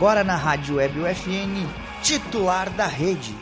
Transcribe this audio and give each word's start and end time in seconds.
agora 0.00 0.24
na 0.24 0.34
Rádio 0.34 0.76
Web 0.76 0.98
UFN, 0.98 1.68
titular 2.02 2.70
da 2.70 2.86
rede. 2.86 3.34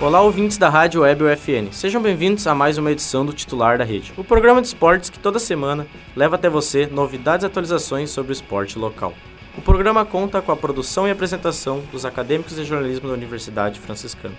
Olá, 0.00 0.22
ouvintes 0.22 0.56
da 0.56 0.70
Rádio 0.70 1.02
Web 1.02 1.24
UFN. 1.24 1.70
Sejam 1.72 2.00
bem-vindos 2.00 2.46
a 2.46 2.54
mais 2.54 2.78
uma 2.78 2.90
edição 2.90 3.26
do 3.26 3.34
Titular 3.34 3.76
da 3.76 3.84
Rede, 3.84 4.14
o 4.16 4.24
programa 4.24 4.62
de 4.62 4.68
esportes 4.68 5.10
que 5.10 5.18
toda 5.18 5.38
semana 5.38 5.86
leva 6.16 6.36
até 6.36 6.48
você 6.48 6.86
novidades 6.86 7.44
e 7.44 7.48
atualizações 7.48 8.08
sobre 8.08 8.32
o 8.32 8.32
esporte 8.32 8.78
local. 8.78 9.12
O 9.58 9.60
programa 9.60 10.06
conta 10.06 10.40
com 10.40 10.50
a 10.50 10.56
produção 10.56 11.06
e 11.06 11.10
apresentação 11.10 11.82
dos 11.92 12.06
acadêmicos 12.06 12.56
de 12.56 12.64
jornalismo 12.64 13.08
da 13.08 13.14
Universidade 13.14 13.78
Franciscana 13.78 14.36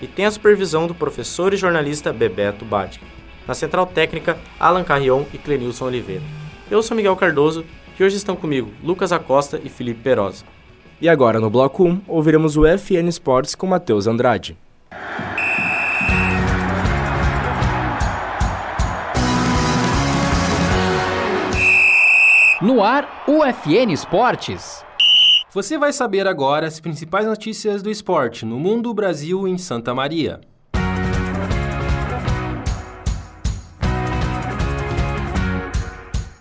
e 0.00 0.06
tem 0.06 0.24
a 0.24 0.30
supervisão 0.30 0.86
do 0.86 0.94
professor 0.94 1.54
e 1.54 1.56
jornalista 1.56 2.12
Bebeto 2.12 2.64
Badic. 2.64 3.04
Na 3.46 3.54
central 3.54 3.86
técnica, 3.86 4.38
Alan 4.58 4.84
Carrion 4.84 5.24
e 5.32 5.38
Clenilson 5.38 5.86
Oliveira. 5.86 6.22
Eu 6.70 6.82
sou 6.82 6.96
Miguel 6.96 7.16
Cardoso 7.16 7.64
e 7.98 8.04
hoje 8.04 8.16
estão 8.16 8.36
comigo 8.36 8.70
Lucas 8.82 9.12
Acosta 9.12 9.60
e 9.62 9.68
Felipe 9.68 10.00
Perosa. 10.02 10.44
E 11.00 11.08
agora, 11.08 11.38
no 11.38 11.50
bloco 11.50 11.84
1, 11.84 12.02
ouviremos 12.08 12.56
o 12.56 12.66
FN 12.66 13.08
Sports 13.08 13.54
com 13.54 13.66
Matheus 13.66 14.06
Andrade. 14.06 14.56
No 22.62 22.82
ar, 22.82 23.24
UFN 23.28 23.92
Esportes. 23.92 24.85
Você 25.56 25.78
vai 25.78 25.90
saber 25.90 26.26
agora 26.26 26.66
as 26.66 26.78
principais 26.78 27.24
notícias 27.24 27.80
do 27.80 27.90
esporte 27.90 28.44
no 28.44 28.60
mundo, 28.60 28.92
Brasil 28.92 29.48
e 29.48 29.50
em 29.50 29.56
Santa 29.56 29.94
Maria. 29.94 30.38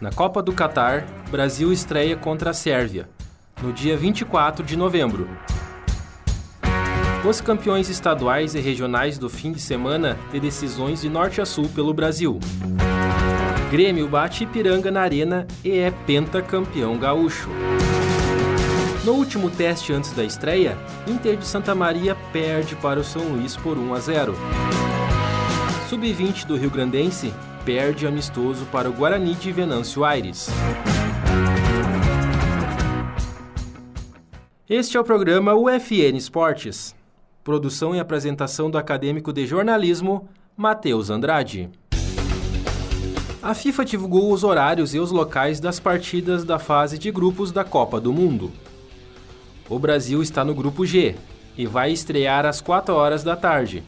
Na 0.01 0.11
Copa 0.11 0.43
do 0.43 0.51
Catar, 0.51 1.05
Brasil 1.31 1.71
estreia 1.71 2.17
contra 2.17 2.49
a 2.49 2.53
Sérvia, 2.53 3.07
no 3.63 3.71
dia 3.71 3.95
24 3.95 4.65
de 4.65 4.75
novembro. 4.75 5.29
Os 7.25 7.39
campeões 7.39 7.87
estaduais 7.87 8.53
e 8.53 8.59
regionais 8.59 9.17
do 9.17 9.29
fim 9.29 9.53
de 9.53 9.61
semana 9.61 10.19
têm 10.29 10.41
decisões 10.41 11.03
de 11.03 11.09
norte 11.09 11.39
a 11.39 11.45
sul 11.45 11.69
pelo 11.69 11.93
Brasil. 11.93 12.37
Grêmio 13.71 14.09
bate 14.09 14.43
Ipiranga 14.43 14.91
na 14.91 14.99
arena 14.99 15.47
e 15.63 15.71
é 15.71 15.89
pentacampeão 16.05 16.97
gaúcho. 16.97 17.49
No 19.05 19.13
último 19.13 19.51
teste 19.51 19.93
antes 19.93 20.11
da 20.13 20.23
estreia, 20.23 20.75
Inter 21.07 21.37
de 21.37 21.45
Santa 21.45 21.75
Maria 21.75 22.17
perde 22.33 22.75
para 22.75 22.99
o 22.99 23.03
São 23.03 23.21
Luís 23.33 23.55
por 23.55 23.77
1 23.77 23.93
a 23.93 23.99
0. 23.99 24.35
Sub-20 25.87 26.47
do 26.47 26.57
Rio 26.57 26.71
Grandense 26.71 27.31
perde 27.63 28.07
amistoso 28.07 28.65
para 28.71 28.89
o 28.89 28.93
Guarani 28.93 29.35
de 29.35 29.51
Venâncio 29.51 30.03
Aires. 30.03 30.49
Este 34.67 34.97
é 34.97 34.99
o 34.99 35.03
programa 35.03 35.53
UFN 35.53 36.17
Esportes. 36.17 36.95
Produção 37.43 37.95
e 37.95 37.99
apresentação 37.99 38.71
do 38.71 38.77
acadêmico 38.79 39.31
de 39.31 39.45
jornalismo, 39.45 40.27
Matheus 40.57 41.11
Andrade. 41.11 41.69
A 43.39 43.53
FIFA 43.53 43.85
divulgou 43.85 44.33
os 44.33 44.43
horários 44.43 44.95
e 44.95 44.99
os 44.99 45.11
locais 45.11 45.59
das 45.59 45.79
partidas 45.79 46.43
da 46.43 46.57
fase 46.57 46.97
de 46.97 47.11
grupos 47.11 47.51
da 47.51 47.63
Copa 47.63 48.01
do 48.01 48.11
Mundo. 48.11 48.51
O 49.67 49.79
Brasil 49.79 50.21
está 50.21 50.45
no 50.45 50.53
grupo 50.53 50.85
G 50.85 51.15
e 51.57 51.65
vai 51.65 51.91
estrear 51.91 52.45
às 52.45 52.61
4 52.61 52.93
horas 52.93 53.23
da 53.23 53.35
tarde, 53.35 53.83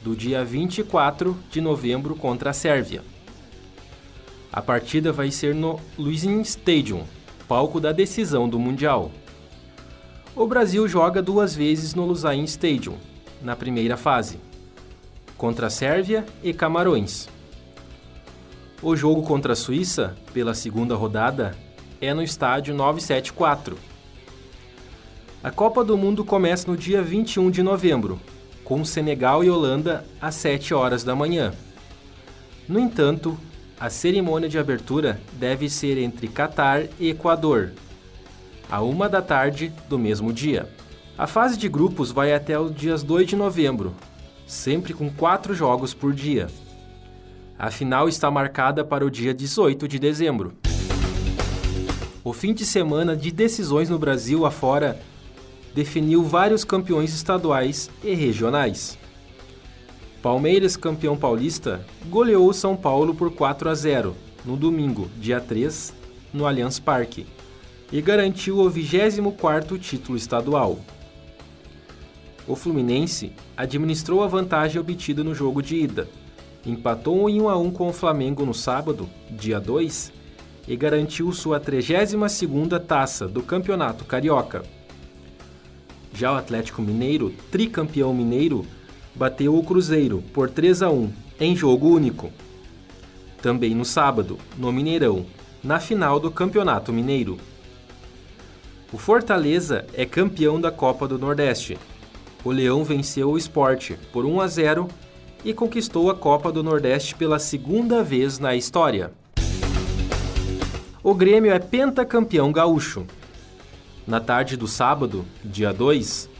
do 0.00 0.14
dia 0.14 0.44
24 0.44 1.36
de 1.50 1.60
novembro 1.60 2.14
contra 2.14 2.50
a 2.50 2.52
Sérvia. 2.52 3.02
A 4.52 4.62
partida 4.62 5.12
vai 5.12 5.32
ser 5.32 5.52
no 5.52 5.80
Luisin 5.98 6.40
Stadium, 6.42 7.02
palco 7.48 7.80
da 7.80 7.90
decisão 7.90 8.48
do 8.48 8.56
Mundial. 8.56 9.10
O 10.36 10.46
Brasil 10.46 10.86
joga 10.86 11.20
duas 11.20 11.56
vezes 11.56 11.92
no 11.92 12.06
Lusain 12.06 12.44
Stadium, 12.44 12.94
na 13.42 13.56
primeira 13.56 13.96
fase, 13.96 14.38
contra 15.36 15.66
a 15.66 15.70
Sérvia 15.70 16.24
e 16.40 16.52
Camarões. 16.52 17.28
O 18.80 18.94
jogo 18.94 19.22
contra 19.22 19.54
a 19.54 19.56
Suíça, 19.56 20.14
pela 20.32 20.54
segunda 20.54 20.94
rodada, 20.94 21.56
é 22.00 22.14
no 22.14 22.22
estádio 22.22 22.74
974. 22.74 23.76
A 25.46 25.50
Copa 25.52 25.84
do 25.84 25.96
Mundo 25.96 26.24
começa 26.24 26.68
no 26.68 26.76
dia 26.76 27.00
21 27.00 27.52
de 27.52 27.62
novembro, 27.62 28.18
com 28.64 28.84
Senegal 28.84 29.44
e 29.44 29.48
Holanda 29.48 30.04
às 30.20 30.34
7 30.34 30.74
horas 30.74 31.04
da 31.04 31.14
manhã. 31.14 31.54
No 32.68 32.80
entanto, 32.80 33.38
a 33.78 33.88
cerimônia 33.88 34.48
de 34.48 34.58
abertura 34.58 35.20
deve 35.34 35.70
ser 35.70 35.98
entre 35.98 36.26
Catar 36.26 36.82
e 36.98 37.10
Equador, 37.10 37.70
à 38.68 38.82
uma 38.82 39.08
da 39.08 39.22
tarde 39.22 39.72
do 39.88 39.96
mesmo 39.96 40.32
dia. 40.32 40.68
A 41.16 41.28
fase 41.28 41.56
de 41.56 41.68
grupos 41.68 42.10
vai 42.10 42.34
até 42.34 42.58
os 42.58 42.74
dias 42.74 43.04
2 43.04 43.28
de 43.28 43.36
novembro, 43.36 43.94
sempre 44.48 44.92
com 44.92 45.08
quatro 45.08 45.54
jogos 45.54 45.94
por 45.94 46.12
dia. 46.12 46.48
A 47.56 47.70
final 47.70 48.08
está 48.08 48.28
marcada 48.32 48.84
para 48.84 49.06
o 49.06 49.10
dia 49.12 49.32
18 49.32 49.86
de 49.86 50.00
dezembro. 50.00 50.54
O 52.24 52.32
fim 52.32 52.52
de 52.52 52.66
semana 52.66 53.14
de 53.14 53.30
decisões 53.30 53.88
no 53.88 53.96
Brasil 53.96 54.44
afora 54.44 55.00
definiu 55.76 56.24
vários 56.24 56.64
campeões 56.64 57.12
estaduais 57.12 57.90
e 58.02 58.14
regionais. 58.14 58.96
Palmeiras, 60.22 60.74
campeão 60.74 61.18
paulista, 61.18 61.84
goleou 62.06 62.50
São 62.54 62.74
Paulo 62.74 63.14
por 63.14 63.30
4 63.30 63.68
a 63.68 63.74
0 63.74 64.16
no 64.42 64.56
domingo, 64.56 65.10
dia 65.18 65.38
3, 65.38 65.92
no 66.32 66.46
Allianz 66.46 66.78
Parque, 66.78 67.26
e 67.92 68.00
garantiu 68.00 68.58
o 68.58 68.70
24º 68.70 69.78
título 69.78 70.16
estadual. 70.16 70.78
O 72.48 72.56
Fluminense 72.56 73.32
administrou 73.54 74.24
a 74.24 74.26
vantagem 74.26 74.80
obtida 74.80 75.22
no 75.22 75.34
jogo 75.34 75.60
de 75.60 75.76
ida, 75.76 76.08
empatou 76.64 77.28
em 77.28 77.42
1 77.42 77.48
a 77.50 77.58
1 77.58 77.70
com 77.70 77.88
o 77.88 77.92
Flamengo 77.92 78.46
no 78.46 78.54
sábado, 78.54 79.06
dia 79.30 79.60
2, 79.60 80.10
e 80.66 80.74
garantiu 80.74 81.30
sua 81.32 81.60
32ª 81.60 82.80
taça 82.80 83.28
do 83.28 83.42
Campeonato 83.42 84.06
Carioca. 84.06 84.75
Já 86.16 86.32
o 86.32 86.36
Atlético 86.36 86.80
Mineiro, 86.80 87.34
tricampeão 87.50 88.14
mineiro, 88.14 88.64
bateu 89.14 89.54
o 89.54 89.62
Cruzeiro 89.62 90.24
por 90.32 90.48
3 90.48 90.80
a 90.80 90.90
1 90.90 91.12
em 91.38 91.54
jogo 91.54 91.90
único. 91.90 92.32
Também 93.42 93.74
no 93.74 93.84
sábado, 93.84 94.38
no 94.56 94.72
Mineirão, 94.72 95.26
na 95.62 95.78
final 95.78 96.18
do 96.18 96.30
Campeonato 96.30 96.90
Mineiro. 96.90 97.36
O 98.90 98.96
Fortaleza 98.96 99.84
é 99.92 100.06
campeão 100.06 100.58
da 100.58 100.70
Copa 100.70 101.06
do 101.06 101.18
Nordeste. 101.18 101.76
O 102.42 102.50
Leão 102.50 102.82
venceu 102.82 103.32
o 103.32 103.36
Esporte 103.36 103.98
por 104.10 104.24
1 104.24 104.40
a 104.40 104.46
0 104.46 104.88
e 105.44 105.52
conquistou 105.52 106.10
a 106.10 106.14
Copa 106.14 106.50
do 106.50 106.62
Nordeste 106.62 107.14
pela 107.14 107.38
segunda 107.38 108.02
vez 108.02 108.38
na 108.38 108.56
história. 108.56 109.12
O 111.02 111.14
Grêmio 111.14 111.52
é 111.52 111.58
pentacampeão 111.58 112.50
gaúcho. 112.50 113.06
Na 114.06 114.20
tarde 114.20 114.56
do 114.56 114.68
sábado, 114.68 115.24
dia 115.44 115.72
2, 115.72 116.30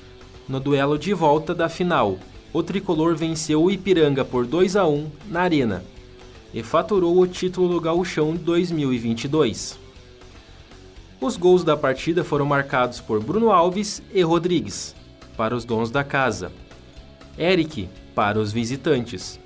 no 0.49 0.61
duelo 0.61 0.97
de 0.97 1.13
volta 1.13 1.53
da 1.53 1.69
final, 1.69 2.17
o 2.53 2.63
tricolor 2.63 3.17
venceu 3.17 3.61
o 3.65 3.71
Ipiranga 3.73 4.25
por 4.25 4.47
2 4.47 4.77
a 4.77 4.87
1 4.87 5.11
na 5.29 5.41
Arena 5.41 5.85
e 6.55 6.63
faturou 6.63 7.19
o 7.19 7.27
título 7.27 7.69
do 7.69 7.81
Gauchão 7.81 8.37
2022. 8.37 9.81
Os 11.21 11.37
gols 11.37 11.65
da 11.65 11.77
partida 11.77 12.23
foram 12.23 12.47
marcados 12.47 13.01
por 13.01 13.21
Bruno 13.21 13.51
Alves 13.51 14.01
e 14.15 14.23
Rodrigues, 14.23 14.95
para 15.37 15.57
os 15.57 15.65
donos 15.65 15.91
da 15.91 16.05
casa. 16.05 16.53
Eric 17.37 17.89
para 18.15 18.39
os 18.39 18.53
visitantes. 18.53 19.41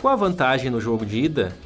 Com 0.00 0.06
a 0.06 0.14
vantagem 0.14 0.70
no 0.70 0.80
jogo 0.80 1.04
de 1.04 1.24
ida, 1.24 1.56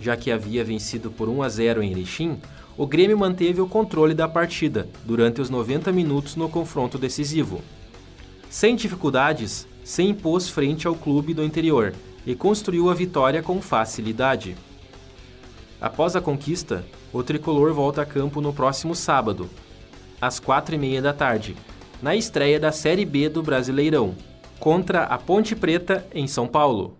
já 0.00 0.16
que 0.16 0.32
havia 0.32 0.64
vencido 0.64 1.10
por 1.10 1.28
1 1.28 1.42
a 1.42 1.48
0 1.50 1.82
em 1.82 1.90
Erechim, 1.90 2.40
o 2.78 2.86
Grêmio 2.86 3.18
manteve 3.18 3.60
o 3.60 3.66
controle 3.66 4.14
da 4.14 4.28
partida 4.28 4.88
durante 5.04 5.40
os 5.40 5.50
90 5.50 5.90
minutos 5.90 6.36
no 6.36 6.48
confronto 6.48 6.96
decisivo. 6.96 7.60
Sem 8.48 8.76
dificuldades, 8.76 9.66
se 9.82 10.04
impôs 10.04 10.48
frente 10.48 10.86
ao 10.86 10.94
clube 10.94 11.34
do 11.34 11.42
interior 11.42 11.92
e 12.24 12.36
construiu 12.36 12.88
a 12.88 12.94
vitória 12.94 13.42
com 13.42 13.60
facilidade. 13.60 14.56
Após 15.80 16.14
a 16.14 16.20
conquista, 16.20 16.84
o 17.12 17.20
tricolor 17.20 17.74
volta 17.74 18.02
a 18.02 18.06
campo 18.06 18.40
no 18.40 18.52
próximo 18.52 18.94
sábado, 18.94 19.50
às 20.20 20.38
quatro 20.38 20.76
e 20.76 20.78
meia 20.78 21.02
da 21.02 21.12
tarde, 21.12 21.56
na 22.00 22.14
estreia 22.14 22.60
da 22.60 22.70
Série 22.70 23.04
B 23.04 23.28
do 23.28 23.42
Brasileirão, 23.42 24.14
contra 24.60 25.02
a 25.02 25.18
Ponte 25.18 25.56
Preta, 25.56 26.06
em 26.14 26.28
São 26.28 26.46
Paulo. 26.46 26.96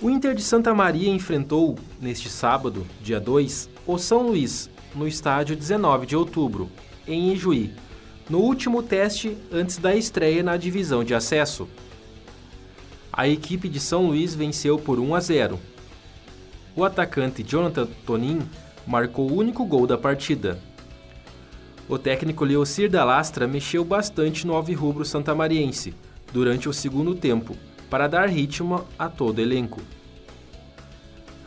O 0.00 0.08
Inter 0.08 0.34
de 0.34 0.42
Santa 0.42 0.72
Maria 0.72 1.10
enfrentou, 1.10 1.76
neste 2.00 2.28
sábado, 2.28 2.86
dia 3.02 3.20
2, 3.20 3.69
o 3.86 3.98
São 3.98 4.26
Luís, 4.26 4.70
no 4.94 5.06
estádio 5.06 5.56
19 5.56 6.06
de 6.06 6.16
outubro, 6.16 6.70
em 7.06 7.32
Ijuí, 7.32 7.72
no 8.28 8.38
último 8.38 8.82
teste 8.82 9.36
antes 9.50 9.78
da 9.78 9.94
estreia 9.94 10.42
na 10.42 10.56
divisão 10.56 11.02
de 11.02 11.14
acesso. 11.14 11.68
a 13.12 13.28
equipe 13.28 13.68
de 13.68 13.80
São 13.80 14.06
Luís 14.06 14.34
venceu 14.34 14.78
por 14.78 14.98
1 15.00 15.14
a 15.14 15.20
0. 15.20 15.60
O 16.76 16.84
atacante 16.84 17.42
Jonathan 17.42 17.86
Tonin 18.06 18.40
marcou 18.86 19.30
o 19.30 19.36
único 19.36 19.64
gol 19.64 19.86
da 19.86 19.98
partida. 19.98 20.58
O 21.88 21.98
técnico 21.98 22.44
Leocir 22.44 22.88
da 22.88 23.04
Lastra 23.04 23.48
mexeu 23.48 23.84
bastante 23.84 24.46
no 24.46 24.54
alvirrubro 24.54 25.04
santamariense 25.04 25.92
durante 26.32 26.68
o 26.68 26.72
segundo 26.72 27.14
tempo, 27.14 27.56
para 27.90 28.06
dar 28.06 28.28
ritmo 28.28 28.86
a 28.96 29.08
todo 29.08 29.38
o 29.38 29.40
elenco. 29.40 29.80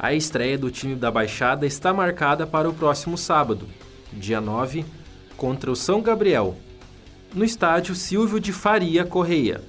A 0.03 0.13
estreia 0.13 0.57
do 0.57 0.69
time 0.69 0.95
da 0.95 1.09
Baixada 1.09 1.65
está 1.65 1.93
marcada 1.93 2.45
para 2.45 2.69
o 2.69 2.73
próximo 2.73 3.17
sábado, 3.17 3.69
dia 4.11 4.41
9, 4.41 4.83
contra 5.37 5.71
o 5.71 5.77
São 5.77 6.01
Gabriel, 6.01 6.57
no 7.33 7.45
estádio 7.45 7.95
Silvio 7.95 8.37
de 8.37 8.51
Faria 8.51 9.05
Correia. 9.05 9.63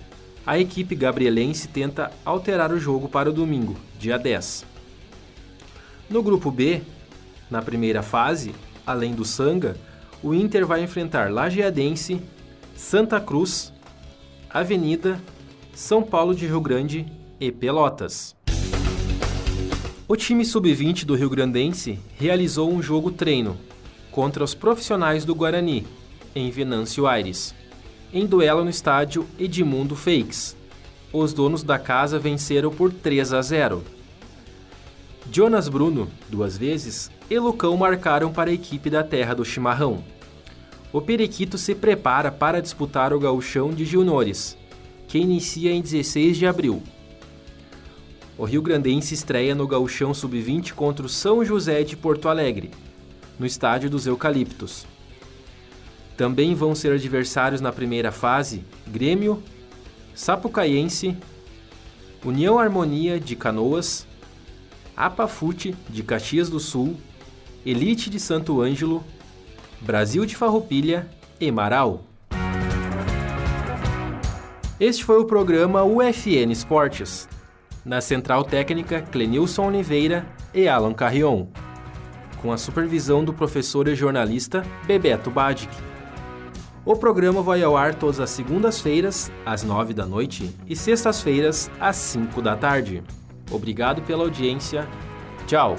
A 0.44 0.58
equipe 0.58 0.96
gabrielense 0.96 1.69
tenta 1.69 2.10
alterar 2.25 2.72
o 2.72 2.81
jogo 2.81 3.08
para 3.08 3.31
o 3.31 3.32
domingo, 3.32 3.76
dia 3.96 4.19
10. 4.19 4.66
No 6.10 6.20
grupo 6.20 6.50
B, 6.50 6.82
na 7.48 7.62
primeira 7.62 8.02
fase, 8.02 8.56
além 8.84 9.14
do 9.14 9.25
Sanga, 9.25 9.76
o 10.20 10.34
Inter 10.34 10.66
vai 10.66 10.82
enfrentar 10.82 11.31
Lajeadense, 11.31 12.20
Santa 12.75 13.20
Cruz, 13.20 13.72
Avenida, 14.50 15.20
São 15.72 16.02
Paulo 16.02 16.34
de 16.34 16.44
Rio 16.44 16.60
Grande 16.60 17.06
e 17.38 17.52
Pelotas. 17.52 18.34
O 20.14 20.16
time 20.16 20.44
sub-20 20.44 21.05
do 21.05 21.16
Rio 21.16 21.28
Grandense 21.28 21.99
realizou 22.14 22.72
um 22.72 22.81
jogo 22.81 23.11
treino 23.11 23.58
contra 24.12 24.44
os 24.44 24.55
profissionais 24.55 25.25
do 25.25 25.34
Guarani, 25.34 25.84
em 26.37 26.52
Venâncio 26.52 27.08
Aires, 27.08 27.52
em 28.12 28.25
duelo 28.25 28.62
no 28.62 28.70
estádio 28.70 29.26
Edmundo 29.37 29.96
Fakes. 29.96 30.56
Os 31.12 31.32
donos 31.32 31.64
da 31.64 31.81
casa 31.81 32.16
venceram 32.16 32.70
por 32.70 32.93
3 32.93 33.32
a 33.32 33.43
0. 33.43 33.82
Jonas 35.32 35.69
Bruno, 35.69 36.08
duas 36.28 36.56
vezes, 36.56 37.10
e 37.28 37.37
Lucão 37.37 37.76
marcaram 37.76 38.32
para 38.32 38.50
a 38.50 38.55
equipe 38.55 38.88
da 38.88 39.02
Terra 39.02 39.34
do 39.34 39.44
Chimarrão. 39.44 40.05
O 40.93 41.00
Periquito 41.00 41.58
se 41.58 41.75
prepara 41.75 42.31
para 42.31 42.62
disputar 42.62 43.12
o 43.12 43.19
Gauchão 43.19 43.75
de 43.75 43.84
Juniores, 43.84 44.56
que 45.08 45.19
inicia 45.19 45.72
em 45.72 45.82
16 45.82 46.37
de 46.37 46.46
abril. 46.46 46.81
O 48.36 48.44
Rio 48.44 48.60
Grandense 48.60 49.14
estreia 49.14 49.54
no 49.54 49.66
Gauchão 49.66 50.12
Sub-20 50.12 50.72
contra 50.72 51.06
o 51.06 51.08
São 51.08 51.44
José 51.44 51.84
de 51.84 51.96
Porto 51.96 52.28
Alegre, 52.28 52.72
no 53.38 53.46
estádio 53.46 53.88
dos 53.88 54.06
Eucaliptos. 54.06 54.84
Também 56.16 56.52
vão 56.52 56.75
ser 56.75 56.92
adversários 56.92 57.60
na 57.60 57.70
primeira 57.70 58.10
fase 58.10 58.64
Grêmio, 58.88 59.40
Sapucaiense, 60.16 61.16
União 62.25 62.58
Harmonia 62.58 63.20
de 63.20 63.36
Canoas, 63.36 64.04
Apafute 64.96 65.76
de 65.88 66.02
Caxias 66.02 66.48
do 66.48 66.58
Sul, 66.58 66.96
Elite 67.64 68.10
de 68.10 68.19
Santo 68.19 68.60
Ângelo, 68.60 69.04
Brasil 69.81 70.26
de 70.26 70.34
Farroupilha 70.34 71.08
e 71.40 71.52
Marau. 71.52 72.04
Este 74.81 75.04
foi 75.04 75.20
o 75.20 75.25
programa 75.25 75.84
UFN 75.84 76.50
Esportes. 76.50 77.28
Na 77.84 78.00
central 78.00 78.44
técnica, 78.44 79.02
Clenilson 79.02 79.66
Oliveira 79.66 80.25
e 80.54 80.66
Alan 80.66 80.94
Carrion. 80.94 81.46
Com 82.40 82.50
a 82.50 82.56
supervisão 82.56 83.22
do 83.22 83.34
professor 83.34 83.86
e 83.88 83.94
jornalista 83.94 84.64
Bebeto 84.86 85.31
Badic. 85.31 85.75
O 86.82 86.96
programa 86.96 87.42
vai 87.42 87.62
ao 87.62 87.76
ar 87.76 87.94
todas 87.94 88.20
as 88.20 88.31
segundas-feiras, 88.31 89.31
às 89.44 89.62
nove 89.62 89.92
da 89.92 90.06
noite, 90.06 90.54
e 90.66 90.75
sextas-feiras, 90.75 91.70
às 91.78 91.96
cinco 91.96 92.40
da 92.40 92.56
tarde. 92.56 93.02
Obrigado 93.50 94.02
pela 94.02 94.25
audiência. 94.25 94.86
Tchau! 95.46 95.76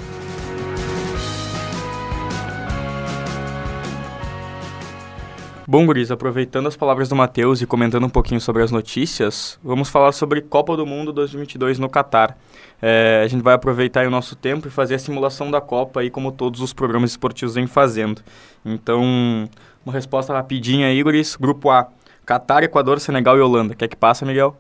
Bom, 5.68 5.84
Guris, 5.84 6.12
aproveitando 6.12 6.68
as 6.68 6.78
palavras 6.78 7.10
do 7.10 7.16
Matheus 7.16 7.60
e 7.60 7.66
comentando 7.66 8.06
um 8.06 8.10
pouquinho 8.10 8.40
sobre 8.40 8.62
as 8.62 8.70
notícias, 8.70 9.58
vamos 9.64 9.90
falar 9.90 10.12
sobre 10.12 10.40
Copa 10.40 10.78
do 10.78 10.86
Mundo 10.86 11.12
2022 11.12 11.80
no 11.80 11.90
Catar. 11.90 12.38
É, 12.80 13.24
a 13.26 13.28
gente 13.28 13.42
vai 13.42 13.56
aproveitar 13.56 14.06
o 14.06 14.12
nosso 14.12 14.36
tempo 14.36 14.68
e 14.68 14.70
fazer 14.70 14.94
a 14.94 15.00
simulação 15.00 15.50
da 15.50 15.60
Copa 15.60 16.02
aí, 16.02 16.12
como 16.12 16.32
todos 16.32 16.62
os 16.62 16.72
programas 16.72 17.10
esportivos 17.12 17.56
vêm 17.56 17.66
fazendo. 17.66 18.22
Então, 18.64 19.50
uma 19.84 19.92
resposta 19.92 20.32
rapidinha 20.34 20.86
aí, 20.86 21.02
Guris. 21.02 21.36
Grupo 21.36 21.72
A, 21.72 21.88
Catar, 22.28 22.62
Equador, 22.62 23.00
Senegal 23.00 23.36
e 23.36 23.42
Holanda. 23.42 23.74
Quer 23.74 23.88
que 23.88 23.96
passa, 23.96 24.24
Miguel? 24.24 24.56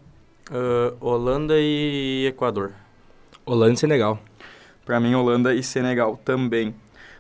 Uh, 0.49 0.97
Holanda 0.99 1.53
e 1.55 2.25
Equador. 2.29 2.71
Holanda 3.45 3.73
e 3.73 3.77
Senegal. 3.77 4.17
Para 4.83 4.99
mim, 4.99 5.13
Holanda 5.13 5.53
e 5.53 5.61
Senegal 5.61 6.19
também. 6.25 6.73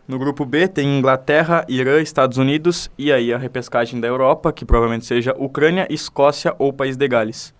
No 0.07 0.19
grupo 0.19 0.45
B 0.45 0.67
tem 0.67 0.99
Inglaterra, 0.99 1.65
Irã, 1.67 1.99
Estados 1.99 2.37
Unidos 2.37 2.91
e 2.95 3.11
aí 3.11 3.33
a 3.33 3.39
repescagem 3.39 3.99
da 3.99 4.07
Europa, 4.07 4.53
que 4.53 4.63
provavelmente 4.63 5.03
seja 5.03 5.35
Ucrânia, 5.35 5.87
Escócia 5.89 6.55
ou 6.59 6.71
País 6.71 6.95
de 6.95 7.07
Gales. 7.07 7.55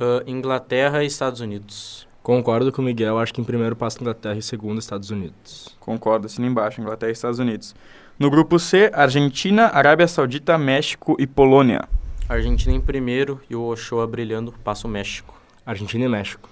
Uh, 0.00 0.26
Inglaterra 0.26 1.04
e 1.04 1.06
Estados 1.06 1.40
Unidos. 1.40 2.08
Concordo 2.22 2.72
com 2.72 2.80
o 2.80 2.84
Miguel, 2.84 3.18
acho 3.18 3.34
que 3.34 3.40
em 3.42 3.44
primeiro 3.44 3.76
passa 3.76 4.00
Inglaterra 4.00 4.34
e 4.34 4.40
segundo 4.40 4.78
Estados 4.78 5.10
Unidos. 5.10 5.76
Concordo, 5.78 6.24
assina 6.24 6.46
embaixo, 6.46 6.80
Inglaterra 6.80 7.10
e 7.10 7.12
Estados 7.12 7.38
Unidos. 7.38 7.74
No 8.18 8.30
grupo 8.30 8.58
C, 8.58 8.90
Argentina, 8.94 9.66
Arábia 9.66 10.08
Saudita, 10.08 10.56
México 10.56 11.16
e 11.18 11.26
Polônia. 11.26 11.86
Argentina 12.26 12.74
em 12.74 12.80
primeiro 12.80 13.42
e 13.50 13.54
o 13.54 13.62
Ochoa 13.62 14.06
brilhando 14.06 14.54
passa 14.64 14.86
o 14.86 14.90
México. 14.90 15.38
Argentina 15.66 16.06
e 16.06 16.08
México. 16.08 16.48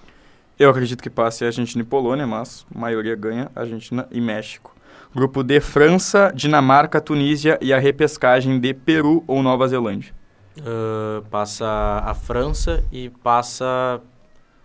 Eu 0.58 0.68
acredito 0.68 1.02
que 1.02 1.08
passe 1.08 1.42
Argentina 1.42 1.82
e 1.82 1.86
Polônia, 1.86 2.26
mas 2.26 2.66
a 2.74 2.78
maioria 2.78 3.16
ganha 3.16 3.50
Argentina 3.56 4.06
e 4.10 4.20
México. 4.20 4.71
Grupo 5.14 5.42
D, 5.42 5.60
França, 5.60 6.32
Dinamarca, 6.34 6.98
Tunísia 6.98 7.58
e 7.60 7.70
a 7.70 7.78
repescagem 7.78 8.58
de 8.58 8.72
Peru 8.72 9.22
ou 9.26 9.42
Nova 9.42 9.68
Zelândia. 9.68 10.14
Uh, 10.56 11.22
passa 11.30 11.66
a 12.04 12.14
França 12.14 12.82
e 12.90 13.10
passa 13.10 14.00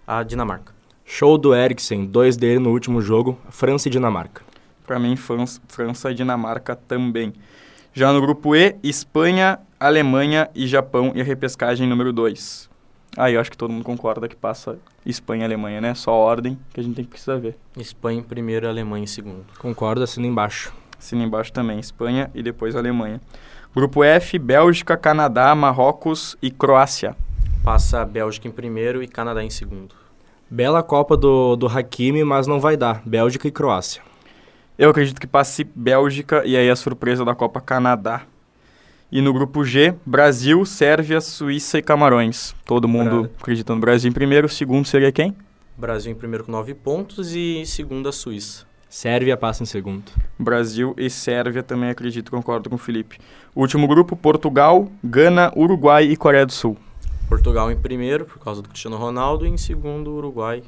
a 0.07 0.23
Dinamarca. 0.23 0.73
Show 1.03 1.37
do 1.37 1.53
Eriksen, 1.53 2.05
dois 2.05 2.37
dele 2.37 2.59
no 2.59 2.71
último 2.71 3.01
jogo, 3.01 3.37
França 3.49 3.89
e 3.89 3.91
Dinamarca. 3.91 4.41
Para 4.85 4.97
mim, 4.97 5.17
França 5.17 6.11
e 6.11 6.13
Dinamarca 6.13 6.77
também. 6.77 7.33
Já 7.93 8.13
no 8.13 8.21
grupo 8.21 8.55
E, 8.55 8.77
Espanha, 8.81 9.59
Alemanha 9.77 10.49
e 10.55 10.65
Japão 10.65 11.11
e 11.13 11.19
a 11.19 11.23
repescagem 11.25 11.85
número 11.85 12.13
2. 12.13 12.66
Aí 13.17 13.33
eu 13.33 13.41
acho 13.41 13.49
que 13.49 13.57
todo 13.57 13.71
mundo 13.71 13.83
concorda 13.83 14.27
que 14.27 14.35
passa 14.35 14.77
Espanha 15.03 15.41
e 15.41 15.45
Alemanha, 15.45 15.81
né? 15.81 15.95
Só 15.95 16.11
a 16.11 16.15
ordem 16.15 16.57
que 16.71 16.79
a 16.79 16.83
gente 16.83 16.95
tem 16.95 17.03
que 17.03 17.09
precisar 17.09 17.37
ver. 17.37 17.57
Espanha 17.75 18.19
em 18.19 18.23
primeiro 18.23 18.67
e 18.67 18.69
Alemanha 18.69 19.05
em 19.05 19.07
segundo. 19.07 19.43
Concordo, 19.57 20.03
assina 20.03 20.27
embaixo. 20.27 20.71
Assina 20.99 21.23
embaixo 21.23 21.51
também, 21.51 21.79
Espanha 21.79 22.29
e 22.35 22.43
depois 22.43 22.75
Alemanha. 22.75 23.19
Grupo 23.75 24.03
F, 24.03 24.37
Bélgica, 24.37 24.95
Canadá, 24.95 25.53
Marrocos 25.55 26.37
e 26.43 26.51
Croácia. 26.51 27.15
Passa 27.63 28.01
a 28.01 28.05
Bélgica 28.05 28.47
em 28.47 28.51
primeiro 28.51 29.01
e 29.01 29.07
Canadá 29.07 29.43
em 29.43 29.49
segundo. 29.49 29.95
Bela 30.49 30.83
Copa 30.83 31.17
do, 31.17 31.55
do 31.55 31.67
Hakimi, 31.67 32.23
mas 32.23 32.45
não 32.45 32.59
vai 32.59 32.77
dar. 32.77 33.01
Bélgica 33.03 33.47
e 33.47 33.51
Croácia. 33.51 34.01
Eu 34.77 34.91
acredito 34.91 35.19
que 35.19 35.27
passe 35.27 35.63
Bélgica 35.63 36.45
e 36.45 36.55
aí 36.55 36.69
a 36.69 36.75
surpresa 36.75 37.25
da 37.25 37.33
Copa 37.33 37.59
Canadá. 37.59 38.21
E 39.09 39.21
no 39.21 39.31
grupo 39.31 39.63
G, 39.63 39.95
Brasil, 40.05 40.65
Sérvia, 40.65 41.21
Suíça 41.21 41.77
e 41.77 41.81
Camarões. 41.81 42.53
Todo 42.65 42.89
mundo 42.89 43.29
acreditando 43.39 43.75
no 43.75 43.81
Brasil 43.81 44.09
em 44.09 44.13
primeiro. 44.13 44.49
Segundo 44.49 44.85
seria 44.85 45.13
quem? 45.13 45.33
Brasil 45.77 46.11
em 46.11 46.15
primeiro 46.15 46.43
com 46.43 46.51
nove 46.51 46.73
pontos 46.73 47.33
e 47.33 47.55
em 47.55 47.63
segundo 47.63 48.09
a 48.09 48.11
Suíça. 48.11 48.65
Sérvia 48.89 49.37
passa 49.37 49.63
em 49.63 49.65
segundo. 49.65 50.11
Brasil 50.37 50.93
e 50.97 51.09
Sérvia 51.09 51.63
também 51.63 51.89
acredito, 51.89 52.31
concordo 52.31 52.69
com 52.69 52.75
o 52.75 52.79
Felipe. 52.79 53.17
Último 53.55 53.87
grupo, 53.87 54.13
Portugal, 54.15 54.91
Gana, 55.01 55.53
Uruguai 55.55 56.03
e 56.05 56.17
Coreia 56.17 56.45
do 56.45 56.51
Sul. 56.51 56.77
Portugal 57.29 57.71
em 57.71 57.77
primeiro, 57.77 58.25
por 58.25 58.39
causa 58.39 58.61
do 58.61 58.67
Cristiano 58.67 58.97
Ronaldo, 58.97 59.45
e 59.45 59.49
em 59.49 59.57
segundo, 59.57 60.11
Uruguai. 60.11 60.63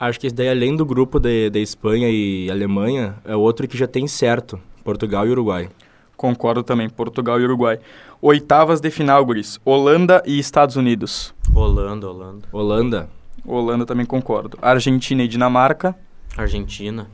Acho 0.00 0.20
que 0.20 0.26
esse 0.26 0.36
daí, 0.36 0.48
além 0.48 0.74
do 0.74 0.86
grupo 0.86 1.18
da 1.20 1.58
Espanha 1.58 2.08
e 2.10 2.50
Alemanha, 2.50 3.16
é 3.24 3.36
outro 3.36 3.68
que 3.68 3.76
já 3.76 3.86
tem 3.86 4.06
certo, 4.06 4.58
Portugal 4.82 5.26
e 5.26 5.30
Uruguai. 5.30 5.68
Concordo 6.16 6.62
também, 6.62 6.88
Portugal 6.88 7.40
e 7.40 7.44
Uruguai. 7.44 7.78
Oitavas 8.20 8.80
de 8.80 8.90
final, 8.90 9.24
Guris. 9.24 9.60
Holanda 9.64 10.22
e 10.24 10.38
Estados 10.38 10.76
Unidos. 10.76 11.34
Holanda, 11.54 12.08
Holanda. 12.08 12.48
Holanda. 12.52 13.10
Holanda 13.46 13.84
também 13.84 14.06
concordo. 14.06 14.58
Argentina 14.62 15.22
e 15.22 15.28
Dinamarca. 15.28 15.94
Argentina. 16.36 17.08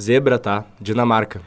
Zebra, 0.00 0.38
tá? 0.38 0.64
Dinamarca. 0.80 1.40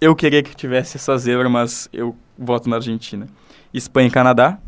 Eu 0.00 0.14
queria 0.14 0.42
que 0.42 0.54
tivesse 0.54 0.96
essa 0.96 1.16
zebra, 1.16 1.48
mas 1.48 1.88
eu 1.92 2.16
voto 2.38 2.68
na 2.68 2.76
Argentina. 2.76 3.26
Espanha 3.72 4.08
e 4.08 4.10
Canadá. 4.10 4.58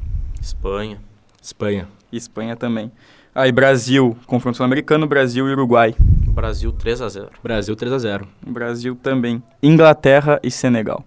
Espanha. 0.40 1.00
Espanha. 1.42 1.88
Espanha 2.12 2.56
também. 2.56 2.90
Aí 3.34 3.50
Brasil, 3.50 4.16
confronto 4.26 4.56
sul-americano, 4.56 5.06
Brasil 5.06 5.48
e 5.48 5.52
Uruguai. 5.52 5.94
Brasil 5.98 6.70
3 6.70 7.00
a 7.00 7.08
0. 7.08 7.30
Brasil 7.42 7.74
3 7.74 7.92
a 7.92 7.98
0. 7.98 8.28
Brasil 8.46 8.94
também. 8.96 9.42
Inglaterra 9.62 10.38
e 10.42 10.50
Senegal. 10.50 11.04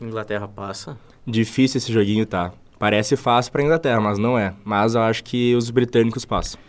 Inglaterra 0.00 0.46
passa? 0.46 0.96
Difícil 1.26 1.78
esse 1.78 1.92
joguinho, 1.92 2.26
tá? 2.26 2.52
Parece 2.78 3.16
fácil 3.16 3.50
para 3.50 3.62
Inglaterra, 3.62 4.00
mas 4.00 4.18
não 4.18 4.38
é. 4.38 4.54
Mas 4.64 4.94
eu 4.94 5.00
acho 5.00 5.24
que 5.24 5.54
os 5.54 5.70
britânicos 5.70 6.24
passam. 6.24 6.60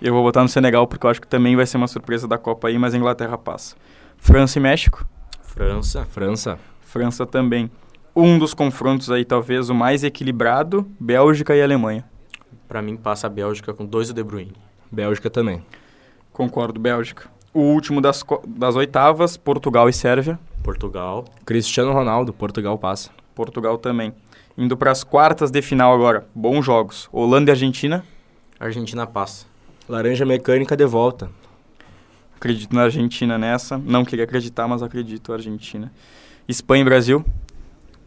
Eu 0.00 0.12
vou 0.12 0.22
botar 0.22 0.42
no 0.42 0.48
Senegal 0.48 0.86
porque 0.86 1.06
eu 1.06 1.10
acho 1.10 1.20
que 1.20 1.26
também 1.26 1.56
vai 1.56 1.64
ser 1.64 1.78
uma 1.78 1.88
surpresa 1.88 2.28
da 2.28 2.36
Copa 2.36 2.68
aí, 2.68 2.78
mas 2.78 2.92
a 2.92 2.98
Inglaterra 2.98 3.38
passa. 3.38 3.74
França 4.18 4.58
e 4.58 4.62
México? 4.62 5.06
França. 5.42 6.04
França. 6.04 6.58
França 6.82 7.26
também. 7.26 7.70
Um 8.14 8.38
dos 8.38 8.52
confrontos 8.52 9.10
aí, 9.10 9.24
talvez 9.24 9.70
o 9.70 9.74
mais 9.74 10.04
equilibrado, 10.04 10.86
Bélgica 11.00 11.56
e 11.56 11.62
Alemanha. 11.62 12.04
Para 12.68 12.82
mim 12.82 12.96
passa 12.96 13.26
a 13.26 13.30
Bélgica 13.30 13.72
com 13.72 13.84
dois 13.86 14.08
do 14.08 14.14
De 14.14 14.22
Bruyne. 14.22 14.52
Bélgica 14.92 15.30
também. 15.30 15.64
Concordo, 16.32 16.78
Bélgica. 16.78 17.28
O 17.52 17.60
último 17.60 18.00
das, 18.00 18.22
das 18.46 18.76
oitavas, 18.76 19.36
Portugal 19.36 19.88
e 19.88 19.92
Sérvia. 19.92 20.38
Portugal. 20.64 21.26
Cristiano 21.44 21.92
Ronaldo, 21.92 22.32
Portugal 22.32 22.78
passa. 22.78 23.10
Portugal 23.34 23.76
também. 23.76 24.14
Indo 24.56 24.76
para 24.78 24.90
as 24.90 25.04
quartas 25.04 25.50
de 25.50 25.60
final 25.60 25.94
agora. 25.94 26.26
Bons 26.34 26.64
jogos. 26.64 27.06
Holanda 27.12 27.50
e 27.50 27.52
Argentina. 27.52 28.02
Argentina 28.58 29.06
passa. 29.06 29.46
Laranja 29.86 30.24
mecânica 30.24 30.74
de 30.74 30.86
volta. 30.86 31.30
Acredito 32.36 32.74
na 32.74 32.84
Argentina 32.84 33.36
nessa. 33.36 33.76
Não 33.76 34.04
queria 34.04 34.24
acreditar, 34.24 34.66
mas 34.66 34.82
acredito 34.82 35.28
na 35.28 35.34
Argentina. 35.36 35.92
Espanha 36.48 36.80
e 36.80 36.84
Brasil. 36.84 37.22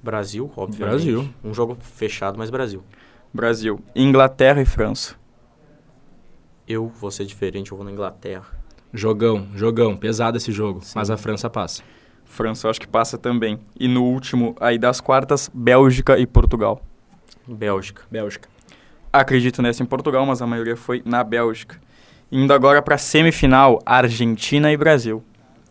Brasil, 0.01 0.51
obviamente. 0.55 0.89
Brasil. 0.89 1.29
Um 1.43 1.53
jogo 1.53 1.77
fechado, 1.79 2.39
mas 2.39 2.49
Brasil. 2.49 2.83
Brasil. 3.31 3.79
Inglaterra 3.95 4.61
e 4.61 4.65
França. 4.65 5.15
Eu 6.67 6.87
vou 6.87 7.11
ser 7.11 7.25
diferente, 7.25 7.71
eu 7.71 7.77
vou 7.77 7.85
na 7.85 7.91
Inglaterra. 7.91 8.47
Jogão, 8.91 9.47
jogão. 9.53 9.95
Pesado 9.95 10.37
esse 10.37 10.51
jogo. 10.51 10.83
Sim. 10.83 10.93
Mas 10.95 11.11
a 11.11 11.17
França 11.17 11.49
passa. 11.49 11.83
França 12.27 12.67
eu 12.67 12.71
acho 12.71 12.79
que 12.79 12.87
passa 12.87 13.17
também. 13.17 13.59
E 13.79 13.87
no 13.87 14.03
último, 14.03 14.55
aí 14.59 14.77
das 14.77 15.01
quartas, 15.01 15.49
Bélgica 15.53 16.17
e 16.17 16.27
Portugal. 16.27 16.81
Bélgica. 17.47 18.03
Bélgica. 18.11 18.49
Acredito 19.11 19.61
nessa 19.61 19.81
em 19.81 19.85
Portugal, 19.85 20.25
mas 20.25 20.41
a 20.41 20.47
maioria 20.47 20.75
foi 20.75 21.01
na 21.05 21.23
Bélgica. 21.23 21.79
Indo 22.31 22.53
agora 22.53 22.81
para 22.81 22.97
semifinal, 22.97 23.81
Argentina 23.85 24.71
e 24.71 24.77
Brasil. 24.77 25.23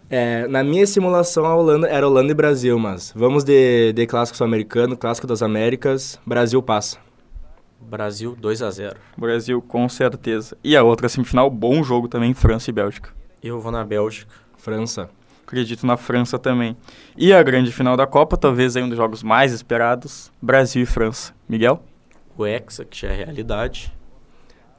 É, 0.09 0.47
na 0.47 0.65
minha 0.65 0.87
simulação, 0.87 1.45
a 1.45 1.55
Holanda 1.55 1.89
era 1.89 2.07
Holanda 2.07 2.31
e 2.31 2.35
Brasil, 2.35 2.79
mas 2.79 3.13
vamos 3.15 3.45
de, 3.45 3.93
de 3.93 4.07
clássico 4.07 4.37
sul-americano, 4.37 4.97
clássico 4.97 5.27
das 5.27 5.43
Américas, 5.43 6.19
Brasil 6.25 6.63
passa. 6.63 6.99
Brasil 7.81 8.35
2 8.37 8.63
a 8.63 8.71
0 8.71 8.97
Brasil, 9.17 9.61
com 9.63 9.89
certeza. 9.89 10.57
E 10.65 10.77
a 10.77 10.83
outra 10.83 11.09
semifinal, 11.09 11.51
bom 11.51 11.83
jogo 11.83 12.09
também, 12.09 12.35
França 12.35 12.71
e 12.71 12.73
Bélgica. 12.73 13.11
Eu 13.43 13.61
vou 13.61 13.71
na 13.71 13.85
Bélgica. 13.85 14.33
França. 14.57 15.11
Acredito 15.47 15.87
na 15.87 15.97
França 15.97 16.41
também. 16.41 16.77
E 17.17 17.33
a 17.33 17.41
grande 17.41 17.71
final 17.71 17.97
da 17.97 18.05
Copa, 18.05 18.37
talvez 18.37 18.77
aí 18.77 18.83
um 18.83 18.89
dos 18.89 18.99
jogos 18.99 19.23
mais 19.23 19.53
esperados, 19.53 20.33
Brasil 20.43 20.83
e 20.83 20.87
França. 20.87 21.33
Miguel? 21.49 21.81
O 22.37 22.45
Hexa, 22.45 22.85
que 22.85 22.99
já 22.99 23.09
é 23.11 23.15
realidade. 23.15 23.95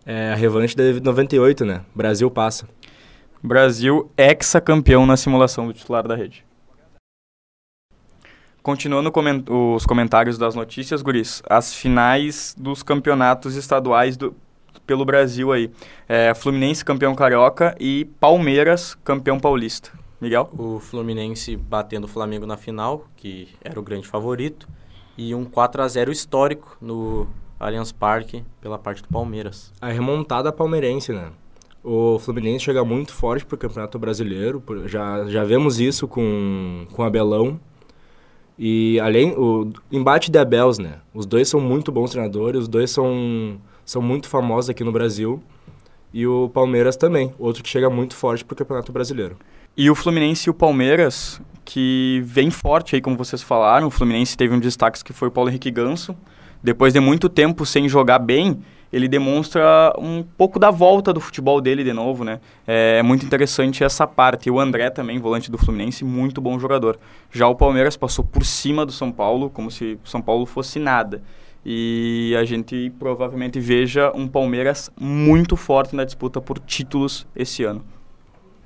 É 0.06 0.34
a 0.34 0.36
revanche 0.36 0.76
de 0.76 1.00
98, 1.00 1.64
né? 1.64 1.86
Brasil 1.96 2.30
passa. 2.30 2.68
Brasil 3.42 4.12
ex-campeão 4.18 5.06
na 5.06 5.16
simulação 5.16 5.68
do 5.68 5.74
titular 5.74 6.06
da 6.06 6.16
rede. 6.16 6.46
Continuando 8.62 9.10
coment 9.10 9.46
os 9.48 9.86
comentários 9.86 10.38
das 10.38 10.54
notícias, 10.54 11.02
Guris, 11.02 11.42
as 11.50 11.74
finais 11.74 12.54
dos 12.58 12.84
campeonatos 12.84 13.56
estaduais 13.56 14.18
do, 14.18 14.36
pelo 14.86 15.06
Brasil 15.06 15.54
aí. 15.54 15.72
É, 16.10 16.34
Fluminense 16.34 16.84
campeão 16.84 17.16
carioca 17.16 17.74
e 17.80 18.04
Palmeiras 18.20 18.96
campeão 18.96 19.40
paulista. 19.40 19.97
Miguel? 20.20 20.50
O 20.58 20.80
Fluminense 20.80 21.56
batendo 21.56 22.06
o 22.06 22.08
Flamengo 22.08 22.46
na 22.46 22.58
final, 22.58 23.06
que 23.16 23.50
era 23.64 23.80
o 23.80 23.84
grande 23.84 24.08
favorito, 24.08 24.68
e 25.18 25.34
um 25.36 25.46
4 25.46 25.82
a 25.82 25.88
0 25.88 26.12
histórico 26.12 26.78
no 26.82 27.28
Allianz 27.60 27.92
Parque 27.92 28.44
pela 28.60 28.80
parte 28.80 29.02
do 29.02 29.10
Palmeiras. 29.10 29.72
A 29.80 29.90
remontada 29.90 30.52
palmeirense, 30.52 31.12
né? 31.12 31.32
O 31.84 32.20
Fluminense 32.20 32.66
chega 32.66 32.84
muito 32.84 33.14
forte 33.14 33.46
para 33.46 33.56
o 33.56 33.58
Campeonato 33.58 33.98
Brasileiro, 33.98 34.62
já, 34.86 35.26
já 35.28 35.44
vemos 35.44 35.80
isso 35.80 36.08
com, 36.08 36.86
com 36.92 37.04
Abelão. 37.04 37.60
E 38.60 39.00
além, 39.00 39.36
o 39.38 39.72
embate 39.92 40.32
de 40.32 40.40
Abels, 40.40 40.80
né? 40.80 41.00
Os 41.14 41.28
dois 41.28 41.48
são 41.48 41.62
muito 41.62 41.92
bons 41.92 42.10
treinadores, 42.10 42.62
os 42.62 42.68
dois 42.68 42.90
são, 42.90 43.62
são 43.86 44.02
muito 44.02 44.28
famosos 44.28 44.70
aqui 44.70 44.84
no 44.84 44.92
Brasil. 44.92 45.42
E 46.12 46.26
o 46.26 46.50
Palmeiras 46.50 46.96
também, 46.96 47.34
outro 47.38 47.62
que 47.62 47.70
chega 47.70 47.90
muito 47.90 48.16
forte 48.16 48.44
para 48.44 48.54
o 48.54 48.58
Campeonato 48.58 48.92
Brasileiro. 48.92 49.38
E 49.80 49.92
o 49.92 49.94
Fluminense 49.94 50.50
e 50.50 50.52
o 50.52 50.56
Palmeiras, 50.56 51.40
que 51.64 52.24
vem 52.26 52.50
forte 52.50 52.96
aí, 52.96 53.02
como 53.02 53.16
vocês 53.16 53.44
falaram. 53.44 53.86
O 53.86 53.92
Fluminense 53.92 54.36
teve 54.36 54.52
um 54.52 54.60
destaque 54.60 55.04
que 55.04 55.14
foi 55.14 55.28
o 55.28 55.32
Paulo 55.32 55.52
Henrique 55.52 55.70
Ganso. 55.70 56.18
Depois 56.64 56.94
de 56.94 57.00
muito 57.00 57.30
tempo 57.30 57.64
sem 57.64 57.88
jogar 57.88 58.18
bem, 58.18 58.60
ele 58.92 59.08
demonstra 59.08 59.94
um 60.00 60.24
pouco 60.24 60.58
da 60.58 60.72
volta 60.72 61.14
do 61.14 61.22
futebol 61.22 61.62
dele 61.62 61.84
de 61.84 61.94
novo, 61.94 62.24
né? 62.24 62.40
É 62.66 63.04
muito 63.04 63.24
interessante 63.24 63.84
essa 63.84 64.08
parte. 64.08 64.48
E 64.48 64.52
o 64.52 64.60
André 64.60 64.90
também, 64.90 65.20
volante 65.20 65.52
do 65.52 65.60
Fluminense, 65.60 66.04
muito 66.04 66.42
bom 66.42 66.58
jogador. 66.58 66.98
Já 67.32 67.48
o 67.48 67.54
Palmeiras 67.54 67.96
passou 67.96 68.26
por 68.26 68.44
cima 68.44 68.84
do 68.84 68.92
São 68.92 69.12
Paulo, 69.12 69.48
como 69.48 69.70
se 69.70 70.00
o 70.04 70.10
São 70.10 70.24
Paulo 70.24 70.48
fosse 70.48 70.80
nada. 70.80 71.22
E 71.64 72.36
a 72.36 72.44
gente 72.44 72.92
provavelmente 72.98 73.60
veja 73.60 74.12
um 74.16 74.28
Palmeiras 74.28 74.90
muito 75.00 75.56
forte 75.56 75.96
na 75.96 76.04
disputa 76.04 76.42
por 76.42 76.58
títulos 76.58 77.28
esse 77.36 77.64
ano. 77.64 77.86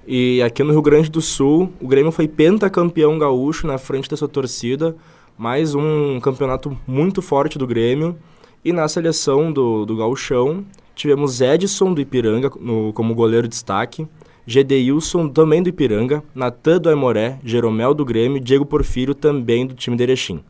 E 0.08 0.42
aqui 0.42 0.64
no 0.64 0.72
Rio 0.72 0.82
Grande 0.82 1.12
do 1.12 1.22
Sul, 1.22 1.72
o 1.80 1.88
Grêmio 1.88 2.12
foi 2.12 2.28
pentacampeão 2.28 3.20
gaúcho 3.20 3.68
na 3.68 3.78
frente 3.78 4.10
da 4.10 4.18
sua 4.18 4.28
torcida. 4.28 4.96
Mais 5.38 5.76
um 5.76 6.20
campeonato 6.20 6.76
muito 6.88 7.22
forte 7.22 7.58
do 7.58 7.68
Grêmio. 7.68 8.18
E 8.66 8.74
na 8.74 8.88
seleção 8.88 9.52
do, 9.52 9.86
do 9.86 9.96
gauchão, 9.96 10.66
tivemos 10.96 11.40
Edson 11.40 11.94
do 11.94 12.02
Ipiranga 12.02 12.52
no, 12.60 12.92
como 12.94 13.14
goleiro 13.14 13.48
de 13.48 13.54
destaque. 13.54 14.08
Gedeilson, 14.46 15.30
também 15.30 15.62
do 15.62 15.70
Ipiranga. 15.70 16.24
Natan 16.34 16.80
do 16.80 16.90
Aimoré, 16.90 17.38
Jeromel 17.44 17.94
do 17.94 18.04
Grêmio 18.04 18.40
Diego 18.40 18.66
Porfírio, 18.66 19.14
também 19.14 19.68
do 19.68 19.76
time 19.76 19.96
de 19.96 20.04
Erechim. 20.04 20.42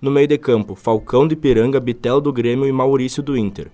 No 0.00 0.10
meio 0.10 0.26
de 0.26 0.36
campo, 0.36 0.74
Falcão 0.74 1.28
do 1.28 1.32
Ipiranga, 1.32 1.78
Bitel 1.78 2.20
do 2.20 2.32
Grêmio 2.32 2.66
e 2.66 2.72
Maurício 2.72 3.22
do 3.22 3.36
Inter. 3.36 3.68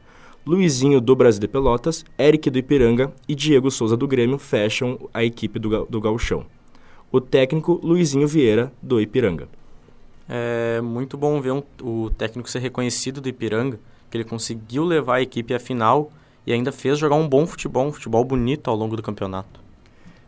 Luizinho 0.45 1.01
do 1.01 1.15
Brasil 1.15 1.41
de 1.41 1.47
Pelotas, 1.47 2.05
Eric 2.19 2.51
do 2.51 2.59
Ipiranga 2.59 3.13
e 3.29 3.35
Diego 3.35 3.71
Souza 3.71 3.97
do 3.97 4.09
Grêmio 4.09 4.39
fecham 4.39 4.99
a 5.15 5.23
equipe 5.23 5.57
do, 5.57 5.87
do 5.87 6.01
Gauchão. 6.01 6.45
O 7.13 7.21
técnico 7.21 7.79
Luizinho 7.81 8.27
Vieira 8.27 8.73
do 8.83 9.01
Ipiranga. 9.01 9.49
É 10.29 10.81
muito 10.81 11.17
bom 11.17 11.41
ver 11.41 11.53
um, 11.53 11.63
o 11.81 12.11
técnico 12.11 12.51
ser 12.51 12.59
reconhecido 12.59 13.21
do 13.21 13.29
Ipiranga, 13.29 13.79
que 14.11 14.17
ele 14.17 14.25
conseguiu 14.25 14.85
levar 14.85 15.17
a 15.17 15.23
equipe 15.23 15.55
à 15.55 15.61
final 15.61 16.11
e 16.45 16.53
ainda 16.53 16.73
fez 16.73 16.99
jogar 16.99 17.15
um 17.15 17.29
bom 17.29 17.47
futebol, 17.47 17.87
um 17.87 17.93
futebol 17.93 18.25
bonito 18.25 18.69
ao 18.69 18.75
longo 18.77 18.97
do 18.97 19.03
campeonato. 19.03 19.61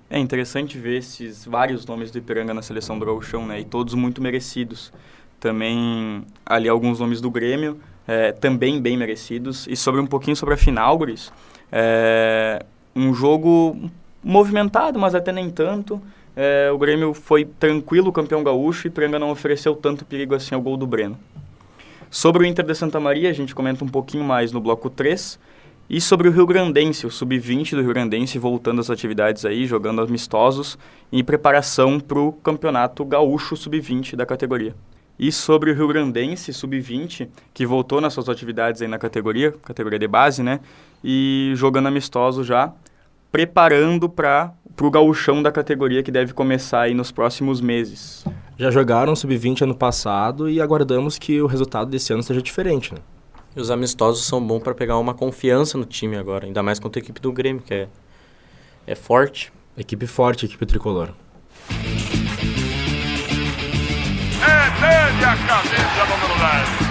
É 0.09 0.18
interessante 0.21 0.78
ver 0.78 0.99
esses 0.99 1.44
vários 1.44 1.85
nomes 1.87 2.12
do 2.12 2.18
Ipiranga 2.18 2.54
na 2.54 2.62
seleção 2.62 2.97
do 2.97 3.04
Gauchão, 3.04 3.44
né? 3.47 3.59
E 3.59 3.64
todos 3.64 3.94
muito 3.94 4.23
merecidos. 4.23 4.92
Também 5.40 6.25
ali 6.47 6.68
alguns 6.68 7.00
nomes 7.00 7.21
do 7.21 7.30
Grêmio, 7.30 7.80
é, 8.06 8.32
também 8.32 8.80
bem 8.80 8.96
merecidos. 8.96 9.66
E 9.68 9.76
sobre 9.76 10.00
um 10.00 10.06
pouquinho 10.06 10.37
sobre 10.37 10.54
a 10.54 10.56
final, 10.56 10.96
Guris, 10.99 11.32
é, 11.70 12.64
um 12.94 13.12
jogo 13.14 13.76
movimentado, 14.23 14.99
mas 14.99 15.14
até 15.14 15.32
nem 15.32 15.50
tanto. 15.50 16.00
É, 16.37 16.70
o 16.73 16.78
Grêmio 16.78 17.14
foi 17.14 17.44
tranquilo 17.44 18.12
campeão 18.12 18.42
gaúcho 18.42 18.87
e 18.87 18.88
o 18.88 18.90
Ipiranga 18.90 19.18
não 19.18 19.30
ofereceu 19.30 19.75
tanto 19.75 20.04
perigo 20.04 20.34
assim 20.34 20.54
ao 20.54 20.61
gol 20.61 20.76
do 20.76 20.87
Breno. 20.87 21.18
Sobre 22.11 22.44
o 22.44 22.46
Inter 22.46 22.64
de 22.64 22.75
Santa 22.75 23.00
Maria, 23.00 23.30
a 23.30 23.32
gente 23.32 23.54
comenta 23.54 23.84
um 23.84 23.88
pouquinho 23.88 24.25
mais 24.25 24.52
no 24.52 24.61
bloco 24.61 24.88
3. 24.88 25.38
E 25.90 26.00
sobre 26.00 26.28
o 26.28 26.32
Rio 26.32 26.46
Grandense, 26.46 27.06
o 27.06 27.11
sub-20 27.11 27.73
do 27.73 27.82
Rio 27.82 27.92
Grandense 27.92 28.38
voltando 28.38 28.80
às 28.80 28.88
atividades 28.88 29.44
aí, 29.44 29.66
jogando 29.66 30.00
amistosos, 30.00 30.78
em 31.12 31.23
preparação 31.23 32.00
para 32.00 32.18
o 32.18 32.32
campeonato 32.32 33.04
gaúcho 33.04 33.54
sub-20 33.54 34.16
da 34.16 34.25
categoria. 34.25 34.75
E 35.18 35.30
sobre 35.30 35.71
o 35.71 35.75
Rio 35.75 35.87
Grandense 35.87 36.52
Sub-20, 36.52 37.28
que 37.52 37.64
voltou 37.64 38.00
nas 38.00 38.12
suas 38.12 38.28
atividades 38.28 38.83
aí 38.83 38.88
na 38.88 38.99
categoria, 38.99 39.52
categoria 39.52 39.99
de 39.99 40.09
base, 40.09 40.42
né? 40.42 40.61
E 41.02 41.52
jogando 41.54 41.87
amistoso 41.87 42.42
já, 42.42 42.73
preparando 43.30 44.09
para 44.09 44.52
o 44.80 44.90
gauchão 44.90 45.42
da 45.42 45.52
categoria 45.52 46.02
que 46.02 46.11
deve 46.11 46.33
começar 46.33 46.83
aí 46.83 46.94
nos 46.94 47.12
próximos 47.12 47.61
meses. 47.61 48.25
Já 48.56 48.71
jogaram 48.71 49.14
Sub-20 49.14 49.62
ano 49.62 49.75
passado 49.75 50.49
e 50.49 50.61
aguardamos 50.61 51.18
que 51.18 51.40
o 51.40 51.47
resultado 51.47 51.90
desse 51.90 52.12
ano 52.12 52.23
seja 52.23 52.42
diferente, 52.42 52.92
né? 52.92 53.00
E 53.56 53.61
os 53.61 53.71
amistosos 53.71 54.26
são 54.26 54.44
bons 54.44 54.61
para 54.61 54.75
pegar 54.75 54.99
uma 54.99 55.14
confiança 55.14 55.78
no 55.78 55.85
time 55.85 56.16
agora, 56.16 56.47
ainda 56.47 56.62
mais 56.62 56.80
contra 56.80 57.00
a 57.00 57.02
equipe 57.02 57.21
do 57.21 57.33
Grêmio, 57.33 57.62
que 57.62 57.73
é, 57.73 57.88
é 58.87 58.94
forte. 58.94 59.52
Equipe 59.76 60.06
forte, 60.06 60.47
equipe 60.47 60.66
tricolor. 60.66 61.11
É 64.84 65.24
a 65.24 65.36
cabeça 65.36 66.04
número 66.10 66.34
10. 66.38 66.84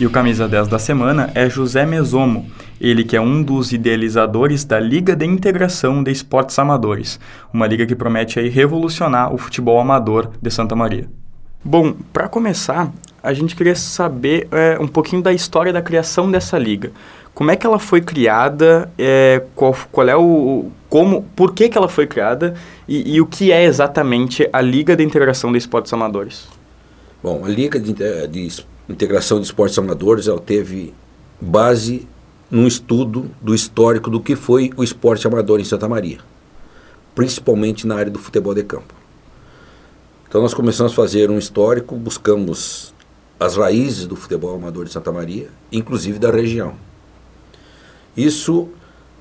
E 0.00 0.06
o 0.06 0.10
camisa 0.10 0.48
10 0.48 0.66
da 0.66 0.78
semana 0.78 1.30
é 1.36 1.48
José 1.48 1.86
Mesomo, 1.86 2.50
ele 2.80 3.04
que 3.04 3.16
é 3.16 3.20
um 3.20 3.44
dos 3.44 3.70
idealizadores 3.70 4.64
da 4.64 4.80
Liga 4.80 5.14
de 5.14 5.24
Integração 5.24 6.02
de 6.02 6.10
Esportes 6.10 6.58
Amadores, 6.58 7.20
uma 7.54 7.68
liga 7.68 7.86
que 7.86 7.94
promete 7.94 8.40
aí 8.40 8.48
revolucionar 8.48 9.32
o 9.32 9.38
futebol 9.38 9.78
amador 9.78 10.32
de 10.42 10.50
Santa 10.50 10.74
Maria. 10.74 11.08
Bom, 11.62 11.94
para 12.12 12.28
começar, 12.28 12.90
a 13.22 13.32
gente 13.32 13.54
queria 13.54 13.76
saber 13.76 14.48
é, 14.50 14.78
um 14.80 14.88
pouquinho 14.88 15.22
da 15.22 15.32
história 15.32 15.72
da 15.72 15.82
criação 15.82 16.28
dessa 16.28 16.58
liga. 16.58 16.90
Como 17.40 17.50
é 17.50 17.56
que 17.56 17.66
ela 17.66 17.78
foi 17.78 18.02
criada? 18.02 18.92
É, 18.98 19.42
qual, 19.54 19.74
qual 19.90 20.06
é 20.06 20.14
o 20.14 20.66
como, 20.90 21.22
por 21.34 21.54
que, 21.54 21.70
que 21.70 21.78
ela 21.78 21.88
foi 21.88 22.06
criada 22.06 22.52
e, 22.86 23.14
e, 23.14 23.18
o 23.18 23.24
que 23.24 23.50
é 23.50 23.64
exatamente 23.64 24.46
a 24.52 24.60
Liga 24.60 24.94
de 24.94 25.02
Integração 25.02 25.50
de 25.50 25.56
Esportes 25.56 25.90
Amadores? 25.90 26.46
Bom, 27.22 27.42
a 27.42 27.48
Liga 27.48 27.80
de, 27.80 27.94
de 27.94 28.64
Integração 28.90 29.40
de 29.40 29.46
Esportes 29.46 29.78
Amadores 29.78 30.28
ela 30.28 30.38
teve 30.38 30.92
base 31.40 32.06
num 32.50 32.66
estudo 32.66 33.30
do 33.40 33.54
histórico 33.54 34.10
do 34.10 34.20
que 34.20 34.36
foi 34.36 34.70
o 34.76 34.84
esporte 34.84 35.26
amador 35.26 35.60
em 35.60 35.64
Santa 35.64 35.88
Maria, 35.88 36.18
principalmente 37.14 37.86
na 37.86 37.94
área 37.94 38.12
do 38.12 38.18
futebol 38.18 38.54
de 38.54 38.64
campo. 38.64 38.92
Então 40.28 40.42
nós 40.42 40.52
começamos 40.52 40.92
a 40.92 40.94
fazer 40.94 41.30
um 41.30 41.38
histórico, 41.38 41.96
buscamos 41.96 42.92
as 43.38 43.56
raízes 43.56 44.06
do 44.06 44.14
futebol 44.14 44.54
amador 44.54 44.84
de 44.84 44.92
Santa 44.92 45.10
Maria, 45.10 45.48
inclusive 45.72 46.18
da 46.18 46.30
região. 46.30 46.89
Isso 48.24 48.68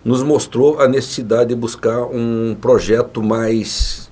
nos 0.04 0.22
mostrou 0.24 0.80
a 0.80 0.88
necessidade 0.88 1.50
de 1.50 1.56
buscar 1.56 2.04
um 2.04 2.56
projeto 2.60 3.22
mais 3.24 4.12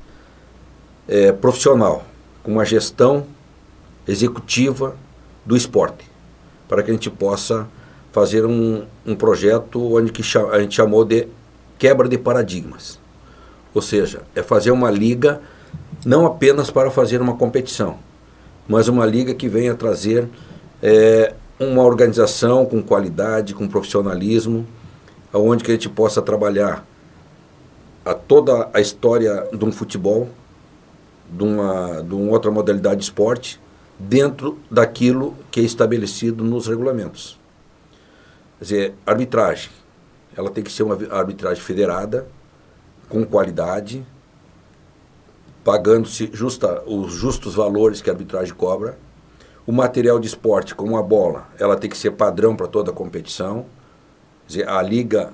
é, 1.08 1.32
profissional, 1.32 2.06
com 2.44 2.51
uma 2.51 2.63
gestão 2.63 3.25
executiva 4.08 4.96
do 5.46 5.56
esporte, 5.56 6.06
para 6.67 6.84
que 6.84 6.91
a 6.91 6.94
gente 6.94 7.10
possa 7.10 7.67
fazer 8.12 8.46
um, 8.46 8.86
um 9.06 9.15
projeto 9.15 9.96
onde 9.96 10.12
que 10.12 10.22
a 10.51 10.60
gente 10.60 10.75
chamou 10.75 11.03
de 11.03 11.27
quebra 11.77 12.08
de 12.08 12.17
paradigmas. 12.17 13.00
Ou 13.74 13.82
seja, 13.82 14.22
é 14.36 14.41
fazer 14.41 14.72
uma 14.72 14.89
liga 14.89 15.41
não 16.06 16.25
apenas 16.25 16.72
para 16.72 16.89
fazer 16.89 17.22
uma 17.22 17.36
competição, 17.36 17.98
mas 18.67 18.88
uma 18.88 19.06
liga 19.06 19.34
que 19.34 19.50
venha 19.50 19.75
trazer 19.75 20.27
é, 20.82 21.34
uma 21.60 21.84
organização 21.84 22.65
com 22.65 22.82
qualidade, 22.82 23.53
com 23.53 23.67
profissionalismo, 23.67 24.65
onde 25.38 25.63
que 25.63 25.72
a 25.72 25.74
gente 25.74 25.89
possa 25.89 26.22
trabalhar 26.22 26.86
a 28.03 28.13
toda 28.13 28.70
a 28.74 28.79
história 28.79 29.48
de 29.51 29.65
um 29.65 29.72
futebol, 29.72 30.29
de 31.29 31.44
uma, 31.44 32.01
de 32.01 32.15
uma 32.15 32.32
outra 32.32 32.50
modalidade 32.50 32.98
de 32.98 33.03
esporte, 33.03 33.60
dentro 34.00 34.58
daquilo 34.72 35.36
que 35.51 35.60
é 35.60 35.63
estabelecido 35.63 36.44
nos 36.44 36.67
regulamentos. 36.67 37.38
Quer 38.60 38.63
dizer, 38.63 38.94
arbitragem. 39.06 39.72
Ela 40.36 40.50
tem 40.50 40.63
que 40.63 40.72
ser 40.72 40.84
uma 40.84 40.98
arbitragem 41.12 41.62
federada, 41.62 42.27
com 43.10 43.25
qualidade, 43.25 44.06
pagando-se 45.63 46.29
justa, 46.32 46.84
os 46.86 47.12
justos 47.12 47.56
valores 47.56 48.01
que 48.01 48.10
a 48.10 48.13
arbitragem 48.13 48.53
cobra. 48.53 48.98
O 49.65 49.72
material 49.72 50.17
de 50.17 50.27
esporte, 50.27 50.74
como 50.74 50.98
a 50.98 51.01
bola, 51.01 51.48
ela 51.60 51.75
tem 51.75 51.89
que 51.89 51.98
ser 51.98 52.12
padrão 52.12 52.56
para 52.56 52.67
toda 52.67 52.91
a 52.91 52.94
competição 52.94 53.65
dizer, 54.48 54.68
a 54.68 54.82
liga 54.82 55.34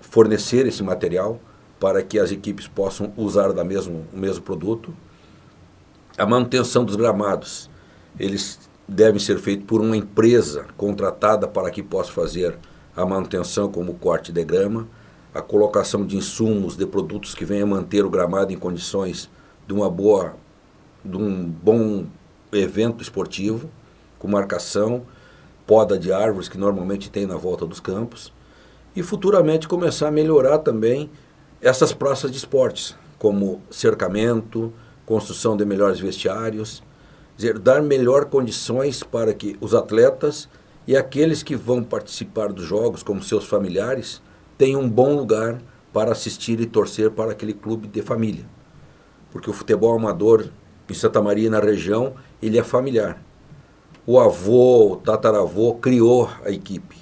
fornecer 0.00 0.66
esse 0.66 0.82
material 0.82 1.38
para 1.78 2.02
que 2.02 2.18
as 2.18 2.30
equipes 2.30 2.66
possam 2.66 3.12
usar 3.16 3.52
da 3.52 3.62
mesmo, 3.62 4.06
o 4.12 4.16
mesmo 4.16 4.42
produto. 4.42 4.94
A 6.16 6.24
manutenção 6.24 6.84
dos 6.84 6.96
gramados, 6.96 7.68
eles 8.18 8.58
devem 8.88 9.20
ser 9.20 9.38
feitos 9.38 9.66
por 9.66 9.80
uma 9.80 9.96
empresa 9.96 10.66
contratada 10.76 11.46
para 11.46 11.70
que 11.70 11.82
possa 11.82 12.12
fazer 12.12 12.58
a 12.96 13.04
manutenção, 13.04 13.70
como 13.70 13.92
o 13.92 13.94
corte 13.96 14.32
de 14.32 14.42
grama, 14.42 14.88
a 15.34 15.42
colocação 15.42 16.06
de 16.06 16.16
insumos, 16.16 16.76
de 16.76 16.86
produtos 16.86 17.34
que 17.34 17.44
venham 17.44 17.68
manter 17.68 18.06
o 18.06 18.10
gramado 18.10 18.52
em 18.52 18.58
condições 18.58 19.28
de 19.66 19.74
uma 19.74 19.90
boa, 19.90 20.34
de 21.04 21.16
um 21.16 21.44
bom 21.44 22.06
evento 22.52 23.02
esportivo, 23.02 23.68
com 24.18 24.28
marcação, 24.28 25.02
poda 25.66 25.98
de 25.98 26.10
árvores 26.10 26.48
que 26.48 26.56
normalmente 26.56 27.10
tem 27.10 27.26
na 27.26 27.36
volta 27.36 27.66
dos 27.66 27.80
campos 27.80 28.32
e 28.96 29.02
futuramente 29.02 29.68
começar 29.68 30.08
a 30.08 30.10
melhorar 30.10 30.58
também 30.58 31.10
essas 31.60 31.92
praças 31.92 32.30
de 32.30 32.38
esportes, 32.38 32.96
como 33.18 33.60
cercamento, 33.70 34.72
construção 35.04 35.54
de 35.54 35.66
melhores 35.66 36.00
vestiários, 36.00 36.82
dizer, 37.36 37.58
dar 37.58 37.82
melhor 37.82 38.24
condições 38.24 39.02
para 39.02 39.34
que 39.34 39.56
os 39.60 39.74
atletas 39.74 40.48
e 40.86 40.96
aqueles 40.96 41.42
que 41.42 41.54
vão 41.54 41.82
participar 41.82 42.52
dos 42.52 42.64
jogos, 42.64 43.02
como 43.02 43.22
seus 43.22 43.44
familiares, 43.44 44.22
tenham 44.56 44.80
um 44.80 44.88
bom 44.88 45.14
lugar 45.14 45.60
para 45.92 46.12
assistir 46.12 46.58
e 46.60 46.66
torcer 46.66 47.10
para 47.10 47.32
aquele 47.32 47.52
clube 47.52 47.86
de 47.86 48.00
família. 48.00 48.46
Porque 49.30 49.50
o 49.50 49.52
futebol 49.52 49.94
amador 49.94 50.46
em 50.88 50.94
Santa 50.94 51.20
Maria 51.20 51.50
na 51.50 51.60
região, 51.60 52.14
ele 52.40 52.58
é 52.58 52.62
familiar. 52.62 53.20
O 54.06 54.18
avô, 54.20 54.92
o 54.92 54.96
tataravô 54.96 55.74
criou 55.74 56.30
a 56.44 56.50
equipe. 56.50 56.96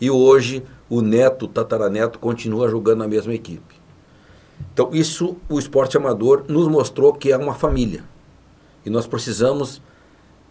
E 0.00 0.10
hoje 0.10 0.64
o 0.94 1.00
neto, 1.00 1.46
o 1.46 1.48
tataraneto 1.48 2.18
continua 2.18 2.68
jogando 2.68 2.98
na 2.98 3.08
mesma 3.08 3.32
equipe. 3.32 3.80
Então, 4.74 4.90
isso 4.92 5.38
o 5.48 5.58
esporte 5.58 5.96
amador 5.96 6.44
nos 6.48 6.68
mostrou 6.68 7.14
que 7.14 7.32
é 7.32 7.36
uma 7.38 7.54
família. 7.54 8.04
E 8.84 8.90
nós 8.90 9.06
precisamos 9.06 9.80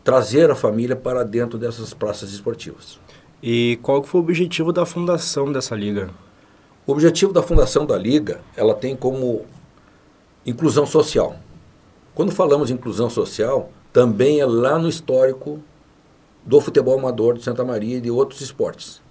trazer 0.03 0.49
a 0.49 0.55
família 0.55 0.95
para 0.95 1.23
dentro 1.23 1.59
dessas 1.59 1.93
praças 1.93 2.31
esportivas. 2.31 2.99
E 3.43 3.77
qual 3.83 4.01
foi 4.01 4.19
o 4.19 4.23
objetivo 4.23 4.73
da 4.73 4.83
fundação 4.83 5.51
dessa 5.51 5.75
liga? 5.75 6.09
O 6.87 6.91
objetivo 6.91 7.31
da 7.31 7.43
fundação 7.43 7.85
da 7.85 7.95
liga, 7.95 8.41
ela 8.57 8.73
tem 8.73 8.95
como 8.95 9.45
inclusão 10.43 10.87
social. 10.87 11.35
Quando 12.15 12.31
falamos 12.31 12.71
em 12.71 12.73
inclusão 12.73 13.11
social, 13.11 13.69
também 13.93 14.39
é 14.39 14.45
lá 14.47 14.79
no 14.79 14.89
histórico 14.89 15.61
do 16.43 16.59
futebol 16.59 16.97
amador 16.97 17.35
de 17.35 17.43
Santa 17.43 17.63
Maria 17.63 17.97
e 17.97 18.01
de 18.01 18.09
outros 18.09 18.41
esportes. 18.41 19.03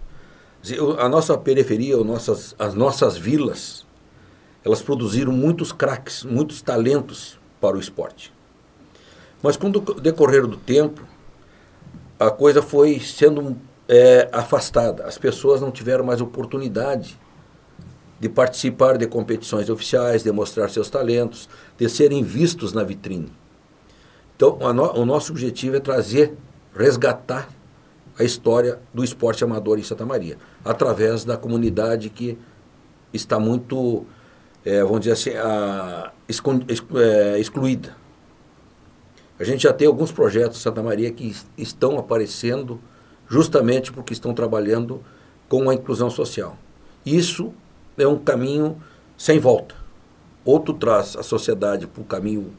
A 0.98 1.08
nossa 1.08 1.36
periferia, 1.38 1.96
nossas, 1.98 2.54
as 2.58 2.74
nossas 2.74 3.16
vilas, 3.16 3.86
elas 4.64 4.82
produziram 4.82 5.32
muitos 5.32 5.72
craques, 5.72 6.22
muitos 6.22 6.60
talentos 6.60 7.38
para 7.60 7.76
o 7.76 7.80
esporte. 7.80 8.32
Mas 9.42 9.56
com 9.56 9.68
o 9.68 10.00
decorrer 10.00 10.46
do 10.46 10.56
tempo, 10.56 11.02
a 12.18 12.30
coisa 12.30 12.60
foi 12.60 13.00
sendo 13.00 13.56
é, 13.88 14.28
afastada. 14.32 15.04
As 15.04 15.16
pessoas 15.16 15.62
não 15.62 15.70
tiveram 15.70 16.04
mais 16.04 16.20
oportunidade 16.20 17.18
de 18.20 18.28
participar 18.28 18.98
de 18.98 19.06
competições 19.06 19.70
oficiais, 19.70 20.22
de 20.22 20.30
mostrar 20.30 20.68
seus 20.68 20.90
talentos, 20.90 21.48
de 21.78 21.88
serem 21.88 22.22
vistos 22.22 22.74
na 22.74 22.84
vitrine. 22.84 23.32
Então, 24.36 24.58
no, 24.74 24.92
o 24.92 25.06
nosso 25.06 25.32
objetivo 25.32 25.76
é 25.76 25.80
trazer, 25.80 26.36
resgatar 26.76 27.48
a 28.18 28.22
história 28.22 28.78
do 28.92 29.02
esporte 29.02 29.42
amador 29.42 29.78
em 29.78 29.82
Santa 29.82 30.04
Maria, 30.04 30.36
através 30.64 31.24
da 31.24 31.36
comunidade 31.36 32.10
que 32.10 32.38
está 33.12 33.38
muito, 33.38 34.04
é, 34.64 34.82
vamos 34.82 35.00
dizer 35.00 35.12
assim, 35.12 35.30
a, 35.30 36.12
é, 36.28 37.38
excluída. 37.38 37.96
A 39.38 39.44
gente 39.44 39.62
já 39.62 39.72
tem 39.72 39.86
alguns 39.86 40.12
projetos 40.12 40.58
em 40.58 40.60
Santa 40.60 40.82
Maria 40.82 41.10
que 41.10 41.34
estão 41.56 41.98
aparecendo 41.98 42.78
justamente 43.26 43.90
porque 43.90 44.12
estão 44.12 44.34
trabalhando 44.34 45.02
com 45.48 45.70
a 45.70 45.74
inclusão 45.74 46.10
social. 46.10 46.58
Isso 47.06 47.52
é 47.96 48.06
um 48.06 48.18
caminho 48.18 48.80
sem 49.16 49.38
volta. 49.38 49.74
Ou 50.44 50.60
tu 50.60 50.74
traz 50.74 51.16
a 51.16 51.22
sociedade 51.22 51.86
para 51.86 52.02
o 52.02 52.04
caminho 52.04 52.52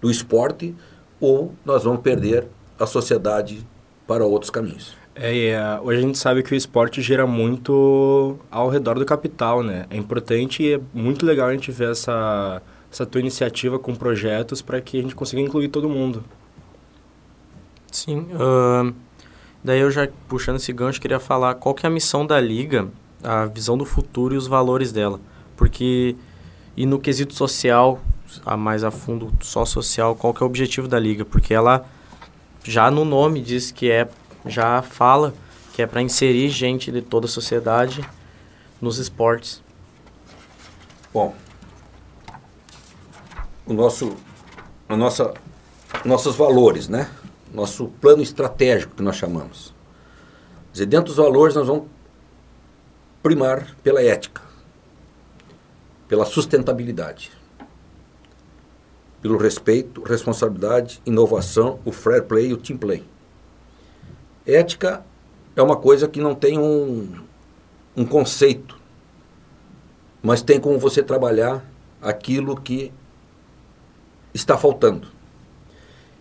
do 0.00 0.10
esporte, 0.10 0.74
ou 1.20 1.54
nós 1.64 1.84
vamos 1.84 2.00
perder 2.00 2.46
a 2.78 2.86
sociedade 2.86 3.66
para 4.06 4.24
outros 4.24 4.50
caminhos. 4.50 4.94
É, 5.18 5.48
é, 5.48 5.80
hoje 5.80 5.98
a 5.98 6.02
gente 6.02 6.18
sabe 6.18 6.42
que 6.42 6.52
o 6.52 6.54
esporte 6.54 7.00
gira 7.00 7.26
muito 7.26 8.38
ao 8.50 8.68
redor 8.68 8.98
do 8.98 9.04
capital, 9.06 9.62
né? 9.62 9.86
É 9.88 9.96
importante 9.96 10.62
e 10.62 10.74
é 10.74 10.80
muito 10.92 11.24
legal 11.24 11.48
a 11.48 11.52
gente 11.52 11.72
ver 11.72 11.92
essa, 11.92 12.60
essa 12.92 13.06
tua 13.06 13.20
iniciativa 13.20 13.78
com 13.78 13.94
projetos 13.94 14.60
para 14.60 14.78
que 14.78 14.98
a 14.98 15.02
gente 15.02 15.14
consiga 15.14 15.40
incluir 15.40 15.68
todo 15.68 15.88
mundo. 15.88 16.22
Sim. 17.90 18.26
Uh, 18.32 18.94
daí 19.64 19.80
eu 19.80 19.90
já 19.90 20.06
puxando 20.28 20.56
esse 20.56 20.70
gancho, 20.70 21.00
queria 21.00 21.18
falar 21.18 21.54
qual 21.54 21.74
que 21.74 21.86
é 21.86 21.88
a 21.88 21.92
missão 21.92 22.26
da 22.26 22.38
Liga, 22.38 22.86
a 23.24 23.46
visão 23.46 23.78
do 23.78 23.86
futuro 23.86 24.34
e 24.34 24.36
os 24.36 24.46
valores 24.46 24.92
dela. 24.92 25.18
Porque, 25.56 26.14
e 26.76 26.84
no 26.84 26.98
quesito 26.98 27.32
social, 27.32 28.02
a 28.44 28.54
mais 28.54 28.84
a 28.84 28.90
fundo, 28.90 29.32
só 29.40 29.64
social, 29.64 30.14
qual 30.14 30.34
que 30.34 30.42
é 30.42 30.44
o 30.44 30.46
objetivo 30.46 30.86
da 30.86 30.98
Liga? 30.98 31.24
Porque 31.24 31.54
ela 31.54 31.86
já 32.62 32.90
no 32.90 33.02
nome 33.02 33.40
diz 33.40 33.70
que 33.70 33.90
é 33.90 34.06
já 34.46 34.82
fala 34.82 35.34
que 35.72 35.82
é 35.82 35.86
para 35.86 36.00
inserir 36.00 36.48
gente 36.48 36.90
de 36.90 37.02
toda 37.02 37.26
a 37.26 37.28
sociedade 37.28 38.08
nos 38.80 38.98
esportes. 38.98 39.62
Bom, 41.12 41.34
o 43.66 43.72
nosso, 43.72 44.16
a 44.88 44.96
nossa, 44.96 45.34
nossos 46.04 46.36
valores, 46.36 46.88
né? 46.88 47.10
Nosso 47.52 47.88
plano 48.00 48.22
estratégico 48.22 48.96
que 48.96 49.02
nós 49.02 49.16
chamamos. 49.16 49.74
Quer 50.66 50.72
dizer, 50.72 50.86
dentro 50.86 51.06
dos 51.06 51.16
valores 51.16 51.54
nós 51.54 51.66
vamos 51.66 51.88
primar 53.22 53.74
pela 53.82 54.02
ética, 54.02 54.40
pela 56.08 56.24
sustentabilidade, 56.24 57.32
pelo 59.20 59.36
respeito, 59.36 60.02
responsabilidade, 60.02 61.02
inovação, 61.04 61.80
o 61.84 61.90
fair 61.90 62.22
play 62.24 62.48
e 62.48 62.52
o 62.52 62.56
team 62.56 62.78
play. 62.78 63.04
Ética 64.46 65.04
é 65.54 65.62
uma 65.62 65.76
coisa 65.76 66.06
que 66.06 66.20
não 66.20 66.34
tem 66.34 66.58
um, 66.58 67.24
um 67.96 68.04
conceito, 68.04 68.78
mas 70.22 70.42
tem 70.42 70.60
como 70.60 70.78
você 70.78 71.02
trabalhar 71.02 71.64
aquilo 72.00 72.60
que 72.60 72.92
está 74.32 74.56
faltando. 74.56 75.08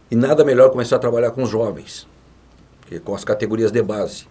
E 0.10 0.16
nada 0.16 0.46
melhor 0.46 0.70
começar 0.72 0.96
a 0.96 1.00
trabalhar 1.00 1.32
com 1.32 1.44
os 1.44 1.50
jovens, 1.50 2.08
com 3.04 3.14
as 3.14 3.24
categorias 3.24 3.72
de 3.72 3.82
base. 3.82 4.28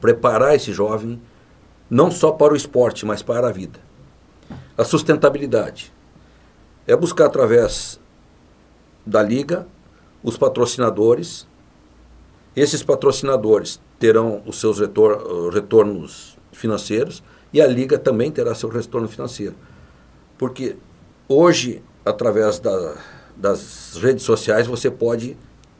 Preparar 0.00 0.54
esse 0.54 0.72
jovem 0.72 1.20
não 1.88 2.10
só 2.10 2.32
para 2.32 2.52
o 2.52 2.56
esporte, 2.56 3.04
mas 3.04 3.22
para 3.22 3.48
a 3.48 3.52
vida. 3.52 3.78
A 4.76 4.84
sustentabilidade 4.84 5.92
é 6.86 6.96
buscar 6.96 7.26
através 7.26 8.00
da 9.04 9.22
liga 9.22 9.66
os 10.22 10.36
patrocinadores. 10.36 11.46
Esses 12.54 12.82
patrocinadores 12.82 13.80
terão 13.98 14.42
os 14.46 14.60
seus 14.60 14.78
retor 14.78 15.52
retornos 15.52 16.36
financeiros 16.52 17.22
e 17.52 17.60
a 17.62 17.66
liga 17.66 17.98
também 17.98 18.30
terá 18.30 18.54
seu 18.54 18.68
retorno 18.68 19.08
financeiro. 19.08 19.54
Porque 20.36 20.76
hoje, 21.28 21.82
através 22.04 22.58
da, 22.58 22.96
das 23.36 23.96
redes 24.02 24.24
sociais, 24.24 24.66
você 24.66 24.90
pode 24.90 25.36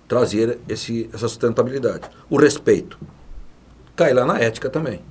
trazer 0.08 0.58
esse, 0.68 1.10
essa 1.12 1.28
sustentabilidade. 1.28 2.08
O 2.30 2.36
respeito 2.36 2.98
cai 3.94 4.14
lá 4.14 4.24
na 4.24 4.38
ética 4.38 4.70
também. 4.70 5.02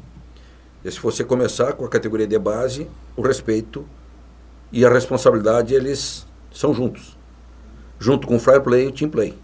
E 0.83 0.91
se 0.91 0.99
você 0.99 1.23
começar 1.23 1.73
com 1.73 1.85
a 1.85 1.89
categoria 1.89 2.25
de 2.25 2.39
base, 2.39 2.87
o 3.15 3.21
respeito 3.21 3.85
e 4.71 4.83
a 4.83 4.89
responsabilidade, 4.89 5.75
eles 5.75 6.25
são 6.51 6.73
juntos. 6.73 7.17
Junto 7.99 8.25
com 8.25 8.35
o 8.35 8.39
fair 8.39 8.61
play 8.61 8.85
e 8.85 8.87
o 8.87 8.91
team 8.91 9.11
play, 9.11 9.37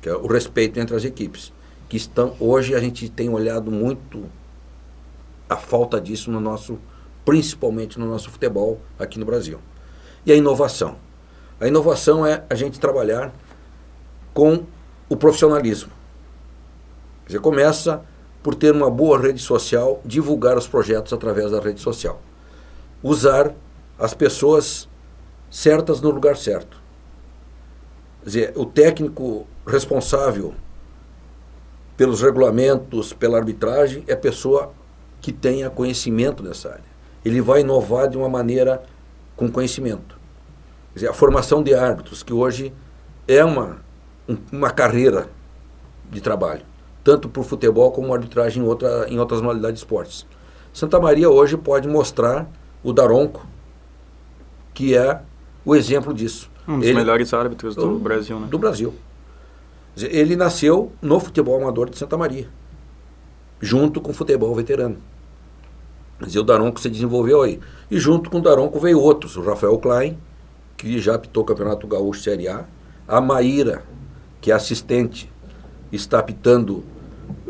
que 0.00 0.08
é 0.08 0.14
o 0.14 0.26
respeito 0.26 0.78
entre 0.78 0.94
as 0.94 1.04
equipes. 1.04 1.52
Que 1.88 1.96
estão, 1.96 2.34
hoje 2.40 2.74
a 2.74 2.80
gente 2.80 3.08
tem 3.08 3.28
olhado 3.28 3.70
muito 3.70 4.24
a 5.48 5.56
falta 5.56 6.00
disso 6.00 6.30
no 6.30 6.40
nosso, 6.40 6.78
principalmente 7.24 7.98
no 7.98 8.06
nosso 8.06 8.30
futebol 8.30 8.80
aqui 8.98 9.18
no 9.18 9.26
Brasil. 9.26 9.58
E 10.24 10.32
a 10.32 10.36
inovação. 10.36 10.96
A 11.60 11.68
inovação 11.68 12.26
é 12.26 12.44
a 12.48 12.54
gente 12.54 12.80
trabalhar 12.80 13.32
com 14.32 14.64
o 15.08 15.16
profissionalismo. 15.16 15.92
Você 17.26 17.38
começa 17.38 18.02
por 18.42 18.54
ter 18.54 18.72
uma 18.72 18.90
boa 18.90 19.18
rede 19.18 19.40
social, 19.40 20.00
divulgar 20.04 20.58
os 20.58 20.66
projetos 20.66 21.12
através 21.12 21.50
da 21.50 21.60
rede 21.60 21.80
social. 21.80 22.20
Usar 23.02 23.54
as 23.98 24.12
pessoas 24.12 24.88
certas 25.50 26.00
no 26.00 26.10
lugar 26.10 26.36
certo. 26.36 26.82
Quer 28.20 28.26
dizer, 28.26 28.52
o 28.56 28.66
técnico 28.66 29.46
responsável 29.66 30.54
pelos 31.96 32.22
regulamentos, 32.22 33.12
pela 33.12 33.38
arbitragem, 33.38 34.04
é 34.06 34.16
pessoa 34.16 34.72
que 35.20 35.32
tenha 35.32 35.70
conhecimento 35.70 36.42
nessa 36.42 36.70
área. 36.70 36.94
Ele 37.24 37.40
vai 37.40 37.60
inovar 37.60 38.08
de 38.08 38.16
uma 38.16 38.28
maneira 38.28 38.82
com 39.36 39.50
conhecimento. 39.50 40.18
Quer 40.92 41.00
dizer, 41.00 41.08
a 41.08 41.14
formação 41.14 41.62
de 41.62 41.74
árbitros, 41.74 42.22
que 42.22 42.32
hoje 42.32 42.72
é 43.26 43.44
uma, 43.44 43.78
uma 44.52 44.70
carreira 44.70 45.28
de 46.10 46.20
trabalho, 46.20 46.62
tanto 47.02 47.28
para 47.28 47.40
o 47.40 47.44
futebol 47.44 47.90
como 47.90 48.12
arbitragem 48.12 48.62
em, 48.62 48.66
outra, 48.66 49.06
em 49.08 49.18
outras 49.18 49.40
modalidades 49.40 49.80
de 49.80 49.84
esportes. 49.84 50.26
Santa 50.72 51.00
Maria 51.00 51.30
hoje 51.30 51.56
pode 51.56 51.88
mostrar 51.88 52.46
o 52.82 52.92
Daronco, 52.92 53.46
que 54.74 54.96
é 54.96 55.20
o 55.64 55.74
exemplo 55.74 56.12
disso. 56.12 56.50
Um 56.66 56.78
dos 56.78 56.88
ele, 56.88 56.96
melhores 56.96 57.32
árbitros 57.32 57.74
do, 57.74 57.94
do 57.94 57.98
Brasil, 57.98 58.38
né? 58.38 58.46
Do 58.50 58.58
Brasil. 58.58 58.94
Ele 59.96 60.34
nasceu 60.34 60.92
no 61.00 61.20
futebol 61.20 61.60
amador 61.60 61.88
de 61.88 61.96
Santa 61.96 62.16
Maria, 62.16 62.48
junto 63.60 64.00
com 64.00 64.10
o 64.10 64.14
futebol 64.14 64.54
veterano. 64.54 64.96
Dizer, 66.20 66.38
o 66.38 66.44
Daronco 66.44 66.80
se 66.80 66.88
desenvolveu 66.88 67.42
aí. 67.42 67.60
E 67.90 67.98
junto 67.98 68.30
com 68.30 68.38
o 68.38 68.42
Daronco 68.42 68.78
veio 68.78 69.00
outros, 69.00 69.36
o 69.36 69.42
Rafael 69.42 69.78
Klein, 69.78 70.18
que 70.76 70.98
já 70.98 71.14
apitou 71.14 71.42
o 71.42 71.46
Campeonato 71.46 71.86
Gaúcho 71.86 72.20
Série 72.20 72.48
A, 72.48 72.64
a 73.06 73.20
Maíra, 73.20 73.82
que 74.40 74.50
é 74.50 74.54
assistente, 74.54 75.30
está 75.92 76.18
apitando 76.18 76.84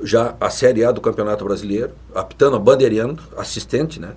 já 0.03 0.35
a 0.41 0.51
Série 0.51 0.85
A 0.85 0.93
do 0.93 1.01
Campeonato 1.01 1.45
Brasileiro, 1.45 1.93
apitando, 2.15 2.59
bandeirando, 2.59 3.23
assistente, 3.37 4.01
né? 4.01 4.15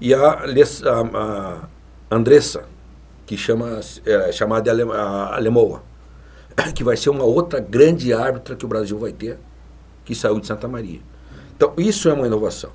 E 0.00 0.14
a, 0.14 0.20
a, 0.20 1.18
a 1.18 1.68
Andressa, 2.10 2.64
que 3.26 3.36
chama, 3.36 3.80
é 4.04 4.32
chamada 4.32 4.62
de 4.62 4.70
Alemoa, 4.70 5.82
que 6.74 6.84
vai 6.84 6.96
ser 6.96 7.10
uma 7.10 7.24
outra 7.24 7.60
grande 7.60 8.12
árbitra 8.12 8.56
que 8.56 8.64
o 8.64 8.68
Brasil 8.68 8.98
vai 8.98 9.12
ter, 9.12 9.38
que 10.04 10.14
saiu 10.14 10.40
de 10.40 10.46
Santa 10.46 10.68
Maria. 10.68 11.00
Então, 11.56 11.72
isso 11.76 12.08
é 12.08 12.12
uma 12.12 12.26
inovação. 12.26 12.70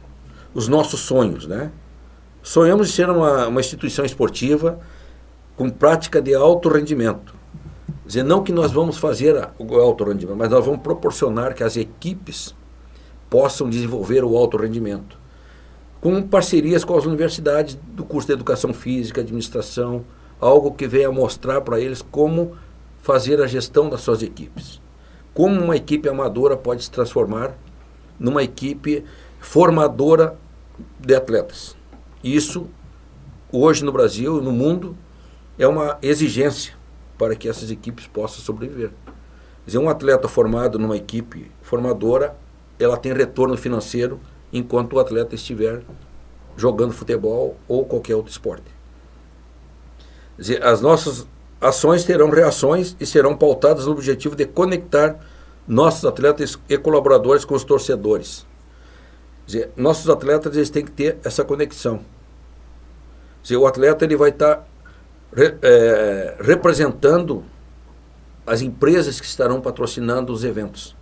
Os 0.54 0.68
nossos 0.68 1.02
sonhos, 1.02 1.48
né? 1.48 1.72
Sonhamos 2.42 2.88
de 2.88 2.94
ser 2.94 3.10
uma, 3.10 3.48
uma 3.48 3.60
instituição 3.60 4.06
esportiva 4.06 4.80
com 5.56 5.70
prática 5.70 6.22
de 6.22 6.34
alto 6.36 6.70
rendimento. 6.70 7.34
Quer 8.04 8.08
dizer, 8.08 8.24
não 8.24 8.44
que 8.44 8.52
nós 8.52 8.72
vamos 8.72 8.98
fazer 8.98 9.36
o 9.58 9.76
alto 9.80 10.04
rendimento, 10.04 10.38
mas 10.38 10.50
nós 10.50 10.64
vamos 10.64 10.82
proporcionar 10.82 11.56
que 11.56 11.64
as 11.64 11.76
equipes 11.76 12.54
possam 13.30 13.70
desenvolver 13.70 14.24
o 14.24 14.38
alto 14.38 14.58
rendimento 14.58 15.18
com 16.06 16.22
parcerias 16.22 16.84
com 16.84 16.96
as 16.96 17.04
universidades 17.08 17.76
do 17.96 18.06
curso 18.06 18.28
de 18.28 18.34
Educação 18.34 18.72
Física, 18.72 19.22
Administração, 19.22 20.06
algo 20.40 20.72
que 20.72 20.86
venha 20.86 21.12
mostrar 21.12 21.62
para 21.62 21.80
eles 21.80 22.00
como 22.00 22.56
fazer 23.06 23.40
a 23.40 23.46
gestão 23.46 23.88
das 23.88 24.02
suas 24.02 24.24
equipes. 24.24 24.82
Como 25.32 25.64
uma 25.64 25.76
equipe 25.76 26.10
amadora 26.10 26.58
pode 26.58 26.84
se 26.84 26.90
transformar 26.90 27.56
numa 28.20 28.42
equipe 28.42 29.06
formadora 29.40 30.36
de 31.00 31.14
atletas. 31.14 31.76
Isso, 32.24 32.68
hoje 33.52 33.86
no 33.86 33.92
Brasil 33.92 34.40
e 34.40 34.44
no 34.44 34.52
mundo, 34.52 34.98
é 35.60 35.68
uma 35.68 36.00
exigência 36.02 36.74
para 37.16 37.36
que 37.36 37.48
essas 37.48 37.70
equipes 37.70 38.08
possam 38.08 38.40
sobreviver. 38.40 38.90
Quer 38.90 39.68
dizer, 39.68 39.78
um 39.78 39.88
atleta 39.88 40.28
formado 40.28 40.80
numa 40.80 40.98
equipe 40.98 41.52
formadora, 41.62 42.36
ela 42.80 42.98
tem 42.98 43.14
retorno 43.14 43.56
financeiro 43.56 44.20
enquanto 44.52 44.94
o 44.94 45.00
atleta 45.00 45.36
estiver 45.36 45.84
jogando 46.58 46.92
futebol 46.92 47.56
ou 47.68 47.86
qualquer 47.86 48.16
outro 48.16 48.32
esporte. 48.32 48.74
Dizer, 50.40 50.64
as 50.66 50.82
nossas 50.82 51.28
ações 51.60 52.04
terão 52.04 52.30
reações 52.30 52.96
e 53.00 53.06
serão 53.06 53.36
pautadas 53.36 53.86
no 53.86 53.92
objetivo 53.92 54.36
de 54.36 54.46
conectar 54.46 55.20
nossos 55.68 56.06
atletas 56.06 56.60
e 56.70 56.78
colaboradores 56.78 57.44
com 57.44 57.56
os 57.56 57.64
torcedores. 57.64 58.46
Dizer, 59.46 59.72
nossos 59.76 60.10
atletas 60.10 60.56
eles 60.56 60.70
têm 60.70 60.84
que 60.84 60.92
ter 60.92 61.18
essa 61.24 61.44
conexão. 61.44 62.02
Dizer, 63.42 63.58
o 63.58 63.68
atleta 63.68 64.06
ele 64.06 64.16
vai 64.16 64.30
estar 64.30 64.58
tá, 64.58 64.66
é, 65.38 66.36
representando 66.40 67.44
as 68.46 68.62
empresas 68.62 69.20
que 69.20 69.26
estarão 69.26 69.62
patrocinando 69.62 70.32
os 70.32 70.44
eventos. 70.44 70.96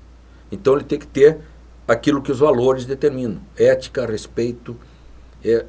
Então 0.52 0.76
ele 0.76 0.84
tem 0.84 1.00
que 1.00 1.08
ter 1.08 1.40
aquilo 1.88 2.22
que 2.22 2.32
os 2.32 2.40
valores 2.40 2.86
determinam: 2.86 3.42
ética, 3.58 4.06
respeito 4.06 4.76
é, 5.44 5.66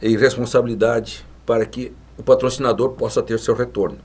e 0.00 0.16
responsabilidade 0.16 1.26
para 1.44 1.64
que 1.66 1.92
o 2.20 2.22
patrocinador 2.22 2.90
possa 2.90 3.22
ter 3.22 3.38
seu 3.38 3.54
retorno. 3.54 3.98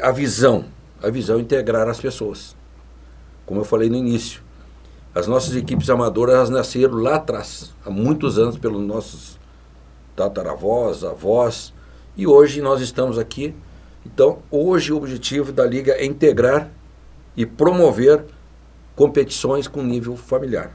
A 0.00 0.10
visão, 0.10 0.64
a 1.02 1.10
visão 1.10 1.36
é 1.36 1.40
integrar 1.40 1.88
as 1.88 2.00
pessoas. 2.00 2.56
Como 3.44 3.60
eu 3.60 3.64
falei 3.64 3.90
no 3.90 3.96
início, 3.96 4.42
as 5.14 5.26
nossas 5.26 5.54
equipes 5.54 5.90
amadoras 5.90 6.48
nasceram 6.48 6.94
lá 6.94 7.16
atrás, 7.16 7.74
há 7.84 7.90
muitos 7.90 8.38
anos, 8.38 8.56
pelos 8.56 8.80
nossos 8.80 9.38
tataravós, 10.16 11.04
avós, 11.04 11.72
e 12.16 12.26
hoje 12.26 12.62
nós 12.62 12.80
estamos 12.80 13.18
aqui. 13.18 13.54
Então, 14.06 14.38
hoje 14.50 14.92
o 14.92 14.96
objetivo 14.96 15.52
da 15.52 15.66
Liga 15.66 15.92
é 15.92 16.06
integrar 16.06 16.70
e 17.36 17.44
promover 17.44 18.24
competições 18.96 19.68
com 19.68 19.82
nível 19.82 20.16
familiar. 20.16 20.74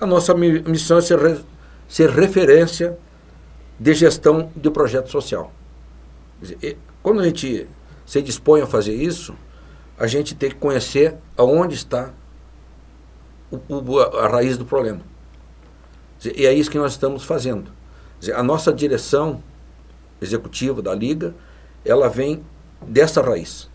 A 0.00 0.06
nossa 0.06 0.34
missão 0.34 0.98
é 0.98 1.00
ser, 1.02 1.40
ser 1.88 2.10
referência 2.10 2.96
de 3.78 3.92
gestão 3.92 4.50
de 4.56 4.70
projeto 4.70 5.10
social. 5.10 5.52
Quando 7.02 7.20
a 7.20 7.24
gente 7.24 7.68
se 8.06 8.22
dispõe 8.22 8.60
a 8.60 8.66
fazer 8.66 8.94
isso, 8.94 9.34
a 9.98 10.06
gente 10.06 10.34
tem 10.34 10.50
que 10.50 10.56
conhecer 10.56 11.16
aonde 11.36 11.74
está 11.74 12.12
o, 13.50 13.58
o, 13.68 14.00
a 14.00 14.28
raiz 14.28 14.56
do 14.56 14.64
problema. 14.64 15.00
E 16.24 16.46
é 16.46 16.52
isso 16.52 16.70
que 16.70 16.78
nós 16.78 16.92
estamos 16.92 17.24
fazendo. 17.24 17.70
A 18.34 18.42
nossa 18.42 18.72
direção 18.72 19.42
executiva 20.20 20.82
da 20.82 20.94
Liga, 20.94 21.34
ela 21.84 22.08
vem 22.08 22.44
dessa 22.82 23.22
raiz, 23.22 23.70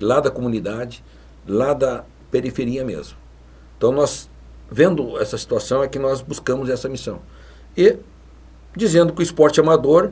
lá 0.00 0.20
da 0.20 0.30
comunidade, 0.30 1.04
lá 1.46 1.72
da 1.72 2.04
periferia 2.30 2.84
mesmo. 2.84 3.16
Então 3.76 3.92
nós, 3.92 4.28
vendo 4.70 5.18
essa 5.20 5.38
situação, 5.38 5.82
é 5.82 5.88
que 5.88 5.98
nós 5.98 6.20
buscamos 6.20 6.68
essa 6.68 6.88
missão. 6.88 7.20
E 7.76 7.98
dizendo 8.76 9.12
que 9.12 9.20
o 9.20 9.22
esporte 9.22 9.60
amador 9.60 10.10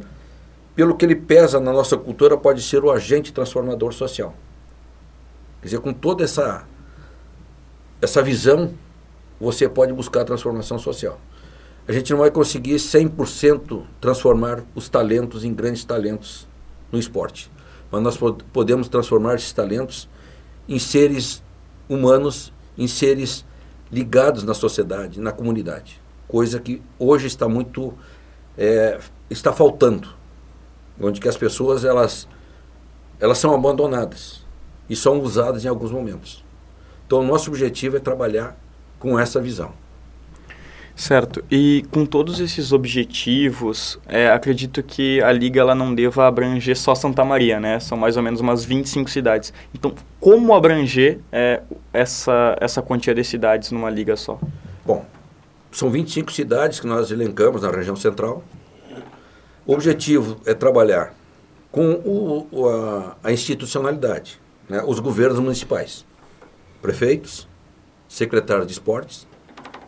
pelo 0.74 0.96
que 0.96 1.04
ele 1.04 1.16
pesa 1.16 1.60
na 1.60 1.72
nossa 1.72 1.96
cultura, 1.96 2.36
pode 2.36 2.62
ser 2.62 2.84
o 2.84 2.90
agente 2.90 3.32
transformador 3.32 3.92
social. 3.92 4.34
Quer 5.60 5.66
dizer, 5.66 5.80
com 5.80 5.92
toda 5.92 6.24
essa, 6.24 6.64
essa 8.00 8.22
visão, 8.22 8.72
você 9.40 9.68
pode 9.68 9.92
buscar 9.92 10.22
a 10.22 10.24
transformação 10.24 10.78
social. 10.78 11.20
A 11.86 11.92
gente 11.92 12.10
não 12.12 12.20
vai 12.20 12.30
conseguir 12.30 12.76
100% 12.76 13.82
transformar 14.00 14.62
os 14.74 14.88
talentos 14.88 15.44
em 15.44 15.52
grandes 15.52 15.84
talentos 15.84 16.46
no 16.90 16.98
esporte. 16.98 17.50
Mas 17.90 18.02
nós 18.02 18.18
podemos 18.52 18.88
transformar 18.88 19.34
esses 19.34 19.52
talentos 19.52 20.08
em 20.68 20.78
seres 20.78 21.42
humanos, 21.88 22.52
em 22.78 22.86
seres 22.86 23.44
ligados 23.90 24.44
na 24.44 24.54
sociedade, 24.54 25.20
na 25.20 25.32
comunidade. 25.32 26.00
Coisa 26.26 26.58
que 26.58 26.80
hoje 26.98 27.26
está 27.26 27.48
muito. 27.48 27.92
É, 28.56 28.98
está 29.28 29.52
faltando. 29.52 30.21
Onde 31.00 31.20
que 31.20 31.28
as 31.28 31.36
pessoas 31.36 31.84
elas, 31.84 32.28
elas 33.18 33.38
são 33.38 33.54
abandonadas 33.54 34.42
e 34.88 34.96
são 34.96 35.20
usadas 35.20 35.64
em 35.64 35.68
alguns 35.68 35.90
momentos. 35.90 36.44
Então, 37.06 37.20
o 37.20 37.24
nosso 37.24 37.50
objetivo 37.50 37.96
é 37.96 38.00
trabalhar 38.00 38.56
com 38.98 39.18
essa 39.18 39.40
visão. 39.40 39.72
Certo. 40.94 41.42
E 41.50 41.84
com 41.90 42.04
todos 42.04 42.38
esses 42.38 42.72
objetivos, 42.72 43.98
é, 44.06 44.30
acredito 44.30 44.82
que 44.82 45.22
a 45.22 45.32
liga 45.32 45.60
ela 45.60 45.74
não 45.74 45.94
deva 45.94 46.26
abranger 46.26 46.76
só 46.76 46.94
Santa 46.94 47.24
Maria, 47.24 47.58
né? 47.58 47.80
São 47.80 47.96
mais 47.96 48.16
ou 48.16 48.22
menos 48.22 48.40
umas 48.40 48.64
25 48.64 49.10
cidades. 49.10 49.52
Então, 49.74 49.94
como 50.20 50.54
abranger 50.54 51.18
é, 51.32 51.62
essa, 51.92 52.56
essa 52.60 52.82
quantia 52.82 53.14
de 53.14 53.24
cidades 53.24 53.70
numa 53.72 53.88
liga 53.88 54.16
só? 54.16 54.38
Bom, 54.84 55.04
são 55.70 55.90
25 55.90 56.30
cidades 56.30 56.78
que 56.78 56.86
nós 56.86 57.10
elencamos 57.10 57.62
na 57.62 57.70
região 57.70 57.96
central. 57.96 58.44
O 59.64 59.74
objetivo 59.74 60.40
é 60.44 60.54
trabalhar 60.54 61.14
com 61.70 61.92
o, 62.04 62.68
a, 62.68 63.16
a, 63.22 63.32
institucionalidade, 63.32 64.40
né? 64.68 64.82
os 64.86 64.98
governos 64.98 65.38
municipais, 65.38 66.04
prefeitos, 66.80 67.48
secretários 68.08 68.66
de 68.66 68.72
esportes, 68.72 69.26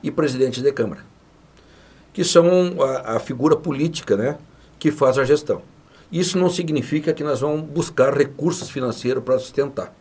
e 0.02 0.10
presidentes 0.10 0.62
de 0.62 0.70
Câmara, 0.70 1.04
que 2.12 2.22
são 2.22 2.46
a, 2.80 3.16
a 3.16 3.20
figura 3.20 3.56
política 3.56 4.16
né, 4.16 4.38
que 4.78 4.92
faz 4.92 5.18
a 5.18 5.24
gestão. 5.24 5.62
Isso 6.12 6.38
não 6.38 6.50
significa 6.50 7.12
que 7.12 7.24
nós 7.24 7.40
vamos 7.40 7.62
buscar 7.62 8.16
recursos 8.16 8.70
financeiros 8.70 9.24
para 9.24 9.38
sustentar, 9.38 9.94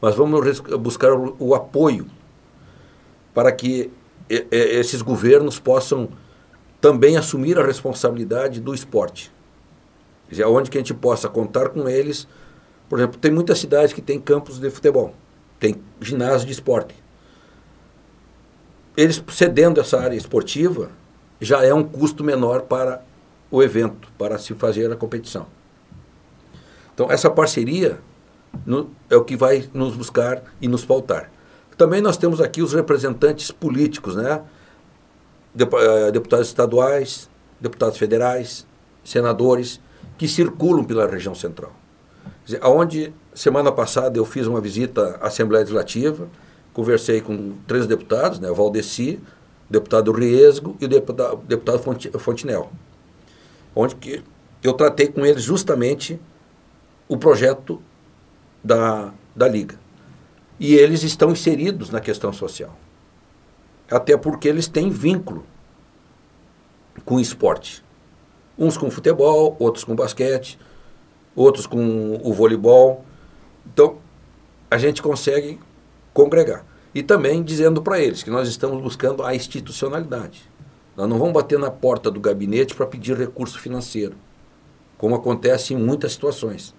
mas 0.00 0.14
vamos 0.14 0.60
buscar 0.60 1.12
o, 1.12 1.36
o 1.38 1.54
apoio 1.54 2.06
para 3.34 3.52
que 3.52 3.90
esses 4.50 5.02
governos 5.02 5.58
possam 5.58 6.08
também 6.80 7.16
assumir 7.16 7.58
a 7.58 7.64
responsabilidade 7.64 8.60
do 8.60 8.74
esporte. 8.74 9.32
Quer 10.28 10.34
dizer, 10.34 10.44
onde 10.46 10.70
que 10.70 10.78
a 10.78 10.80
gente 10.80 10.94
possa 10.94 11.28
contar 11.28 11.70
com 11.70 11.88
eles. 11.88 12.26
Por 12.88 12.98
exemplo, 12.98 13.18
tem 13.18 13.30
muitas 13.30 13.58
cidades 13.58 13.92
que 13.92 14.00
têm 14.00 14.18
campos 14.18 14.58
de 14.58 14.70
futebol, 14.70 15.14
tem 15.58 15.80
ginásio 16.00 16.46
de 16.46 16.52
esporte 16.52 16.94
eles 18.96 19.22
cedendo 19.28 19.80
essa 19.80 19.98
área 19.98 20.16
esportiva, 20.16 20.90
já 21.40 21.64
é 21.64 21.72
um 21.72 21.82
custo 21.82 22.22
menor 22.22 22.62
para 22.62 23.02
o 23.50 23.62
evento, 23.62 24.08
para 24.18 24.38
se 24.38 24.54
fazer 24.54 24.92
a 24.92 24.96
competição. 24.96 25.46
Então, 26.94 27.10
essa 27.10 27.30
parceria 27.30 27.98
no, 28.66 28.90
é 29.08 29.16
o 29.16 29.24
que 29.24 29.36
vai 29.36 29.68
nos 29.72 29.96
buscar 29.96 30.42
e 30.60 30.68
nos 30.68 30.84
pautar. 30.84 31.30
Também 31.76 32.02
nós 32.02 32.18
temos 32.18 32.42
aqui 32.42 32.60
os 32.60 32.74
representantes 32.74 33.50
políticos, 33.50 34.16
né? 34.16 34.42
Eh, 35.58 36.12
deputados 36.12 36.46
estaduais, 36.46 37.28
deputados 37.60 37.98
federais, 37.98 38.66
senadores, 39.02 39.80
que 40.16 40.28
circulam 40.28 40.84
pela 40.84 41.06
região 41.06 41.34
central. 41.34 41.72
Quer 42.44 42.56
dizer, 42.56 42.64
onde, 42.64 43.12
semana 43.34 43.72
passada, 43.72 44.16
eu 44.16 44.24
fiz 44.24 44.46
uma 44.46 44.60
visita 44.60 45.18
à 45.20 45.26
Assembleia 45.26 45.62
Legislativa, 45.62 46.28
conversei 46.72 47.20
com 47.20 47.54
três 47.66 47.86
deputados, 47.86 48.38
né, 48.38 48.48
o 48.48 48.54
Valdeci, 48.54 49.18
o 49.68 49.72
deputado 49.72 50.12
Riesgo 50.12 50.76
e 50.80 50.84
o 50.84 50.88
deputado, 50.88 51.36
deputado 51.38 51.80
Fontinel, 52.18 52.70
onde 53.74 53.96
que 53.96 54.22
eu 54.62 54.72
tratei 54.74 55.08
com 55.08 55.26
eles 55.26 55.42
justamente 55.42 56.20
o 57.08 57.16
projeto 57.16 57.82
da, 58.62 59.12
da 59.34 59.48
Liga. 59.48 59.76
E 60.60 60.74
eles 60.74 61.02
estão 61.02 61.32
inseridos 61.32 61.90
na 61.90 62.00
questão 62.00 62.32
social. 62.32 62.76
Até 63.90 64.16
porque 64.16 64.48
eles 64.48 64.68
têm 64.68 64.88
vínculo 64.88 65.44
com 67.04 67.18
esporte. 67.18 67.84
Uns 68.56 68.76
com 68.76 68.90
futebol, 68.90 69.56
outros 69.58 69.84
com 69.84 69.96
basquete, 69.96 70.58
outros 71.34 71.66
com 71.66 72.20
o 72.22 72.32
voleibol. 72.32 73.04
Então, 73.66 73.98
a 74.70 74.78
gente 74.78 75.02
consegue 75.02 75.58
congregar. 76.12 76.64
E 76.94 77.02
também 77.02 77.42
dizendo 77.42 77.82
para 77.82 77.98
eles 77.98 78.22
que 78.22 78.30
nós 78.30 78.48
estamos 78.48 78.80
buscando 78.82 79.24
a 79.24 79.34
institucionalidade. 79.34 80.48
Nós 80.96 81.08
não 81.08 81.18
vamos 81.18 81.34
bater 81.34 81.58
na 81.58 81.70
porta 81.70 82.10
do 82.10 82.20
gabinete 82.20 82.74
para 82.74 82.86
pedir 82.86 83.16
recurso 83.16 83.58
financeiro, 83.58 84.16
como 84.98 85.14
acontece 85.14 85.72
em 85.72 85.76
muitas 85.76 86.12
situações. 86.12 86.74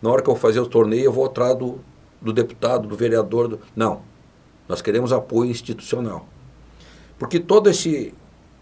Na 0.00 0.10
hora 0.10 0.22
que 0.22 0.28
eu 0.28 0.36
fazer 0.36 0.60
o 0.60 0.66
torneio, 0.66 1.06
eu 1.06 1.12
vou 1.12 1.24
atrás 1.24 1.56
do, 1.56 1.80
do 2.20 2.32
deputado, 2.32 2.86
do 2.86 2.94
vereador. 2.94 3.48
Do... 3.48 3.60
Não. 3.74 4.02
Nós 4.68 4.82
queremos 4.82 5.12
apoio 5.12 5.50
institucional. 5.50 6.28
Porque 7.18 7.40
todo 7.40 7.70
esse, 7.70 8.14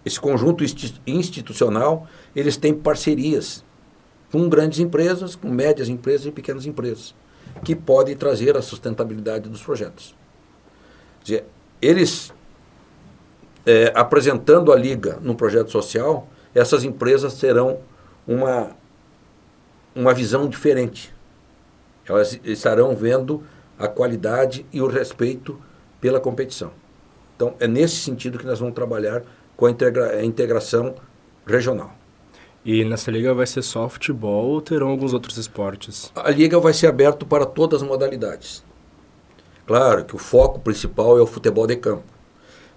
esse 0.05 0.21
conjunto 0.21 0.64
institucional, 1.07 2.07
eles 2.35 2.57
têm 2.57 2.75
parcerias 2.75 3.64
com 4.31 4.49
grandes 4.49 4.79
empresas, 4.79 5.37
com 5.37 5.49
médias 5.49 5.88
empresas 5.88 6.27
e 6.27 6.31
pequenas 6.31 6.67
empresas 6.67 7.14
que 7.62 7.75
pode 7.75 8.14
trazer 8.17 8.57
a 8.57 8.62
sustentabilidade 8.62 9.49
dos 9.49 9.62
projetos. 9.62 10.14
Dizer, 11.23 11.45
eles, 11.81 12.33
é, 13.64 13.93
apresentando 13.95 14.73
a 14.73 14.77
Liga 14.77 15.19
no 15.23 15.35
projeto 15.35 15.71
social, 15.71 16.29
essas 16.55 16.85
empresas 16.85 17.35
terão 17.38 17.79
uma, 18.27 18.71
uma 19.95 20.12
visão 20.12 20.49
diferente. 20.49 21.14
Elas 22.07 22.38
estarão 22.45 22.95
vendo 22.95 23.43
a 23.79 23.88
qualidade 23.88 24.67
e 24.73 24.81
o 24.81 24.87
respeito 24.87 25.59
pela 26.01 26.21
competição. 26.21 26.73
Então, 27.37 27.55
é 27.59 27.66
nesse 27.66 27.97
sentido 27.97 28.38
que 28.38 28.47
nós 28.47 28.59
vamos 28.59 28.75
trabalhar 28.75 29.23
com 29.57 29.66
a, 29.66 29.70
integra 29.70 30.16
a 30.16 30.25
integração 30.25 30.94
regional. 31.47 31.92
E 32.64 32.85
nessa 32.85 33.11
liga 33.11 33.35
vai 33.35 33.47
ser 33.47 33.62
só 33.62 33.88
futebol 33.88 34.47
ou 34.47 34.61
terão 34.61 34.88
alguns 34.88 35.12
outros 35.12 35.37
esportes? 35.37 36.11
A 36.14 36.31
liga 36.31 36.59
vai 36.59 36.73
ser 36.73 36.87
aberta 36.87 37.27
para 37.27 37.44
todas 37.44 37.83
as 37.83 37.88
modalidades. 37.88 38.64
Claro 39.66 40.05
que 40.05 40.14
o 40.14 40.18
foco 40.18 40.61
principal 40.61 41.18
é 41.18 41.23
o 41.23 41.27
futebol 41.27 41.66
de 41.66 41.77
campo. 41.77 42.05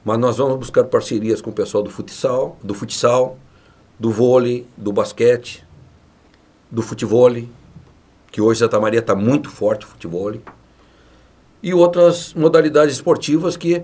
Mas 0.03 0.19
nós 0.19 0.37
vamos 0.37 0.57
buscar 0.57 0.83
parcerias 0.85 1.41
com 1.41 1.49
o 1.49 1.53
pessoal 1.53 1.83
do 1.83 1.89
futsal, 1.89 2.57
do 2.63 2.73
futsal, 2.73 3.37
do 3.99 4.11
vôlei, 4.11 4.67
do 4.75 4.91
basquete, 4.91 5.65
do 6.69 6.81
futebol, 6.81 7.31
que 8.31 8.41
hoje 8.41 8.59
Santa 8.59 8.79
Maria 8.79 8.99
está 8.99 9.15
muito 9.15 9.49
forte 9.49 9.85
o 9.85 9.89
futebol, 9.89 10.33
e 11.61 11.73
outras 11.73 12.33
modalidades 12.33 12.95
esportivas 12.95 13.57
que 13.57 13.83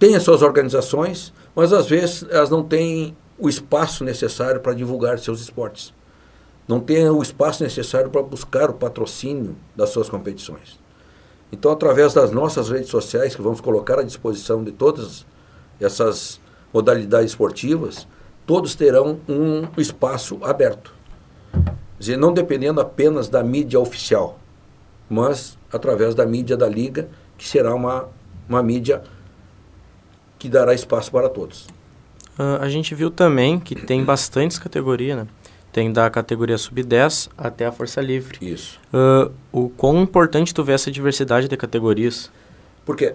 têm 0.00 0.16
as 0.16 0.22
suas 0.22 0.40
organizações, 0.40 1.32
mas 1.54 1.74
às 1.74 1.86
vezes 1.86 2.24
elas 2.30 2.48
não 2.48 2.64
têm 2.64 3.14
o 3.38 3.48
espaço 3.48 4.02
necessário 4.02 4.60
para 4.60 4.72
divulgar 4.72 5.18
seus 5.18 5.42
esportes. 5.42 5.92
Não 6.66 6.80
tem 6.80 7.08
o 7.08 7.22
espaço 7.22 7.62
necessário 7.62 8.08
para 8.10 8.22
buscar 8.22 8.70
o 8.70 8.74
patrocínio 8.74 9.54
das 9.76 9.90
suas 9.90 10.08
competições. 10.08 10.80
Então, 11.52 11.70
através 11.70 12.14
das 12.14 12.30
nossas 12.30 12.70
redes 12.70 12.88
sociais, 12.88 13.36
que 13.36 13.42
vamos 13.42 13.60
colocar 13.60 13.98
à 13.98 14.02
disposição 14.02 14.64
de 14.64 14.72
todas 14.72 15.26
essas 15.78 16.40
modalidades 16.72 17.32
esportivas, 17.32 18.06
todos 18.46 18.74
terão 18.74 19.20
um 19.28 19.68
espaço 19.76 20.38
aberto. 20.42 20.94
Quer 21.52 21.66
dizer, 21.98 22.16
não 22.16 22.32
dependendo 22.32 22.80
apenas 22.80 23.28
da 23.28 23.42
mídia 23.42 23.78
oficial, 23.78 24.38
mas 25.10 25.58
através 25.70 26.14
da 26.14 26.24
mídia 26.24 26.56
da 26.56 26.68
Liga, 26.68 27.08
que 27.36 27.46
será 27.46 27.74
uma, 27.74 28.08
uma 28.48 28.62
mídia 28.62 29.02
que 30.40 30.48
dará 30.48 30.74
espaço 30.74 31.12
para 31.12 31.28
todos. 31.28 31.66
Uh, 32.38 32.56
a 32.60 32.68
gente 32.70 32.94
viu 32.94 33.10
também 33.10 33.60
que 33.60 33.74
tem 33.74 34.02
bastantes 34.02 34.58
categorias, 34.58 35.18
né? 35.18 35.26
Tem 35.70 35.92
da 35.92 36.08
categoria 36.10 36.56
sub-10 36.58 37.28
até 37.36 37.66
a 37.66 37.70
força 37.70 38.00
livre. 38.00 38.38
Isso. 38.40 38.80
Uh, 38.92 39.30
o 39.52 39.68
quão 39.68 40.02
importante 40.02 40.52
tu 40.52 40.64
vê 40.64 40.72
essa 40.72 40.90
diversidade 40.90 41.46
de 41.46 41.56
categorias? 41.56 42.30
Porque 42.84 43.14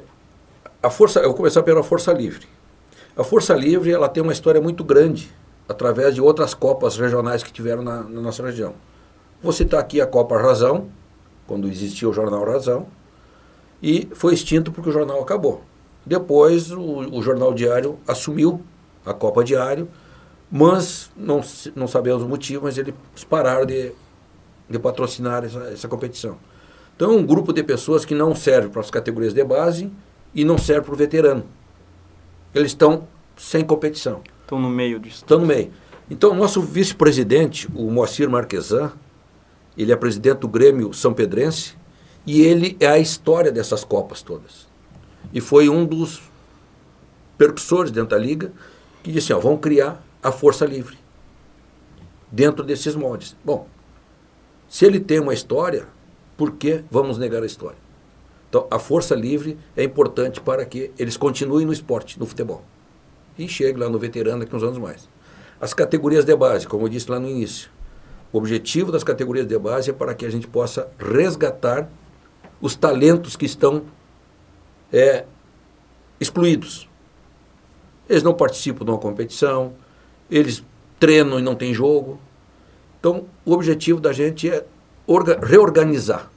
a 0.81 0.89
força, 0.89 1.19
eu 1.19 1.25
vou 1.25 1.33
começar 1.33 1.63
pela 1.63 1.83
força 1.83 2.13
livre. 2.13 2.47
A 3.17 3.23
força 3.23 3.55
livre, 3.55 3.91
ela 3.91 4.07
tem 4.07 4.21
uma 4.21 4.31
história 4.31 4.61
muito 4.61 4.83
grande 4.83 5.29
através 5.67 6.13
de 6.13 6.21
outras 6.21 6.53
copas 6.53 6.95
regionais 6.95 7.41
que 7.41 7.51
tiveram 7.51 7.81
na, 7.81 8.03
na 8.03 8.21
nossa 8.21 8.43
região. 8.43 8.75
Vou 9.41 9.51
citar 9.51 9.79
aqui 9.79 9.99
a 9.99 10.05
Copa 10.05 10.37
Razão, 10.37 10.89
quando 11.47 11.67
existia 11.67 12.07
o 12.07 12.13
jornal 12.13 12.45
Razão, 12.45 12.85
e 13.81 14.07
foi 14.13 14.35
extinto 14.35 14.71
porque 14.71 14.89
o 14.89 14.93
jornal 14.93 15.19
acabou. 15.21 15.63
Depois 16.05 16.71
o, 16.71 16.81
o 16.81 17.21
jornal 17.21 17.53
diário 17.53 17.97
assumiu 18.07 18.61
a 19.05 19.13
Copa 19.13 19.43
Diário, 19.43 19.87
mas 20.51 21.11
não, 21.15 21.41
não 21.75 21.87
sabemos 21.87 22.23
o 22.23 22.27
motivo, 22.27 22.65
mas 22.65 22.77
eles 22.77 22.93
pararam 23.29 23.65
de, 23.65 23.91
de 24.69 24.79
patrocinar 24.79 25.43
essa, 25.43 25.59
essa 25.71 25.87
competição. 25.87 26.37
Então 26.95 27.11
é 27.11 27.15
um 27.15 27.25
grupo 27.25 27.51
de 27.51 27.63
pessoas 27.63 28.05
que 28.05 28.15
não 28.15 28.35
serve 28.35 28.69
para 28.69 28.81
as 28.81 28.89
categorias 28.89 29.33
de 29.33 29.43
base 29.43 29.91
e 30.33 30.45
não 30.45 30.57
serve 30.57 30.81
para 30.81 30.93
o 30.93 30.97
veterano. 30.97 31.45
Eles 32.53 32.71
estão 32.71 33.07
sem 33.35 33.63
competição. 33.63 34.21
Estão 34.41 34.59
no 34.59 34.69
meio 34.69 34.99
disso. 34.99 35.17
Estão 35.17 35.39
no 35.39 35.45
meio. 35.45 35.71
Então, 36.09 36.31
o 36.31 36.35
nosso 36.35 36.61
vice-presidente, 36.61 37.67
o 37.73 37.89
Moacir 37.89 38.29
Marquesan, 38.29 38.91
ele 39.77 39.91
é 39.91 39.95
presidente 39.95 40.39
do 40.39 40.47
Grêmio 40.47 40.93
São 40.93 41.13
Pedrense 41.13 41.73
e 42.25 42.41
ele 42.41 42.77
é 42.79 42.87
a 42.87 42.99
história 42.99 43.51
dessas 43.51 43.83
Copas 43.83 44.21
todas. 44.21 44.67
E 45.33 45.41
foi 45.41 45.69
um 45.69 45.85
dos 45.85 46.21
percussores 47.37 47.91
dentro 47.91 48.09
da 48.09 48.17
liga 48.17 48.51
que 49.03 49.11
disse: 49.11 49.33
ó, 49.33 49.39
vamos 49.39 49.59
criar 49.59 50.03
a 50.21 50.31
força 50.31 50.65
livre 50.65 50.97
dentro 52.31 52.63
desses 52.63 52.95
moldes. 52.95 53.35
Bom, 53.43 53.67
se 54.67 54.85
ele 54.85 54.99
tem 54.99 55.19
uma 55.19 55.33
história, 55.33 55.85
por 56.35 56.51
que 56.53 56.83
vamos 56.89 57.17
negar 57.17 57.43
a 57.43 57.45
história? 57.45 57.77
Então, 58.49 58.67
a 58.71 58.79
força 58.79 59.15
livre 59.15 59.57
é 59.75 59.83
importante 59.83 60.41
para 60.41 60.65
que 60.65 60.91
eles 60.97 61.17
continuem 61.17 61.65
no 61.65 61.73
esporte, 61.73 62.19
no 62.19 62.25
futebol. 62.25 62.63
E 63.37 63.47
cheguem 63.47 63.81
lá 63.81 63.89
no 63.89 63.99
veterano 63.99 64.39
daqui 64.39 64.55
uns 64.55 64.63
anos 64.63 64.77
mais. 64.77 65.09
As 65.59 65.73
categorias 65.73 66.25
de 66.25 66.35
base, 66.35 66.67
como 66.67 66.85
eu 66.85 66.89
disse 66.89 67.09
lá 67.09 67.19
no 67.19 67.27
início, 67.29 67.69
o 68.31 68.37
objetivo 68.37 68.91
das 68.91 69.03
categorias 69.03 69.47
de 69.47 69.57
base 69.57 69.89
é 69.89 69.93
para 69.93 70.13
que 70.13 70.25
a 70.25 70.29
gente 70.29 70.47
possa 70.47 70.89
resgatar 70.97 71.89
os 72.61 72.75
talentos 72.75 73.35
que 73.35 73.45
estão 73.45 73.83
é, 74.95 75.25
excluídos. 76.19 76.87
Eles 78.09 78.23
não 78.23 78.33
participam 78.33 78.85
de 78.85 78.91
uma 78.91 78.97
competição, 78.97 79.73
eles 80.31 80.63
treinam 80.99 81.37
e 81.37 81.41
não 81.41 81.53
tem 81.53 81.73
jogo. 81.73 82.17
Então, 82.99 83.25
o 83.43 83.51
objetivo 83.51 83.99
da 83.99 84.13
gente 84.13 84.49
é 84.49 84.65
reorganizar. 85.43 86.31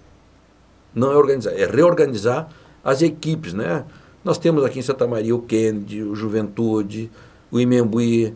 Não 0.95 1.13
é 1.13 1.17
organizar, 1.17 1.53
é 1.53 1.67
reorganizar 1.67 2.49
as 2.83 3.01
equipes, 3.01 3.55
né? 3.55 3.85
Nós 4.25 4.39
temos 4.39 4.65
aqui 4.65 4.81
em 4.81 4.83
Santa 4.83 5.07
Maria 5.07 5.35
o 5.35 5.43
Kennedy, 5.43 6.03
o 6.03 6.15
Juventude, 6.15 7.11
o 7.51 7.61
Imembuí, 7.61 8.35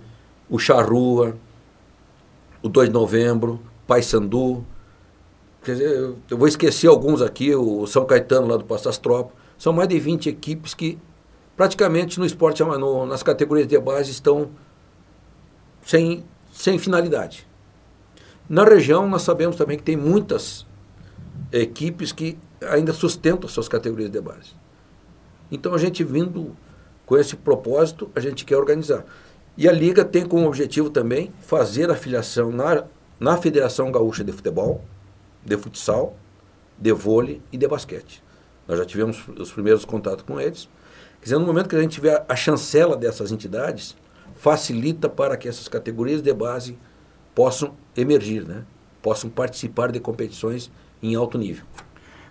o 0.48 0.58
Charrua, 0.58 1.36
o 2.62 2.68
2 2.68 2.88
de 2.88 2.94
novembro, 2.94 3.60
Paysandu. 3.86 4.64
Quer 5.64 5.72
dizer, 5.72 6.14
eu 6.30 6.38
vou 6.38 6.46
esquecer 6.46 6.86
alguns 6.86 7.20
aqui, 7.20 7.54
o 7.54 7.86
São 7.86 8.04
Caetano 8.04 8.46
lá 8.46 8.56
do 8.56 8.64
Passo 8.64 8.84
das 8.84 8.98
Tropas. 8.98 9.41
São 9.62 9.72
mais 9.72 9.88
de 9.88 9.96
20 9.96 10.28
equipes 10.28 10.74
que 10.74 10.98
praticamente 11.56 12.18
no 12.18 12.26
esporte, 12.26 12.64
no, 12.64 13.06
nas 13.06 13.22
categorias 13.22 13.68
de 13.68 13.78
base, 13.78 14.10
estão 14.10 14.50
sem, 15.82 16.24
sem 16.52 16.80
finalidade. 16.80 17.46
Na 18.48 18.64
região, 18.64 19.08
nós 19.08 19.22
sabemos 19.22 19.54
também 19.54 19.76
que 19.76 19.84
tem 19.84 19.96
muitas 19.96 20.66
equipes 21.52 22.10
que 22.10 22.36
ainda 22.60 22.92
sustentam 22.92 23.48
suas 23.48 23.68
categorias 23.68 24.10
de 24.10 24.20
base. 24.20 24.50
Então, 25.48 25.72
a 25.74 25.78
gente 25.78 26.02
vindo 26.02 26.56
com 27.06 27.16
esse 27.16 27.36
propósito, 27.36 28.10
a 28.16 28.18
gente 28.18 28.44
quer 28.44 28.56
organizar. 28.56 29.04
E 29.56 29.68
a 29.68 29.72
Liga 29.72 30.04
tem 30.04 30.26
como 30.26 30.48
objetivo 30.48 30.90
também 30.90 31.32
fazer 31.38 31.88
a 31.88 31.94
filiação 31.94 32.50
na, 32.50 32.82
na 33.20 33.36
Federação 33.36 33.92
Gaúcha 33.92 34.24
de 34.24 34.32
Futebol, 34.32 34.82
de 35.46 35.56
futsal, 35.56 36.16
de 36.76 36.92
vôlei 36.92 37.40
e 37.52 37.56
de 37.56 37.68
basquete. 37.68 38.24
Nós 38.72 38.78
já 38.78 38.86
tivemos 38.86 39.22
os 39.38 39.52
primeiros 39.52 39.84
contatos 39.84 40.24
com 40.24 40.40
eles. 40.40 40.66
Quer 41.20 41.24
dizer, 41.24 41.38
no 41.38 41.44
momento 41.44 41.68
que 41.68 41.76
a 41.76 41.80
gente 41.82 41.92
tiver 41.92 42.24
a 42.26 42.34
chancela 42.34 42.96
dessas 42.96 43.30
entidades, 43.30 43.94
facilita 44.34 45.10
para 45.10 45.36
que 45.36 45.46
essas 45.46 45.68
categorias 45.68 46.22
de 46.22 46.32
base 46.32 46.78
possam 47.34 47.74
emergir, 47.94 48.48
né? 48.48 48.64
possam 49.02 49.28
participar 49.28 49.92
de 49.92 50.00
competições 50.00 50.70
em 51.02 51.14
alto 51.14 51.36
nível. 51.36 51.66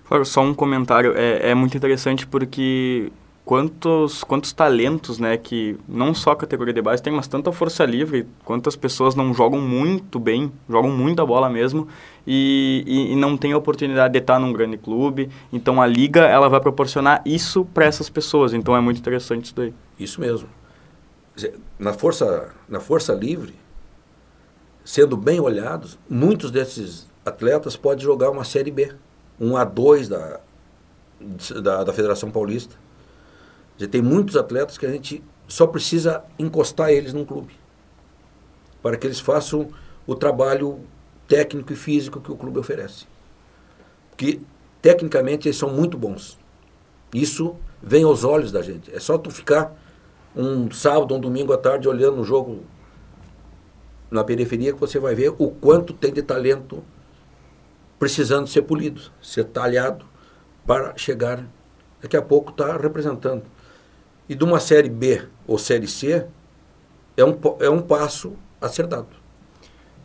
Claro, 0.08 0.26
só 0.26 0.42
um 0.42 0.52
comentário. 0.52 1.16
É, 1.16 1.52
é 1.52 1.54
muito 1.54 1.78
interessante 1.78 2.26
porque 2.26 3.12
quantos, 3.44 4.24
quantos 4.24 4.54
talentos, 4.54 5.20
né, 5.20 5.36
que 5.38 5.78
não 5.88 6.14
só 6.14 6.32
a 6.32 6.36
categoria 6.36 6.74
de 6.74 6.82
base 6.82 7.02
tem, 7.02 7.12
mas 7.12 7.28
tanta 7.28 7.52
força 7.52 7.84
livre, 7.86 8.28
quantas 8.46 8.76
pessoas 8.76 9.16
não 9.16 9.34
jogam 9.34 9.60
muito 9.60 10.20
bem, 10.20 10.52
jogam 10.70 10.92
muita 10.92 11.26
bola 11.26 11.50
mesmo, 11.50 11.88
e, 12.26 12.84
e, 12.86 13.14
e 13.14 13.16
não 13.16 13.36
tem 13.36 13.54
a 13.54 13.58
oportunidade 13.58 14.14
de 14.14 14.20
estar 14.20 14.40
num 14.40 14.54
grande 14.54 14.78
clube. 14.78 15.30
Então 15.52 15.82
a 15.82 15.88
liga, 15.88 16.22
ela 16.22 16.48
vai 16.48 16.60
proporcionar 16.60 17.22
isso 17.26 17.66
para 17.66 17.86
essas 17.86 18.10
pessoas, 18.10 18.54
então 18.54 18.76
é 18.76 18.82
muito 18.82 19.00
interessante 19.00 19.46
isso 19.46 19.56
daí. 19.56 19.74
Isso 20.00 20.22
mesmo. 20.22 20.48
Na 21.80 21.94
força, 21.94 22.54
na 22.70 22.80
força 22.80 23.14
livre, 23.14 23.56
sendo 24.84 25.18
bem 25.18 25.40
olhados, 25.40 25.98
muitos 26.10 26.52
desses 26.52 27.10
atletas 27.26 27.76
podem 27.76 28.04
jogar 28.04 28.30
uma 28.30 28.44
Série 28.44 28.70
B, 28.70 28.94
um 29.40 29.54
A2 29.54 30.08
da, 30.08 30.40
da, 31.62 31.84
da 31.86 31.94
Federação 31.94 32.30
Paulista 32.30 32.81
já 33.78 33.88
tem 33.88 34.02
muitos 34.02 34.36
atletas 34.36 34.78
que 34.78 34.86
a 34.86 34.92
gente 34.92 35.24
só 35.48 35.68
precisa 35.68 36.24
encostar 36.38 36.92
eles 36.92 37.14
num 37.14 37.26
clube. 37.26 37.54
Para 38.82 38.98
que 38.98 39.06
eles 39.06 39.20
façam 39.20 39.70
o 40.06 40.16
trabalho 40.16 40.80
técnico 41.28 41.74
e 41.74 41.76
físico 41.76 42.20
que 42.20 42.32
o 42.32 42.36
clube 42.36 42.60
oferece. 42.60 43.06
Porque, 44.10 44.40
tecnicamente, 44.82 45.48
eles 45.48 45.58
são 45.58 45.70
muito 45.70 45.98
bons. 45.98 46.38
Isso 47.14 47.56
vem 47.82 48.04
aos 48.04 48.24
olhos 48.24 48.52
da 48.52 48.62
gente. 48.62 48.94
É 48.94 49.00
só 49.00 49.18
tu 49.18 49.30
ficar 49.30 49.76
um 50.36 50.72
sábado, 50.72 51.16
um 51.16 51.20
domingo 51.20 51.54
à 51.54 51.58
tarde 51.58 51.88
olhando 51.88 52.22
o 52.22 52.24
jogo 52.24 52.64
na 54.10 54.24
periferia 54.24 54.74
que 54.74 54.80
você 54.80 55.00
vai 55.00 55.16
ver 55.16 55.34
o 55.38 55.50
quanto 55.50 55.94
tem 55.94 56.12
de 56.12 56.22
talento 56.22 56.84
precisando 57.98 58.48
ser 58.48 58.64
polido, 58.64 59.02
ser 59.22 59.46
talhado 59.46 60.06
para 60.66 60.98
chegar 60.98 61.46
daqui 62.02 62.18
a 62.18 62.22
pouco 62.22 62.52
está 62.52 62.76
representando. 62.78 63.44
E 64.32 64.36
de 64.36 64.46
uma 64.46 64.62
série 64.62 64.88
B 64.88 65.28
ou 65.46 65.58
série 65.58 65.90
C, 65.90 66.26
é 67.18 67.26
um, 67.26 67.38
é 67.60 67.70
um 67.70 67.82
passo 67.82 68.32
a 68.62 68.70
ser 68.70 68.88
dado. 68.88 69.10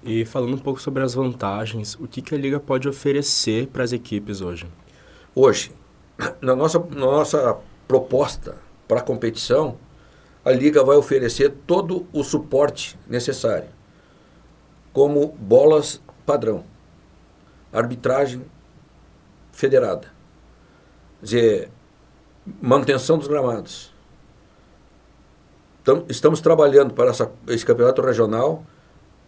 E 0.03 0.25
falando 0.25 0.55
um 0.55 0.59
pouco 0.59 0.81
sobre 0.81 1.01
as 1.05 1.15
vantagens, 1.15 1.95
o 1.95 2.09
que, 2.09 2.21
que 2.21 2.35
a 2.35 2.37
Liga 2.37 2.59
pode 2.59 2.89
oferecer 2.89 3.69
para 3.69 3.85
as 3.85 3.93
equipes 3.93 4.41
hoje? 4.41 4.67
Hoje, 5.33 5.71
na 6.43 6.57
nossa, 6.57 6.81
na 6.81 7.07
nossa 7.07 7.57
proposta 7.87 8.57
para 8.89 8.99
a 8.99 9.01
competição, 9.01 9.79
a 10.45 10.51
Liga 10.51 10.83
vai 10.83 10.97
oferecer 10.97 11.55
todo 11.65 12.05
o 12.13 12.25
suporte 12.25 12.99
necessário, 13.07 13.69
como 14.93 15.29
bolas 15.39 16.03
padrão, 16.27 16.65
arbitragem 17.73 18.45
federada, 19.53 20.09
dizer, 21.23 21.71
manutenção 22.61 23.19
dos 23.19 23.29
gramados, 23.29 23.95
então, 25.87 26.05
estamos 26.09 26.41
trabalhando 26.41 26.93
para 26.95 27.11
essa, 27.11 27.31
esse 27.47 27.65
campeonato 27.65 28.03
regional 28.03 28.65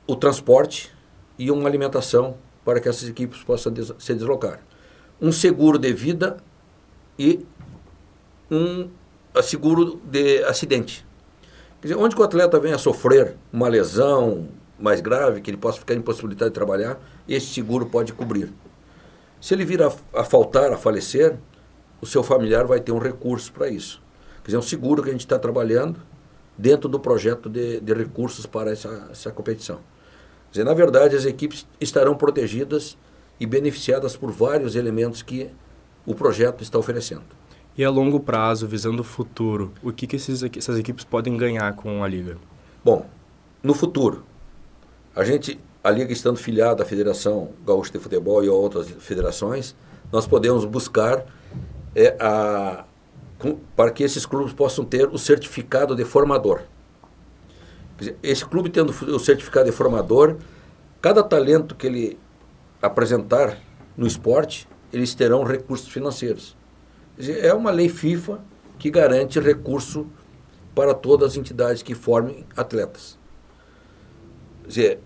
o 0.09 0.16
transporte 0.16 0.92
e 1.38 1.53
uma 1.53 1.68
alimentação 1.68 2.37
para 2.64 2.81
que 2.81 2.88
essas 2.88 3.09
equipes 3.09 3.44
possam 3.44 3.73
des 3.73 3.94
se 3.97 4.12
deslocar. 4.12 4.59
Um 5.23 5.31
seguro 5.31 5.79
de 5.79 5.92
vida 5.92 6.37
e 7.16 7.47
um 8.51 8.90
seguro 9.40 10.01
de 10.03 10.42
acidente. 10.47 11.07
Quer 11.81 11.90
dizer, 11.90 12.01
onde 12.01 12.16
o 12.16 12.25
atleta 12.25 12.59
venha 12.59 12.75
a 12.75 12.79
sofrer 12.79 13.37
uma 13.53 13.68
lesão 13.68 14.49
mais 14.81 15.01
grave, 15.01 15.40
que 15.40 15.53
ele 15.53 15.59
possa 15.59 15.79
ficar 15.79 15.94
impossibilitado 15.94 16.51
de 16.51 16.55
trabalhar, 16.55 16.99
esse 17.29 17.46
seguro 17.46 17.87
pode 17.87 18.13
cobrir. 18.13 18.52
Se 19.40 19.54
ele 19.54 19.65
vir 19.65 19.81
a, 19.81 19.92
a 20.13 20.25
faltar, 20.25 20.73
a 20.73 20.77
falecer, 20.77 21.37
o 22.00 22.06
seu 22.06 22.25
familiar 22.25 22.67
vai 22.67 22.81
ter 22.81 22.90
um 22.90 22.98
recurso 22.98 23.52
para 23.52 23.69
isso. 23.69 24.02
Quer 24.42 24.46
dizer, 24.46 24.59
um 24.59 24.63
seguro 24.63 25.04
que 25.04 25.09
a 25.09 25.13
gente 25.13 25.21
está 25.21 25.38
trabalhando 25.38 26.00
dentro 26.59 26.88
do 26.88 26.98
projeto 26.98 27.48
de, 27.48 27.81
de 27.81 27.94
recursos 27.94 28.44
para 28.44 28.73
essa, 28.73 29.09
essa 29.13 29.31
competição. 29.31 29.79
Dizer, 30.50 30.65
na 30.65 30.75
verdade, 30.75 31.15
as 31.15 31.25
equipes 31.25 31.67
estarão 31.81 32.17
protegidas 32.17 32.98
e 33.38 33.46
beneficiadas 33.46 34.17
por 34.17 34.33
vários 34.33 34.75
elementos 34.75 35.23
que 35.23 35.50
o 36.04 36.15
projeto 36.15 36.63
está 36.63 36.79
oferecendo. 36.79 37.23
E 37.77 37.85
a 37.85 37.90
longo 37.90 38.19
prazo, 38.19 38.67
visando 38.67 39.02
o 39.02 39.04
futuro, 39.04 39.73
o 39.83 39.92
que, 39.92 40.06
que 40.06 40.17
esses, 40.17 40.42
essas 40.42 40.79
equipes 40.79 41.04
podem 41.04 41.37
ganhar 41.37 41.73
com 41.77 42.02
a 42.02 42.09
Liga? 42.09 42.37
Bom, 42.85 43.06
no 43.63 43.73
futuro, 43.73 44.25
a 45.15 45.23
gente, 45.23 45.61
a 45.85 45.90
Liga 45.90 46.13
estando 46.13 46.38
filiada 46.38 46.83
à 46.83 46.87
Federação 46.87 47.50
Gaúcha 47.65 47.92
de 47.92 47.98
Futebol 48.00 48.42
e 48.42 48.48
a 48.48 48.52
outras 48.52 48.88
federações, 48.88 49.77
nós 50.11 50.27
podemos 50.27 50.65
buscar 50.65 51.25
é, 51.94 52.17
a, 52.19 52.85
para 53.77 53.91
que 53.91 54.03
esses 54.03 54.27
clubes 54.27 54.53
possam 54.53 54.85
ter 54.85 55.09
o 55.09 55.19
certificado 55.19 55.95
de 55.95 56.05
formador. 56.05 56.63
Esse 58.23 58.45
clube 58.45 58.71
tendo 58.71 58.91
o 58.91 59.19
certificado 59.19 59.71
de 59.71 59.77
formador, 59.77 60.37
cada 61.01 61.23
talento 61.23 61.75
que 61.75 61.87
ele 61.87 62.19
apresentar 62.81 63.59
no 63.97 64.07
esporte, 64.07 64.69
eles 64.93 65.15
terão 65.15 65.43
recursos 65.45 65.89
financeiros. 65.89 66.57
É 67.19 67.53
uma 67.53 67.71
lei 67.71 67.89
FIFA 67.89 68.41
que 68.79 68.91
garante 68.91 69.41
recurso 69.41 70.07
para 70.75 70.95
todas 70.95 71.33
as 71.33 71.37
entidades 71.37 71.83
que 71.83 71.95
formem 71.95 72.47
atletas. 72.57 73.19
dizer, 74.67 75.01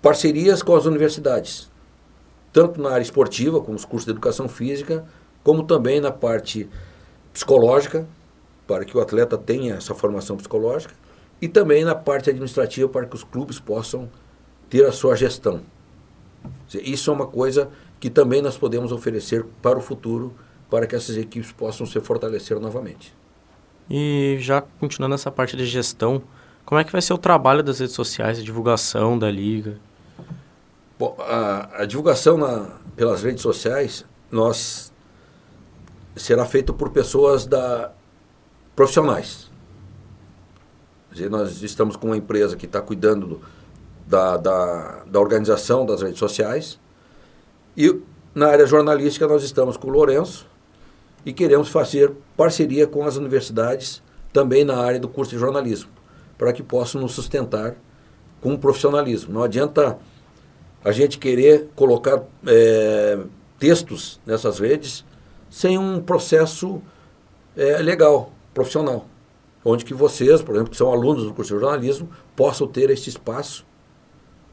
parcerias 0.00 0.62
com 0.62 0.74
as 0.74 0.86
universidades, 0.86 1.70
tanto 2.52 2.80
na 2.80 2.90
área 2.90 3.02
esportiva, 3.02 3.60
como 3.60 3.76
os 3.76 3.84
cursos 3.84 4.06
de 4.06 4.12
educação 4.12 4.48
física, 4.48 5.04
como 5.44 5.64
também 5.64 6.00
na 6.00 6.10
parte 6.10 6.68
psicológica, 7.32 8.06
para 8.66 8.84
que 8.84 8.96
o 8.96 9.00
atleta 9.00 9.38
tenha 9.38 9.74
essa 9.74 9.94
formação 9.94 10.36
psicológica, 10.36 10.94
e 11.40 11.48
também 11.48 11.84
na 11.84 11.94
parte 11.94 12.30
administrativa, 12.30 12.88
para 12.88 13.06
que 13.06 13.14
os 13.14 13.24
clubes 13.24 13.58
possam 13.58 14.08
ter 14.68 14.84
a 14.84 14.92
sua 14.92 15.16
gestão. 15.16 15.62
Isso 16.74 17.10
é 17.10 17.14
uma 17.14 17.26
coisa 17.26 17.70
que 17.98 18.10
também 18.10 18.42
nós 18.42 18.56
podemos 18.56 18.92
oferecer 18.92 19.44
para 19.62 19.78
o 19.78 19.80
futuro, 19.80 20.34
para 20.70 20.86
que 20.86 20.94
essas 20.94 21.16
equipes 21.16 21.50
possam 21.52 21.86
se 21.86 21.98
fortalecer 22.00 22.60
novamente. 22.60 23.14
E 23.90 24.36
já 24.40 24.60
continuando 24.60 25.14
essa 25.14 25.30
parte 25.30 25.56
de 25.56 25.64
gestão, 25.64 26.22
como 26.64 26.80
é 26.80 26.84
que 26.84 26.92
vai 26.92 27.00
ser 27.00 27.14
o 27.14 27.18
trabalho 27.18 27.62
das 27.62 27.78
redes 27.78 27.94
sociais, 27.94 28.38
a 28.38 28.42
divulgação 28.42 29.18
da 29.18 29.30
liga? 29.30 29.78
Bom, 30.98 31.16
a, 31.20 31.82
a 31.82 31.86
divulgação 31.86 32.36
na, 32.36 32.76
pelas 32.94 33.22
redes 33.22 33.40
sociais, 33.40 34.04
nós 34.30 34.92
será 36.18 36.44
feita 36.44 36.72
por 36.72 36.90
pessoas 36.90 37.46
da 37.46 37.92
profissionais. 38.74 39.50
Nós 41.30 41.62
estamos 41.62 41.96
com 41.96 42.08
uma 42.08 42.16
empresa 42.16 42.56
que 42.56 42.66
está 42.66 42.80
cuidando 42.80 43.26
do, 43.26 43.40
da, 44.06 44.36
da, 44.36 45.04
da 45.04 45.20
organização 45.20 45.84
das 45.84 46.00
redes 46.00 46.18
sociais 46.18 46.78
e 47.76 48.00
na 48.34 48.46
área 48.48 48.66
jornalística 48.66 49.26
nós 49.26 49.42
estamos 49.42 49.76
com 49.76 49.88
o 49.88 49.90
Lourenço 49.90 50.46
e 51.26 51.32
queremos 51.32 51.68
fazer 51.68 52.12
parceria 52.36 52.86
com 52.86 53.04
as 53.04 53.16
universidades 53.16 54.02
também 54.32 54.64
na 54.64 54.76
área 54.76 55.00
do 55.00 55.08
curso 55.08 55.32
de 55.32 55.38
jornalismo, 55.38 55.90
para 56.36 56.52
que 56.52 56.62
possam 56.62 57.00
nos 57.00 57.12
sustentar 57.12 57.74
com 58.40 58.56
profissionalismo. 58.56 59.32
Não 59.32 59.42
adianta 59.42 59.98
a 60.84 60.92
gente 60.92 61.18
querer 61.18 61.68
colocar 61.74 62.22
é, 62.46 63.18
textos 63.58 64.20
nessas 64.24 64.60
redes 64.60 65.04
sem 65.58 65.76
um 65.76 66.00
processo 66.00 66.80
é, 67.56 67.78
legal, 67.78 68.30
profissional, 68.54 69.08
onde 69.64 69.84
que 69.84 69.92
vocês, 69.92 70.40
por 70.40 70.54
exemplo, 70.54 70.70
que 70.70 70.76
são 70.76 70.92
alunos 70.92 71.24
do 71.24 71.34
curso 71.34 71.52
de 71.52 71.60
jornalismo, 71.60 72.08
possam 72.36 72.68
ter 72.68 72.90
esse 72.90 73.08
espaço 73.08 73.66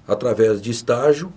através 0.07 0.59
de 0.59 0.71
estágio 0.71 1.31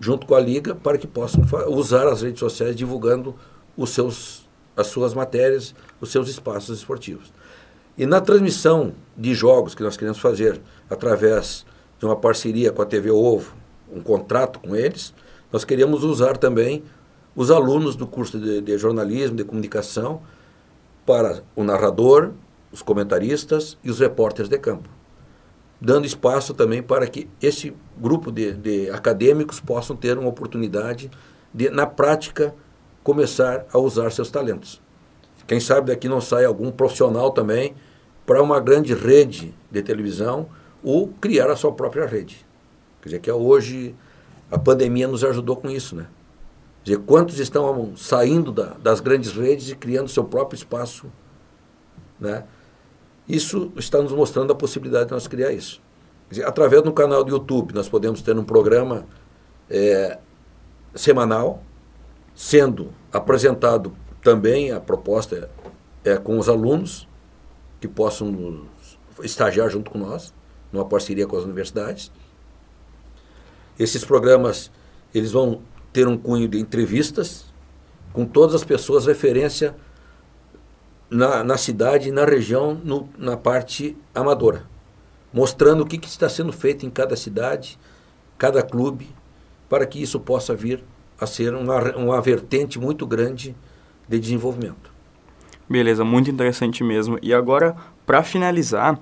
junto 0.00 0.26
com 0.26 0.34
a 0.34 0.40
liga 0.40 0.74
para 0.74 0.96
que 0.96 1.06
possam 1.06 1.44
usar 1.68 2.08
as 2.08 2.22
redes 2.22 2.40
sociais 2.40 2.74
divulgando 2.74 3.34
os 3.76 3.90
seus, 3.90 4.48
as 4.74 4.86
suas 4.86 5.12
matérias, 5.12 5.74
os 6.00 6.10
seus 6.10 6.30
espaços 6.30 6.78
esportivos. 6.78 7.30
E 7.98 8.06
na 8.06 8.22
transmissão 8.22 8.94
de 9.14 9.34
jogos 9.34 9.74
que 9.74 9.82
nós 9.82 9.98
queremos 9.98 10.18
fazer 10.18 10.58
através 10.88 11.66
de 11.98 12.06
uma 12.06 12.16
parceria 12.16 12.72
com 12.72 12.80
a 12.80 12.86
TV 12.86 13.10
Ovo, 13.10 13.54
um 13.94 14.00
contrato 14.00 14.60
com 14.60 14.74
eles, 14.74 15.12
nós 15.52 15.62
queríamos 15.62 16.04
usar 16.04 16.38
também 16.38 16.82
os 17.34 17.50
alunos 17.50 17.96
do 17.96 18.06
curso 18.06 18.38
de, 18.38 18.60
de 18.60 18.78
jornalismo, 18.78 19.36
de 19.36 19.44
comunicação, 19.44 20.20
para 21.04 21.42
o 21.56 21.64
narrador, 21.64 22.32
os 22.70 22.82
comentaristas 22.82 23.76
e 23.82 23.90
os 23.90 23.98
repórteres 23.98 24.48
de 24.48 24.58
campo, 24.58 24.88
dando 25.80 26.06
espaço 26.06 26.54
também 26.54 26.82
para 26.82 27.06
que 27.06 27.28
esse 27.40 27.74
grupo 27.98 28.30
de, 28.30 28.52
de 28.52 28.90
acadêmicos 28.90 29.60
possam 29.60 29.96
ter 29.96 30.16
uma 30.16 30.28
oportunidade 30.28 31.10
de, 31.52 31.68
na 31.70 31.86
prática, 31.86 32.54
começar 33.02 33.66
a 33.72 33.78
usar 33.78 34.10
seus 34.10 34.30
talentos. 34.30 34.80
Quem 35.46 35.58
sabe 35.58 35.88
daqui 35.88 36.08
não 36.08 36.20
sai 36.20 36.44
algum 36.44 36.70
profissional 36.70 37.30
também 37.32 37.74
para 38.24 38.42
uma 38.42 38.60
grande 38.60 38.94
rede 38.94 39.52
de 39.70 39.82
televisão 39.82 40.48
ou 40.82 41.08
criar 41.20 41.50
a 41.50 41.56
sua 41.56 41.72
própria 41.72 42.06
rede. 42.06 42.46
Quer 43.00 43.08
dizer, 43.08 43.20
que 43.20 43.28
é 43.28 43.34
hoje 43.34 43.94
a 44.50 44.58
pandemia 44.58 45.08
nos 45.08 45.24
ajudou 45.24 45.56
com 45.56 45.68
isso, 45.68 45.96
né? 45.96 46.06
Dizer, 46.84 46.98
quantos 46.98 47.38
estão 47.38 47.96
saindo 47.96 48.50
da, 48.50 48.74
das 48.74 49.00
grandes 49.00 49.32
redes 49.32 49.70
e 49.70 49.76
criando 49.76 50.08
seu 50.08 50.24
próprio 50.24 50.56
espaço, 50.56 51.06
né? 52.18 52.44
Isso 53.28 53.72
está 53.76 54.02
nos 54.02 54.12
mostrando 54.12 54.52
a 54.52 54.56
possibilidade 54.56 55.06
de 55.06 55.12
nós 55.12 55.28
criar 55.28 55.52
isso. 55.52 55.80
Dizer, 56.28 56.44
através 56.44 56.82
do 56.82 56.92
canal 56.92 57.22
do 57.22 57.30
YouTube, 57.30 57.72
nós 57.72 57.88
podemos 57.88 58.20
ter 58.20 58.36
um 58.36 58.44
programa 58.44 59.06
é, 59.70 60.18
semanal, 60.94 61.62
sendo 62.34 62.90
apresentado 63.12 63.96
também 64.22 64.72
a 64.72 64.80
proposta 64.80 65.50
é, 66.04 66.12
é 66.12 66.16
com 66.16 66.38
os 66.38 66.48
alunos 66.48 67.06
que 67.80 67.86
possam 67.86 68.66
estagiar 69.22 69.68
junto 69.70 69.90
com 69.90 69.98
nós, 69.98 70.34
numa 70.72 70.84
parceria 70.84 71.26
com 71.26 71.36
as 71.36 71.44
universidades. 71.44 72.10
Esses 73.78 74.04
programas 74.04 74.70
eles 75.14 75.32
vão 75.32 75.60
ter 75.92 76.08
um 76.08 76.16
cunho 76.16 76.48
de 76.48 76.58
entrevistas 76.58 77.44
com 78.12 78.24
todas 78.24 78.54
as 78.54 78.64
pessoas 78.64 79.06
referência 79.06 79.74
na, 81.10 81.44
na 81.44 81.56
cidade 81.56 82.10
na 82.10 82.24
região 82.24 82.80
no, 82.82 83.08
na 83.18 83.36
parte 83.36 83.96
amadora, 84.14 84.64
mostrando 85.32 85.82
o 85.82 85.86
que, 85.86 85.98
que 85.98 86.08
está 86.08 86.28
sendo 86.28 86.52
feito 86.52 86.86
em 86.86 86.90
cada 86.90 87.14
cidade, 87.16 87.78
cada 88.38 88.62
clube, 88.62 89.08
para 89.68 89.86
que 89.86 90.02
isso 90.02 90.18
possa 90.18 90.54
vir 90.54 90.82
a 91.20 91.26
ser 91.26 91.54
uma, 91.54 91.96
uma 91.96 92.20
vertente 92.20 92.78
muito 92.78 93.06
grande 93.06 93.54
de 94.08 94.18
desenvolvimento. 94.18 94.90
Beleza, 95.68 96.04
muito 96.04 96.30
interessante 96.30 96.82
mesmo. 96.82 97.18
E 97.22 97.32
agora, 97.32 97.76
para 98.04 98.22
finalizar, 98.22 98.98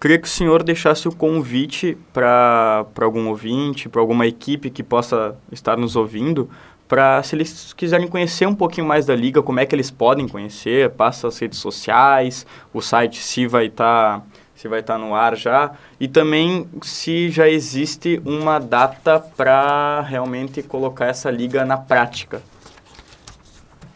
queria 0.00 0.18
que 0.18 0.26
o 0.26 0.30
senhor 0.30 0.62
deixasse 0.62 1.08
o 1.08 1.14
convite 1.14 1.96
para 2.12 2.86
algum 3.00 3.28
ouvinte, 3.28 3.88
para 3.88 4.00
alguma 4.00 4.26
equipe 4.26 4.70
que 4.70 4.82
possa 4.82 5.36
estar 5.50 5.76
nos 5.76 5.96
ouvindo, 5.96 6.48
para 6.88 7.22
se 7.22 7.34
eles 7.34 7.72
quiserem 7.72 8.06
conhecer 8.06 8.46
um 8.46 8.54
pouquinho 8.54 8.86
mais 8.86 9.06
da 9.06 9.14
liga, 9.14 9.42
como 9.42 9.58
é 9.58 9.66
que 9.66 9.74
eles 9.74 9.90
podem 9.90 10.28
conhecer, 10.28 10.90
passa 10.90 11.28
as 11.28 11.38
redes 11.38 11.58
sociais, 11.58 12.46
o 12.72 12.80
site 12.80 13.22
se 13.22 13.46
vai 13.46 13.66
estar 13.66 14.20
tá 14.20 14.26
se 14.56 14.68
vai 14.68 14.80
estar 14.80 14.94
tá 14.94 14.98
no 14.98 15.14
ar 15.14 15.36
já, 15.36 15.72
e 16.00 16.08
também 16.08 16.66
se 16.82 17.28
já 17.28 17.46
existe 17.46 18.20
uma 18.24 18.58
data 18.58 19.20
para 19.20 20.00
realmente 20.00 20.62
colocar 20.62 21.06
essa 21.06 21.30
liga 21.30 21.62
na 21.64 21.76
prática. 21.76 22.40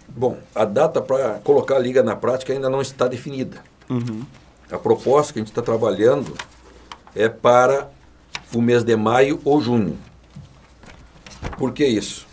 Bom, 0.06 0.36
a 0.54 0.66
data 0.66 1.00
para 1.00 1.40
colocar 1.42 1.76
a 1.76 1.78
liga 1.78 2.02
na 2.02 2.14
prática 2.14 2.52
ainda 2.52 2.68
não 2.68 2.82
está 2.82 3.08
definida. 3.08 3.58
Uhum. 3.88 4.22
A 4.70 4.78
proposta 4.78 5.32
que 5.32 5.38
a 5.38 5.42
gente 5.42 5.50
está 5.50 5.62
trabalhando 5.62 6.32
é 7.14 7.28
para 7.28 7.90
o 8.54 8.62
mês 8.62 8.84
de 8.84 8.94
maio 8.96 9.40
ou 9.44 9.60
junho. 9.60 9.98
Por 11.58 11.72
que 11.72 11.84
isso? 11.84 12.26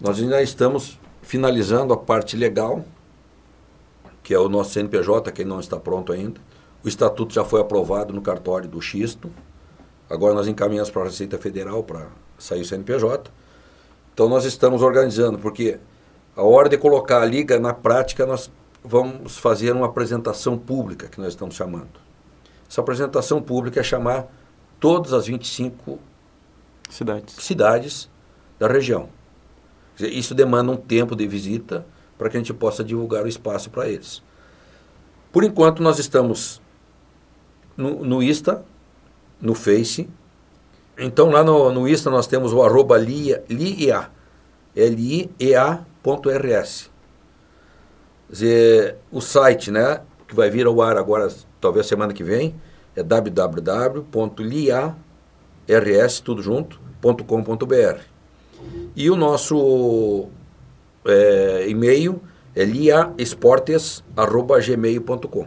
Nós 0.00 0.18
ainda 0.18 0.42
estamos 0.42 0.98
finalizando 1.22 1.92
a 1.92 1.96
parte 1.96 2.36
legal, 2.36 2.84
que 4.22 4.34
é 4.34 4.38
o 4.38 4.48
nosso 4.48 4.70
CNPJ, 4.70 5.32
que 5.32 5.44
não 5.44 5.60
está 5.60 5.78
pronto 5.78 6.12
ainda. 6.12 6.40
O 6.84 6.88
estatuto 6.88 7.32
já 7.32 7.44
foi 7.44 7.60
aprovado 7.60 8.12
no 8.12 8.22
cartório 8.22 8.68
do 8.68 8.80
Xisto. 8.80 9.30
Agora 10.08 10.34
nós 10.34 10.46
encaminhamos 10.46 10.90
para 10.90 11.02
a 11.02 11.04
Receita 11.06 11.38
Federal 11.38 11.82
para 11.82 12.08
sair 12.38 12.60
o 12.62 12.64
CNPJ. 12.64 13.30
Então 14.12 14.28
nós 14.28 14.44
estamos 14.44 14.82
organizando, 14.82 15.38
porque 15.38 15.78
a 16.36 16.42
hora 16.42 16.68
de 16.68 16.76
colocar 16.76 17.22
a 17.22 17.24
liga 17.24 17.58
na 17.58 17.72
prática, 17.72 18.26
nós 18.26 18.50
vamos 18.84 19.38
fazer 19.38 19.72
uma 19.72 19.86
apresentação 19.86 20.58
pública, 20.58 21.08
que 21.08 21.20
nós 21.20 21.28
estamos 21.28 21.54
chamando. 21.54 22.00
Essa 22.68 22.80
apresentação 22.80 23.42
pública 23.42 23.80
é 23.80 23.82
chamar 23.82 24.26
todas 24.78 25.12
as 25.12 25.26
25 25.26 25.98
cidades, 26.88 27.34
cidades 27.36 28.08
da 28.58 28.68
região. 28.68 29.08
Isso 29.98 30.34
demanda 30.34 30.72
um 30.72 30.76
tempo 30.76 31.14
de 31.14 31.26
visita 31.26 31.84
para 32.16 32.30
que 32.30 32.36
a 32.36 32.40
gente 32.40 32.54
possa 32.54 32.84
divulgar 32.84 33.24
o 33.24 33.28
espaço 33.28 33.70
para 33.70 33.88
eles. 33.88 34.22
Por 35.32 35.44
enquanto, 35.44 35.82
nós 35.82 35.98
estamos 35.98 36.60
no, 37.76 38.04
no 38.04 38.22
Insta, 38.22 38.64
no 39.40 39.54
Face. 39.54 40.08
Então, 40.98 41.30
lá 41.30 41.42
no, 41.42 41.72
no 41.72 41.88
Insta, 41.88 42.10
nós 42.10 42.26
temos 42.26 42.52
o 42.52 42.62
arroba 42.62 42.98
LIA, 42.98 43.42
LIEA, 43.48 44.10
L-I-E-A.rs. 44.76 45.30
O 49.10 49.20
site, 49.20 49.70
né, 49.70 50.00
que 50.28 50.34
vai 50.34 50.48
vir 50.48 50.66
ao 50.66 50.80
ar 50.80 50.96
agora, 50.96 51.28
talvez 51.60 51.86
semana 51.86 52.12
que 52.12 52.22
vem, 52.22 52.54
é 52.94 53.02
www.liars, 53.02 54.94
tudo 56.22 56.42
junto, 56.42 56.80
.com.br. 57.02 58.00
E 58.94 59.10
o 59.10 59.16
nosso 59.16 60.28
é, 61.04 61.66
e-mail 61.68 62.22
é 62.54 62.64
liaesportes.gmail.com. 62.64 65.46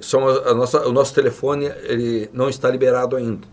São 0.00 0.28
a, 0.28 0.50
a 0.50 0.54
nossa, 0.54 0.86
o 0.86 0.92
nosso 0.92 1.14
telefone 1.14 1.64
ele 1.84 2.28
não 2.32 2.48
está 2.48 2.70
liberado 2.70 3.16
ainda. 3.16 3.48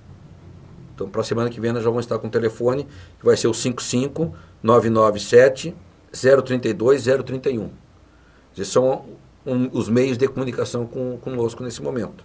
Então, 0.93 1.09
para 1.09 1.21
a 1.21 1.23
semana 1.23 1.49
que 1.49 1.59
vem, 1.59 1.73
nós 1.73 1.83
já 1.83 1.89
vamos 1.89 2.05
estar 2.05 2.19
com 2.19 2.27
o 2.27 2.29
telefone, 2.29 2.87
que 3.19 3.25
vai 3.25 3.35
ser 3.35 3.47
o 3.47 3.53
55 3.53 4.33
997 4.63 5.75
032 6.11 7.03
031. 7.03 7.84
Esses 8.55 8.69
são 8.69 9.05
um, 9.45 9.69
os 9.71 9.89
meios 9.89 10.17
de 10.17 10.27
comunicação 10.27 10.85
com, 10.85 11.17
conosco 11.17 11.63
nesse 11.63 11.81
momento. 11.81 12.23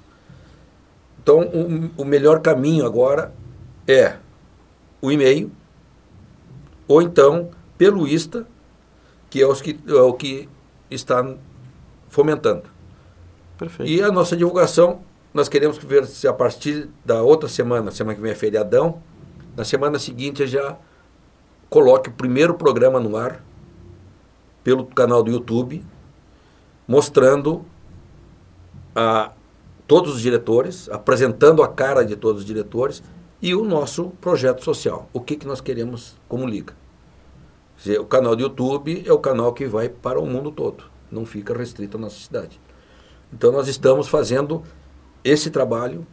Então, 1.22 1.40
o, 1.40 2.02
o 2.02 2.04
melhor 2.04 2.40
caminho 2.40 2.86
agora 2.86 3.34
é 3.86 4.16
o 5.02 5.10
e-mail, 5.10 5.50
ou 6.86 7.02
então 7.02 7.50
pelo 7.76 8.06
ISTA, 8.06 8.46
que 9.28 9.40
é, 9.40 9.46
os 9.46 9.60
que 9.60 9.78
é 9.86 9.94
o 9.94 10.12
que 10.12 10.48
está 10.90 11.36
fomentando. 12.08 12.64
Perfeito. 13.58 13.90
E 13.90 14.02
a 14.02 14.10
nossa 14.10 14.36
divulgação, 14.36 15.02
nós 15.32 15.48
queremos 15.48 15.78
ver 15.78 16.06
se 16.06 16.26
a 16.26 16.32
partir 16.32 16.88
da 17.04 17.22
outra 17.22 17.48
semana, 17.48 17.90
semana 17.90 18.14
que 18.14 18.22
vem 18.22 18.32
é 18.32 18.34
feriadão, 18.34 19.02
na 19.56 19.64
semana 19.64 19.98
seguinte 19.98 20.42
eu 20.42 20.48
já 20.48 20.76
coloque 21.68 22.08
o 22.08 22.12
primeiro 22.12 22.54
programa 22.54 22.98
no 22.98 23.16
ar 23.16 23.42
pelo 24.64 24.84
canal 24.86 25.22
do 25.22 25.30
YouTube, 25.30 25.84
mostrando 26.90 27.64
a 28.96 29.30
todos 29.86 30.16
os 30.16 30.20
diretores, 30.20 30.88
apresentando 30.88 31.62
a 31.62 31.68
cara 31.68 32.04
de 32.04 32.16
todos 32.16 32.40
os 32.40 32.44
diretores 32.44 33.00
e 33.40 33.54
o 33.54 33.64
nosso 33.64 34.10
projeto 34.20 34.64
social. 34.64 35.08
O 35.12 35.20
que, 35.20 35.36
que 35.36 35.46
nós 35.46 35.60
queremos 35.60 36.16
como 36.28 36.44
liga. 36.48 36.74
O 38.00 38.04
canal 38.04 38.34
do 38.34 38.42
YouTube 38.42 39.04
é 39.06 39.12
o 39.12 39.20
canal 39.20 39.52
que 39.52 39.66
vai 39.66 39.88
para 39.88 40.18
o 40.18 40.26
mundo 40.26 40.50
todo, 40.50 40.82
não 41.12 41.24
fica 41.24 41.56
restrito 41.56 41.96
à 41.96 42.00
nossa 42.00 42.18
cidade. 42.18 42.60
Então 43.32 43.52
nós 43.52 43.68
estamos 43.68 44.08
fazendo 44.08 44.64
esse 45.22 45.48
trabalho 45.48 46.04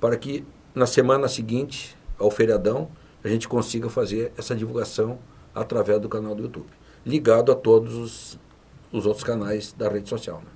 para 0.00 0.16
que 0.16 0.46
na 0.72 0.86
semana 0.86 1.26
seguinte 1.26 1.96
ao 2.16 2.30
feriadão 2.30 2.88
a 3.24 3.26
gente 3.26 3.48
consiga 3.48 3.90
fazer 3.90 4.32
essa 4.38 4.54
divulgação 4.54 5.18
através 5.52 6.00
do 6.00 6.08
canal 6.08 6.36
do 6.36 6.44
YouTube, 6.44 6.68
ligado 7.04 7.50
a 7.50 7.54
todos 7.56 7.94
os, 7.96 8.38
os 8.94 9.06
outros 9.06 9.24
canais 9.24 9.72
da 9.72 9.88
rede 9.88 10.08
social. 10.08 10.36
Né? 10.36 10.50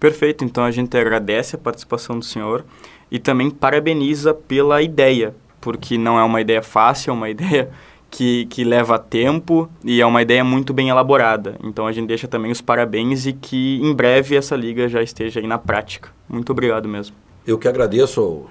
Perfeito, 0.00 0.44
então 0.44 0.64
a 0.64 0.70
gente 0.72 0.96
agradece 0.96 1.54
a 1.54 1.58
participação 1.58 2.18
do 2.18 2.24
senhor 2.24 2.64
e 3.08 3.20
também 3.20 3.50
parabeniza 3.50 4.34
pela 4.34 4.82
ideia, 4.82 5.34
porque 5.60 5.96
não 5.96 6.18
é 6.18 6.24
uma 6.24 6.40
ideia 6.40 6.60
fácil, 6.60 7.10
é 7.10 7.12
uma 7.14 7.30
ideia 7.30 7.70
que, 8.10 8.46
que 8.46 8.64
leva 8.64 8.98
tempo 8.98 9.70
e 9.84 10.00
é 10.00 10.06
uma 10.06 10.20
ideia 10.20 10.42
muito 10.42 10.74
bem 10.74 10.88
elaborada. 10.88 11.56
Então 11.62 11.86
a 11.86 11.92
gente 11.92 12.08
deixa 12.08 12.26
também 12.26 12.50
os 12.50 12.60
parabéns 12.60 13.26
e 13.26 13.32
que 13.32 13.80
em 13.80 13.94
breve 13.94 14.34
essa 14.34 14.56
liga 14.56 14.88
já 14.88 15.00
esteja 15.00 15.38
aí 15.38 15.46
na 15.46 15.56
prática. 15.56 16.10
Muito 16.28 16.50
obrigado 16.50 16.88
mesmo. 16.88 17.14
Eu 17.46 17.56
que 17.56 17.68
agradeço 17.68 18.46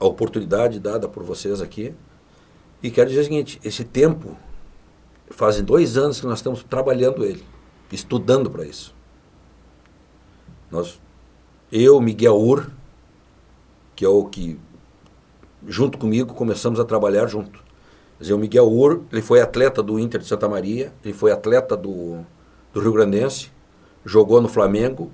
a 0.00 0.04
oportunidade 0.04 0.80
dada 0.80 1.08
por 1.08 1.22
vocês 1.22 1.62
aqui 1.62 1.94
e 2.82 2.90
quero 2.90 3.08
dizer 3.08 3.20
o 3.20 3.24
seguinte: 3.24 3.60
esse 3.64 3.84
tempo, 3.84 4.36
fazem 5.30 5.64
dois 5.64 5.96
anos 5.96 6.20
que 6.20 6.26
nós 6.26 6.38
estamos 6.38 6.64
trabalhando 6.64 7.24
ele, 7.24 7.44
estudando 7.92 8.50
para 8.50 8.64
isso. 8.64 8.94
Nós, 10.70 11.00
eu, 11.70 12.00
Miguel 12.00 12.36
Ur, 12.36 12.70
que 13.94 14.04
é 14.04 14.08
o 14.08 14.24
que, 14.24 14.58
junto 15.66 15.96
comigo, 15.96 16.34
começamos 16.34 16.80
a 16.80 16.84
trabalhar 16.84 17.26
junto. 17.26 17.64
Quer 18.18 18.24
dizer, 18.24 18.34
o 18.34 18.38
Miguel 18.38 18.70
Ur, 18.70 19.02
ele 19.12 19.22
foi 19.22 19.40
atleta 19.40 19.82
do 19.82 19.98
Inter 19.98 20.20
de 20.20 20.26
Santa 20.26 20.48
Maria, 20.48 20.92
ele 21.04 21.14
foi 21.14 21.30
atleta 21.30 21.76
do, 21.76 22.24
do 22.72 22.80
Rio 22.80 22.92
Grandense, 22.92 23.50
jogou 24.04 24.40
no 24.40 24.48
Flamengo, 24.48 25.10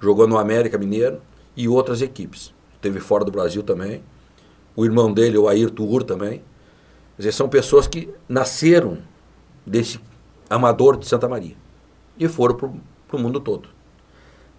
jogou 0.00 0.26
no 0.26 0.38
América 0.38 0.78
Mineiro 0.78 1.20
e 1.56 1.68
outras 1.68 2.00
equipes. 2.00 2.54
Teve 2.80 3.00
fora 3.00 3.24
do 3.24 3.30
Brasil 3.30 3.62
também. 3.62 4.02
O 4.76 4.84
irmão 4.84 5.12
dele, 5.12 5.38
o 5.38 5.48
Ayrton 5.48 5.84
Ur 5.84 6.02
também. 6.02 6.38
Quer 7.16 7.22
dizer, 7.22 7.32
são 7.32 7.48
pessoas 7.48 7.86
que 7.86 8.12
nasceram 8.28 8.98
desse 9.64 10.00
amador 10.50 10.96
de 10.96 11.06
Santa 11.06 11.28
Maria 11.28 11.63
e 12.18 12.28
foram 12.28 12.54
para 12.54 13.16
o 13.16 13.18
mundo 13.18 13.40
todo. 13.40 13.68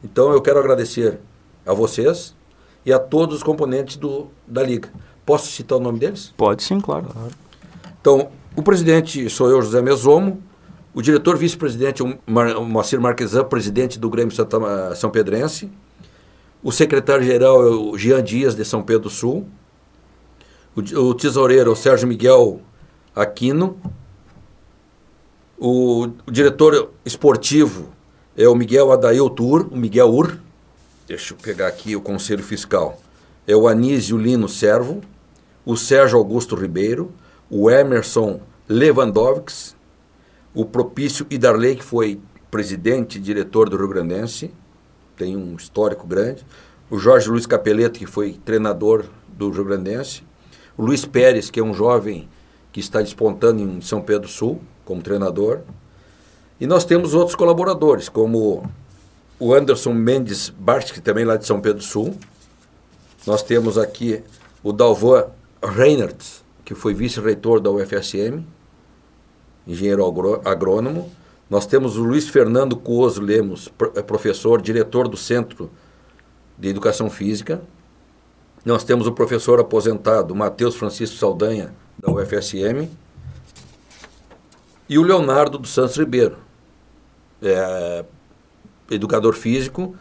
Então 0.03 0.31
eu 0.31 0.41
quero 0.41 0.59
agradecer 0.59 1.19
a 1.65 1.73
vocês 1.73 2.35
e 2.85 2.93
a 2.93 2.99
todos 2.99 3.37
os 3.37 3.43
componentes 3.43 3.97
do, 3.97 4.27
da 4.45 4.61
Liga. 4.61 4.89
Posso 5.25 5.47
citar 5.47 5.77
o 5.77 5.81
nome 5.81 5.99
deles? 5.99 6.33
Pode 6.37 6.63
sim, 6.63 6.79
claro. 6.79 7.07
Então, 7.99 8.29
o 8.55 8.61
presidente 8.61 9.27
sou 9.29 9.49
eu, 9.49 9.61
José 9.61 9.81
Mesomo, 9.81 10.41
o 10.93 11.01
diretor 11.01 11.35
vice-presidente 11.35 12.03
o 12.03 12.17
Moacir 12.27 13.01
Marquesan, 13.01 13.43
presidente 13.45 13.97
do 13.97 14.09
Grêmio 14.09 14.33
Santa, 14.33 14.93
São 14.95 15.09
Pedrense, 15.09 15.71
o 16.61 16.71
secretário-geral 16.71 17.65
é 17.65 17.69
o 17.69 17.97
Jean 17.97 18.23
Dias, 18.23 18.55
de 18.55 18.63
São 18.63 18.83
Pedro 18.83 19.03
do 19.03 19.09
Sul, 19.09 19.47
o, 20.75 20.81
o 20.99 21.13
tesoureiro 21.15 21.69
é 21.69 21.73
o 21.73 21.75
Sérgio 21.75 22.07
Miguel 22.07 22.61
Aquino, 23.15 23.77
o, 25.57 26.07
o 26.25 26.31
diretor 26.31 26.91
esportivo 27.05 27.89
é 28.37 28.47
o 28.47 28.55
Miguel 28.55 28.91
Adail 28.91 29.29
Tur, 29.29 29.67
o 29.71 29.77
Miguel 29.77 30.09
Ur. 30.09 30.37
Deixa 31.07 31.33
eu 31.33 31.37
pegar 31.37 31.67
aqui 31.67 31.95
o 31.95 32.01
conselho 32.01 32.43
fiscal. 32.43 32.99
É 33.47 33.55
o 33.55 33.67
Anísio 33.67 34.17
Lino 34.17 34.49
Servo, 34.49 35.01
o 35.65 35.77
Sérgio 35.77 36.17
Augusto 36.17 36.55
Ribeiro, 36.55 37.11
o 37.49 37.69
Emerson 37.69 38.41
Lewandowski, 38.67 39.75
o 40.53 40.65
Propício 40.65 41.25
Idarley, 41.29 41.75
que 41.75 41.83
foi 41.83 42.19
presidente 42.49 43.17
e 43.17 43.21
diretor 43.21 43.69
do 43.69 43.77
Rio 43.77 43.87
Grandense, 43.87 44.51
tem 45.15 45.35
um 45.35 45.55
histórico 45.55 46.07
grande, 46.07 46.45
o 46.89 46.97
Jorge 46.97 47.29
Luiz 47.29 47.45
Capeleto, 47.45 47.99
que 47.99 48.05
foi 48.05 48.33
treinador 48.43 49.05
do 49.27 49.49
Rio 49.49 49.65
Grandense, 49.65 50.23
o 50.77 50.83
Luiz 50.83 51.05
Pérez, 51.05 51.49
que 51.49 51.59
é 51.59 51.63
um 51.63 51.73
jovem 51.73 52.27
que 52.71 52.79
está 52.79 53.01
despontando 53.01 53.61
em 53.61 53.79
São 53.81 54.01
Pedro 54.01 54.23
do 54.23 54.27
Sul 54.27 54.61
como 54.85 55.01
treinador, 55.01 55.59
e 56.59 56.65
nós 56.65 56.85
temos 56.85 57.13
outros 57.13 57.35
colaboradores, 57.35 58.07
como 58.07 58.69
o 59.37 59.53
Anderson 59.53 59.93
Mendes 59.93 60.49
Bart, 60.49 60.93
que 60.93 61.01
também 61.01 61.23
é 61.23 61.27
lá 61.27 61.35
de 61.35 61.45
São 61.45 61.59
Pedro 61.59 61.79
do 61.79 61.83
Sul. 61.83 62.15
Nós 63.27 63.43
temos 63.43 63.77
aqui 63.77 64.23
o 64.63 64.71
Dalvan 64.71 65.25
Reinhardt, 65.61 66.43
que 66.63 66.73
foi 66.73 66.93
vice-reitor 66.93 67.59
da 67.59 67.69
UFSM, 67.69 68.45
engenheiro 69.67 70.05
agrônomo. 70.45 71.11
Nós 71.49 71.65
temos 71.65 71.97
o 71.97 72.03
Luiz 72.03 72.29
Fernando 72.29 72.77
Cuoso 72.77 73.21
Lemos, 73.21 73.69
é 73.95 74.01
professor, 74.01 74.61
diretor 74.61 75.07
do 75.07 75.17
Centro 75.17 75.69
de 76.57 76.69
Educação 76.69 77.09
Física. 77.09 77.61
Nós 78.63 78.83
temos 78.83 79.05
o 79.05 79.11
professor 79.11 79.59
aposentado 79.59 80.33
Matheus 80.33 80.75
Francisco 80.75 81.17
Saldanha, 81.17 81.73
da 81.99 82.11
UFSM. 82.11 82.89
E 84.87 84.99
o 84.99 85.03
Leonardo 85.03 85.57
dos 85.57 85.73
Santos 85.73 85.97
Ribeiro, 85.97 86.37
é, 87.41 88.05
educador 88.91 89.33
físico, 89.33 89.95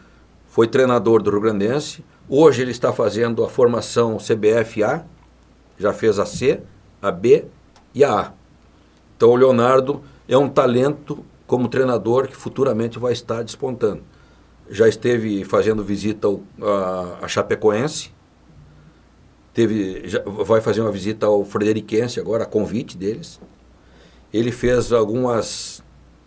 foi 0.47 0.67
treinador 0.67 1.23
do 1.23 1.31
Rio 1.31 1.41
Grandense. 1.41 2.05
Hoje 2.29 2.61
ele 2.61 2.71
está 2.71 2.93
fazendo 2.93 3.43
a 3.43 3.49
formação 3.49 4.17
CBF-A, 4.17 5.03
já 5.77 5.91
fez 5.91 6.19
a 6.19 6.25
C, 6.25 6.61
a 7.01 7.11
B 7.11 7.45
e 7.95 8.03
a 8.03 8.19
A. 8.19 8.33
Então 9.17 9.29
o 9.29 9.35
Leonardo 9.35 10.03
é 10.27 10.37
um 10.37 10.47
talento 10.47 11.25
como 11.47 11.67
treinador 11.67 12.27
que 12.27 12.35
futuramente 12.35 12.99
vai 12.99 13.13
estar 13.13 13.43
despontando. 13.43 14.03
Já 14.69 14.87
esteve 14.87 15.43
fazendo 15.43 15.83
visita 15.83 16.27
ao, 16.27 16.41
a, 16.61 17.25
a 17.25 17.27
Chapecoense, 17.27 18.11
teve, 19.53 20.07
já, 20.07 20.21
vai 20.23 20.61
fazer 20.61 20.81
uma 20.81 20.91
visita 20.91 21.25
ao 21.25 21.43
Frederiquense 21.43 22.19
agora, 22.19 22.43
a 22.43 22.47
convite 22.47 22.95
deles. 22.97 23.39
Ele 24.35 24.51
fez 24.51 24.91
algumas 24.91 25.83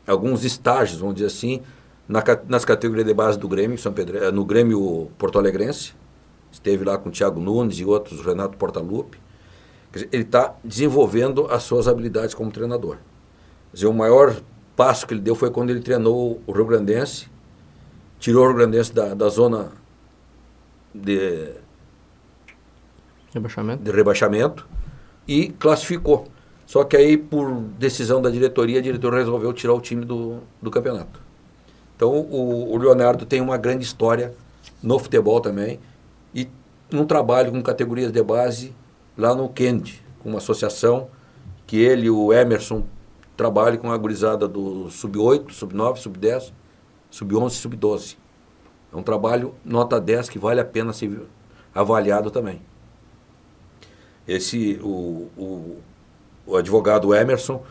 alguns 0.07 0.43
estágios, 0.43 1.01
vamos 1.01 1.17
dizer 1.17 1.27
assim, 1.27 1.61
na, 2.09 2.25
nas 2.49 2.65
categorias 2.65 3.07
de 3.07 3.13
base 3.13 3.39
do 3.39 3.47
Grêmio, 3.47 3.77
São 3.77 3.93
Pedro, 3.93 4.17
eh, 4.17 4.31
no 4.31 4.45
Grêmio 4.45 5.11
Porto 5.19 5.39
Alegrense. 5.39 5.95
Esteve 6.51 6.83
lá 6.83 6.97
com 6.97 7.11
o 7.11 7.13
Thiago 7.13 7.39
Nunes 7.39 7.79
e 7.79 7.85
outros, 7.85 8.25
Renato 8.25 8.57
Portaluppi. 8.57 9.19
Dizer, 9.93 10.09
ele 10.11 10.23
está 10.23 10.55
desenvolvendo 10.65 11.47
as 11.51 11.63
suas 11.65 11.87
habilidades 11.87 12.35
como 12.35 12.51
treinador. 12.51 12.97
Dizer, 13.73 13.87
o 13.87 13.93
maior 13.93 14.35
passo 14.75 15.07
que 15.07 15.13
ele 15.13 15.21
deu 15.21 15.35
foi 15.35 15.51
quando 15.51 15.69
ele 15.69 15.81
treinou 15.81 16.41
o 16.47 16.53
Rio 16.53 16.65
Grandense, 16.65 17.29
tirou 18.19 18.45
o 18.45 18.47
Rio 18.49 18.57
Grandense 18.57 18.95
da, 18.95 19.13
da 19.13 19.29
zona 19.29 19.73
de 20.95 21.53
rebaixamento. 23.35 23.83
de 23.83 23.91
rebaixamento 23.91 24.69
e 25.27 25.51
classificou. 25.51 26.27
Só 26.69 26.85
que 26.85 26.99
aí, 26.99 27.16
por 27.16 27.51
decisão 27.79 28.21
da 28.21 28.29
diretoria, 28.29 28.79
a 28.79 28.83
diretoria 28.83 29.21
resolveu 29.21 29.55
tirar 29.55 29.73
o 29.73 29.81
time 29.81 30.05
do, 30.05 30.41
do 30.61 30.71
campeonato. 30.71 31.19
Então, 31.97 32.11
o, 32.11 32.75
o 32.75 32.77
Leonardo 32.77 33.25
tem 33.25 33.41
uma 33.41 33.57
grande 33.57 33.87
história 33.87 34.35
no 34.83 34.99
futebol 34.99 35.41
também 35.41 35.81
e 36.35 36.47
um 36.93 37.07
trabalho 37.07 37.53
com 37.53 37.62
categorias 37.62 38.12
de 38.12 38.23
base 38.23 38.75
lá 39.16 39.35
no 39.35 39.49
Kennedy, 39.49 40.03
com 40.19 40.29
uma 40.29 40.37
associação 40.37 41.09
que 41.66 41.79
ele 41.79 42.09
e 42.09 42.11
o 42.11 42.35
Emerson 42.35 42.85
trabalham 43.35 43.79
com 43.79 43.91
a 43.91 43.97
gurizada 43.97 44.47
do 44.47 44.91
sub-8, 44.91 45.51
sub-9, 45.53 45.97
sub-10, 45.97 46.53
sub-11 47.11 47.49
e 47.49 47.55
sub-12. 47.55 48.16
É 48.93 48.97
um 48.99 49.03
trabalho 49.03 49.55
nota 49.64 49.99
10 49.99 50.29
que 50.29 50.39
vale 50.39 50.61
a 50.61 50.66
pena 50.66 50.93
ser 50.93 51.19
avaliado 51.75 52.31
também. 52.31 52.61
Esse, 54.27 54.79
o, 54.83 55.31
o, 55.35 55.79
o 56.49 56.57
advogado 56.57 57.15
Emerson 57.15 57.63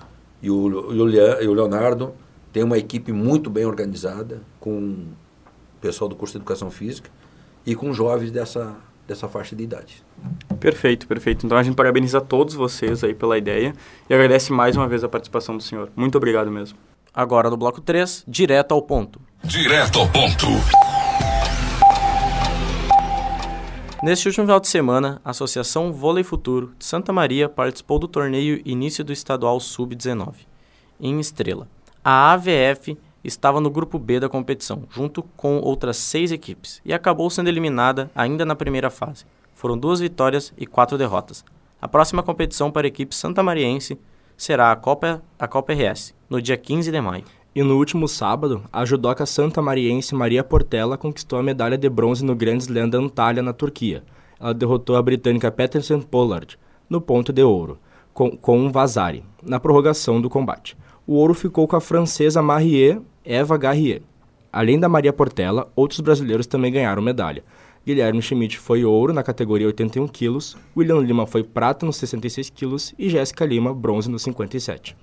e 0.42 0.52
o, 0.52 0.94
e 1.42 1.48
o 1.48 1.54
Leonardo 1.54 2.14
têm 2.54 2.64
uma 2.64 2.78
equipe 2.78 3.12
muito 3.12 3.50
bem 3.50 3.66
organizada, 3.66 4.42
com 4.60 4.80
o 4.80 5.82
pessoal 5.82 6.08
do 6.08 6.16
curso 6.16 6.34
de 6.34 6.38
Educação 6.38 6.70
Física 6.70 7.10
e 7.66 7.76
com 7.76 7.92
jovens 7.92 8.32
dessa, 8.32 8.76
dessa 9.08 9.28
faixa 9.28 9.56
de 9.56 9.64
idade. 9.64 10.04
Perfeito, 10.60 11.08
perfeito. 11.08 11.46
Então 11.46 11.58
a 11.58 11.64
gente 11.64 11.76
parabeniza 11.76 12.22
todos 12.22 12.54
vocês 12.54 13.04
aí 13.04 13.16
pela 13.16 13.38
ideia 13.38 13.74
e 14.08 14.14
agradece 14.14 14.54
mais 14.54 14.78
uma 14.78 14.88
vez 14.88 15.04
a 15.04 15.10
participação 15.10 15.58
do 15.58 15.64
senhor. 15.64 15.90
Muito 15.96 16.16
obrigado 16.16 16.52
mesmo. 16.52 16.78
Agora 17.14 17.50
no 17.50 17.58
bloco 17.58 17.82
3, 17.82 18.24
direto 18.28 18.74
ao 18.74 18.82
ponto. 18.82 19.20
Direto 19.44 20.00
ao 20.00 20.08
ponto. 20.08 20.87
Neste 24.08 24.30
último 24.30 24.45
final 24.45 24.62
de 24.62 24.70
semana, 24.70 25.20
a 25.22 25.32
Associação 25.32 25.91
Vôlei 25.91 26.24
Futuro 26.24 26.72
de 26.80 26.86
Santa 26.86 27.12
Maria 27.12 27.49
participou 27.49 27.99
do 27.99 28.08
torneio 28.08 28.62
início 28.64 29.03
do 29.03 29.12
estadual 29.12 29.60
Sub-19, 29.60 30.34
em 30.97 31.20
Estrela. 31.20 31.68
A 32.01 32.32
AVF 32.32 32.97
estava 33.22 33.60
no 33.60 33.70
grupo 33.70 33.99
B 33.99 34.18
da 34.18 34.30
competição, 34.30 34.84
junto 34.89 35.22
com 35.22 35.60
outras 35.60 35.97
seis 35.97 36.32
equipes, 36.32 36.82
e 36.86 36.93
acabou 36.93 37.30
sendo 37.30 37.49
eliminada 37.49 38.10
ainda 38.16 38.45
na 38.45 38.55
primeira 38.55 38.89
fase. 38.89 39.26
Foram 39.53 39.78
duas 39.78 39.99
vitórias 39.99 40.53
e 40.58 40.66
quatro 40.66 40.97
derrotas. 40.97 41.43
A 41.82 41.88
próxima 41.89 42.24
competição 42.24 42.72
para 42.72 42.88
a 42.88 42.93
equipe 42.93 43.14
santamariense 43.14 43.99
será 44.38 44.72
a 44.72 44.76
Copa, 44.78 45.22
a 45.38 45.49
Copa 45.49 45.74
RS, 45.74 46.16
no 46.30 46.41
dia 46.41 46.55
15 46.55 46.89
de 46.89 47.01
maio. 47.01 47.26
E 47.58 47.64
no 47.64 47.76
último 47.76 48.08
sábado, 48.08 48.62
a 48.72 48.86
judoca 48.86 49.26
santa 49.26 49.64
mariense 49.64 50.14
Maria 50.14 50.43
Portela 50.43 50.95
conquistou 50.95 51.39
a 51.39 51.41
medalha 51.41 51.76
de 51.76 51.89
bronze 51.89 52.24
no 52.24 52.36
Grand 52.36 52.60
Slam 52.60 52.88
da 52.88 52.99
Antalya, 52.99 53.41
na 53.41 53.51
Turquia. 53.51 54.03
Ela 54.39 54.53
derrotou 54.53 54.95
a 54.95 55.01
britânica 55.01 55.49
Peterson 55.49 56.01
Pollard 56.01 56.55
no 56.88 57.01
ponto 57.01 57.34
de 57.34 57.41
ouro, 57.41 57.80
com, 58.14 58.30
com 58.38 58.60
um 58.60 58.72
Vazari, 58.72 59.24
na 59.41 59.60
prorrogação 59.60 60.22
do 60.22 60.30
combate. 60.30 60.78
O 61.08 61.16
ouro 61.16 61.34
ficou 61.34 61.68
com 61.68 61.76
a 61.76 61.82
francesa 61.82 62.43
Marie 62.43 63.01
Eva 63.26 63.58
Garrier. 63.58 64.03
Além 64.53 64.80
da 64.80 64.88
Maria 64.88 65.12
Portela, 65.12 65.68
outros 65.76 65.99
brasileiros 65.99 66.45
também 66.45 66.72
ganharam 66.72 67.01
medalha. 67.01 67.43
Guilherme 67.84 68.22
Schmidt 68.22 68.60
foi 68.60 68.86
ouro 68.86 69.14
na 69.14 69.24
categoria 69.24 69.66
81 69.66 70.08
quilos, 70.10 70.55
William 70.78 70.99
Lima 70.99 71.26
foi 71.26 71.41
prata 71.41 71.88
nos 71.88 71.95
66 71.95 72.51
quilos 72.51 72.93
e 72.99 73.10
Jéssica 73.10 73.43
Lima 73.47 73.74
bronze 73.74 74.12
nos 74.12 74.22
57. 74.22 74.95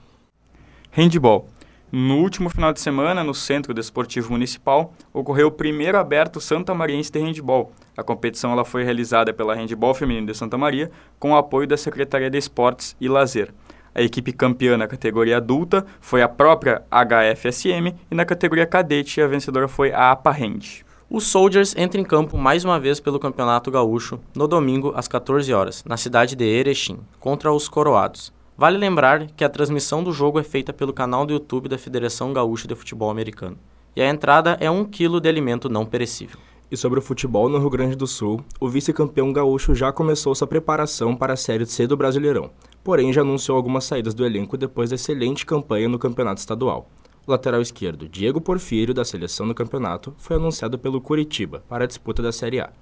Handball. 0.93 1.49
No 1.97 2.17
último 2.17 2.51
final 2.51 2.73
de 2.73 2.81
semana, 2.81 3.23
no 3.23 3.33
Centro 3.33 3.73
Desportivo 3.73 4.33
Municipal, 4.33 4.93
ocorreu 5.13 5.47
o 5.47 5.53
primeiro 5.53 5.97
aberto 5.97 6.41
Santa 6.41 6.75
Mariense 6.75 7.09
de 7.09 7.21
Handball. 7.21 7.71
A 7.97 8.03
competição 8.03 8.51
ela 8.51 8.65
foi 8.65 8.83
realizada 8.83 9.33
pela 9.33 9.55
Handball 9.55 9.95
Feminino 9.95 10.27
de 10.27 10.37
Santa 10.37 10.59
Maria, 10.59 10.91
com 11.21 11.31
o 11.31 11.37
apoio 11.37 11.69
da 11.69 11.77
Secretaria 11.77 12.29
de 12.29 12.37
Esportes 12.37 12.97
e 13.01 13.09
Lazer. 13.09 13.55
A 13.95 14.03
equipe 14.03 14.33
campeã 14.33 14.77
na 14.77 14.89
categoria 14.89 15.37
adulta 15.37 15.87
foi 16.01 16.21
a 16.21 16.29
própria 16.29 16.83
HFSM 16.91 17.95
e 18.11 18.15
na 18.17 18.25
categoria 18.25 18.67
cadete 18.67 19.23
a 19.23 19.29
vencedora 19.29 19.69
foi 19.69 19.93
a 19.93 20.11
APA 20.11 20.33
Hand. 20.33 20.83
O 21.09 21.21
Soldiers 21.21 21.77
entra 21.77 22.01
em 22.01 22.05
campo 22.05 22.37
mais 22.37 22.65
uma 22.65 22.81
vez 22.81 22.99
pelo 22.99 23.21
Campeonato 23.21 23.71
Gaúcho 23.71 24.19
no 24.35 24.49
domingo 24.49 24.93
às 24.97 25.07
14 25.07 25.55
horas, 25.55 25.85
na 25.85 25.97
cidade 25.97 26.35
de 26.35 26.45
Erechim, 26.45 26.99
contra 27.21 27.53
os 27.53 27.69
Coroados. 27.69 28.33
Vale 28.57 28.79
lembrar 28.79 29.27
que 29.33 29.43
a 29.43 29.49
transmissão 29.49 30.05
do 30.05 30.13
jogo 30.13 30.39
é 30.39 30.45
feita 30.45 30.73
pelo 30.73 30.93
canal 30.93 31.27
do 31.27 31.33
YouTube 31.33 31.69
da 31.69 31.77
Federação 31.77 32.33
Gaúcha 32.33 32.69
de 32.69 32.75
Futebol 32.77 33.11
Americano. 33.11 33.59
E 33.97 34.01
a 34.01 34.09
entrada 34.09 34.57
é 34.61 34.71
um 34.71 34.85
quilo 34.85 35.21
de 35.21 35.29
alimento 35.29 35.69
não 35.69 35.85
perecível. 35.85 36.39
E 36.71 36.77
sobre 36.77 37.01
o 37.01 37.03
futebol 37.03 37.49
no 37.49 37.59
Rio 37.59 37.69
Grande 37.69 37.97
do 37.97 38.07
Sul, 38.07 38.45
o 38.61 38.69
vice-campeão 38.69 39.33
gaúcho 39.33 39.75
já 39.75 39.93
começou 39.93 40.37
sua 40.37 40.47
preparação 40.47 41.17
para 41.17 41.33
a 41.33 41.37
Série 41.37 41.67
C 41.67 41.85
do 41.89 41.97
Brasileirão, 41.97 42.49
porém 42.85 43.13
já 43.13 43.23
anunciou 43.23 43.57
algumas 43.57 43.85
saídas 43.85 44.15
do 44.15 44.25
elenco 44.25 44.57
depois 44.57 44.91
da 44.91 44.95
excelente 44.95 45.45
campanha 45.45 45.89
no 45.89 45.99
campeonato 45.99 46.39
estadual. 46.39 46.89
O 47.27 47.33
lateral 47.33 47.61
esquerdo 47.61 48.09
Diego 48.09 48.41
Porfírio, 48.41 48.95
da 48.95 49.05
seleção 49.05 49.47
no 49.47 49.55
campeonato, 49.55 50.15
foi 50.17 50.37
anunciado 50.37 50.79
pelo 50.79 51.01
Curitiba 51.01 51.65
para 51.69 51.85
a 51.85 51.89
disputa 51.89 52.23
da 52.23 52.31
Série 52.31 52.61
A. 52.61 52.73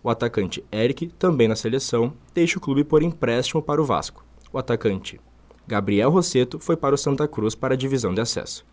O 0.00 0.08
atacante 0.08 0.64
Eric, 0.72 1.08
também 1.18 1.48
na 1.48 1.56
seleção, 1.56 2.12
deixa 2.32 2.58
o 2.58 2.60
clube 2.60 2.84
por 2.84 3.02
empréstimo 3.02 3.60
para 3.60 3.82
o 3.82 3.84
Vasco. 3.84 4.24
O 4.52 4.58
atacante 4.58 5.18
Gabriel 5.66 6.10
Rosseto 6.10 6.58
foi 6.58 6.76
para 6.76 6.94
o 6.94 6.98
Santa 6.98 7.26
Cruz 7.26 7.54
para 7.54 7.72
a 7.72 7.76
divisão 7.76 8.12
de 8.12 8.20
acesso. 8.20 8.66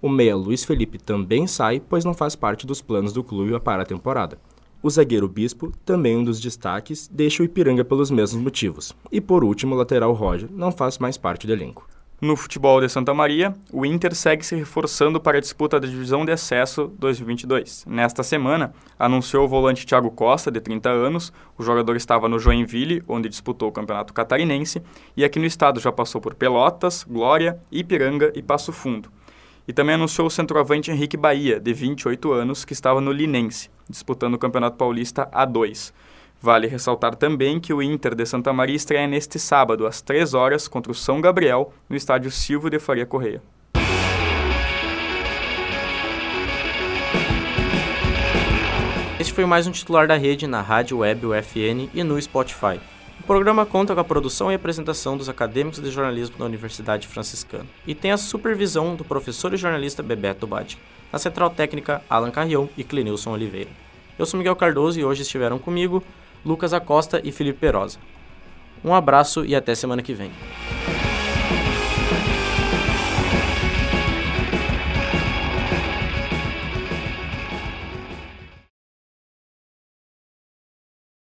O 0.00 0.08
meia 0.08 0.34
Luiz 0.34 0.64
Felipe 0.64 0.98
também 0.98 1.46
sai, 1.46 1.80
pois 1.80 2.04
não 2.04 2.14
faz 2.14 2.34
parte 2.34 2.66
dos 2.66 2.80
planos 2.80 3.12
do 3.12 3.22
clube 3.22 3.58
para 3.60 3.82
a 3.82 3.86
temporada. 3.86 4.38
O 4.82 4.88
zagueiro 4.88 5.28
Bispo, 5.28 5.72
também 5.84 6.16
um 6.16 6.24
dos 6.24 6.40
destaques, 6.40 7.08
deixa 7.12 7.42
o 7.42 7.46
Ipiranga 7.46 7.84
pelos 7.84 8.10
mesmos 8.10 8.42
motivos. 8.42 8.94
E 9.10 9.20
por 9.20 9.42
último, 9.42 9.74
o 9.74 9.78
lateral 9.78 10.12
Roger 10.12 10.48
não 10.50 10.70
faz 10.72 10.98
mais 10.98 11.18
parte 11.18 11.46
do 11.46 11.52
elenco. 11.52 11.86
No 12.18 12.34
futebol 12.34 12.80
de 12.80 12.88
Santa 12.88 13.12
Maria, 13.12 13.54
o 13.70 13.84
Inter 13.84 14.14
segue 14.14 14.42
se 14.42 14.56
reforçando 14.56 15.20
para 15.20 15.36
a 15.36 15.40
disputa 15.40 15.78
da 15.78 15.86
divisão 15.86 16.24
de 16.24 16.32
acesso 16.32 16.90
2022. 16.98 17.84
Nesta 17.86 18.22
semana, 18.22 18.72
anunciou 18.98 19.44
o 19.44 19.48
volante 19.48 19.84
Thiago 19.84 20.10
Costa, 20.10 20.50
de 20.50 20.58
30 20.58 20.88
anos. 20.88 21.30
O 21.58 21.62
jogador 21.62 21.94
estava 21.94 22.26
no 22.26 22.38
Joinville, 22.38 23.02
onde 23.06 23.28
disputou 23.28 23.68
o 23.68 23.72
Campeonato 23.72 24.14
Catarinense, 24.14 24.82
e 25.14 25.26
aqui 25.26 25.38
no 25.38 25.44
estado 25.44 25.78
já 25.78 25.92
passou 25.92 26.18
por 26.18 26.34
Pelotas, 26.34 27.04
Glória, 27.04 27.60
Ipiranga 27.70 28.32
e 28.34 28.40
Passo 28.40 28.72
Fundo. 28.72 29.10
E 29.68 29.72
também 29.74 29.96
anunciou 29.96 30.28
o 30.28 30.30
centroavante 30.30 30.90
Henrique 30.90 31.18
Bahia, 31.18 31.60
de 31.60 31.74
28 31.74 32.32
anos, 32.32 32.64
que 32.64 32.72
estava 32.72 32.98
no 32.98 33.12
Linense, 33.12 33.68
disputando 33.90 34.36
o 34.36 34.38
Campeonato 34.38 34.78
Paulista 34.78 35.28
A2. 35.30 35.92
Vale 36.40 36.66
ressaltar 36.66 37.14
também 37.14 37.58
que 37.58 37.72
o 37.72 37.82
Inter 37.82 38.14
de 38.14 38.26
Santa 38.26 38.52
Maria 38.52 38.76
estreia 38.76 39.06
neste 39.06 39.38
sábado, 39.38 39.86
às 39.86 40.02
3 40.02 40.34
horas, 40.34 40.68
contra 40.68 40.92
o 40.92 40.94
São 40.94 41.20
Gabriel, 41.20 41.72
no 41.88 41.96
estádio 41.96 42.30
Silvio 42.30 42.68
de 42.68 42.78
Faria 42.78 43.06
Correia. 43.06 43.42
Este 49.18 49.32
foi 49.32 49.46
mais 49.46 49.66
um 49.66 49.72
titular 49.72 50.06
da 50.06 50.16
rede 50.16 50.46
na 50.46 50.60
rádio 50.60 50.98
web 50.98 51.26
UFN 51.26 51.88
e 51.94 52.04
no 52.04 52.20
Spotify. 52.20 52.78
O 53.18 53.22
programa 53.26 53.64
conta 53.64 53.94
com 53.94 54.00
a 54.00 54.04
produção 54.04 54.52
e 54.52 54.54
apresentação 54.54 55.16
dos 55.16 55.28
acadêmicos 55.28 55.80
de 55.80 55.90
jornalismo 55.90 56.36
da 56.38 56.44
Universidade 56.44 57.08
Franciscana 57.08 57.66
e 57.86 57.94
tem 57.94 58.12
a 58.12 58.18
supervisão 58.18 58.94
do 58.94 59.04
professor 59.04 59.52
e 59.54 59.56
jornalista 59.56 60.02
Bebeto 60.02 60.46
Badi. 60.46 60.78
Na 61.10 61.18
central 61.18 61.50
técnica, 61.50 62.02
Alan 62.10 62.30
Carrião 62.30 62.68
e 62.76 62.84
Clenilson 62.84 63.32
Oliveira. 63.32 63.70
Eu 64.18 64.26
sou 64.26 64.38
Miguel 64.38 64.54
Cardoso 64.54 65.00
e 65.00 65.04
hoje 65.04 65.22
estiveram 65.22 65.58
comigo 65.58 66.04
Lucas 66.44 66.72
Acosta 66.72 67.20
e 67.24 67.32
Felipe 67.32 67.60
Perosa. 67.60 67.98
Um 68.84 68.94
abraço 68.94 69.44
e 69.44 69.54
até 69.54 69.74
semana 69.74 70.02
que 70.02 70.14
vem. 70.14 70.30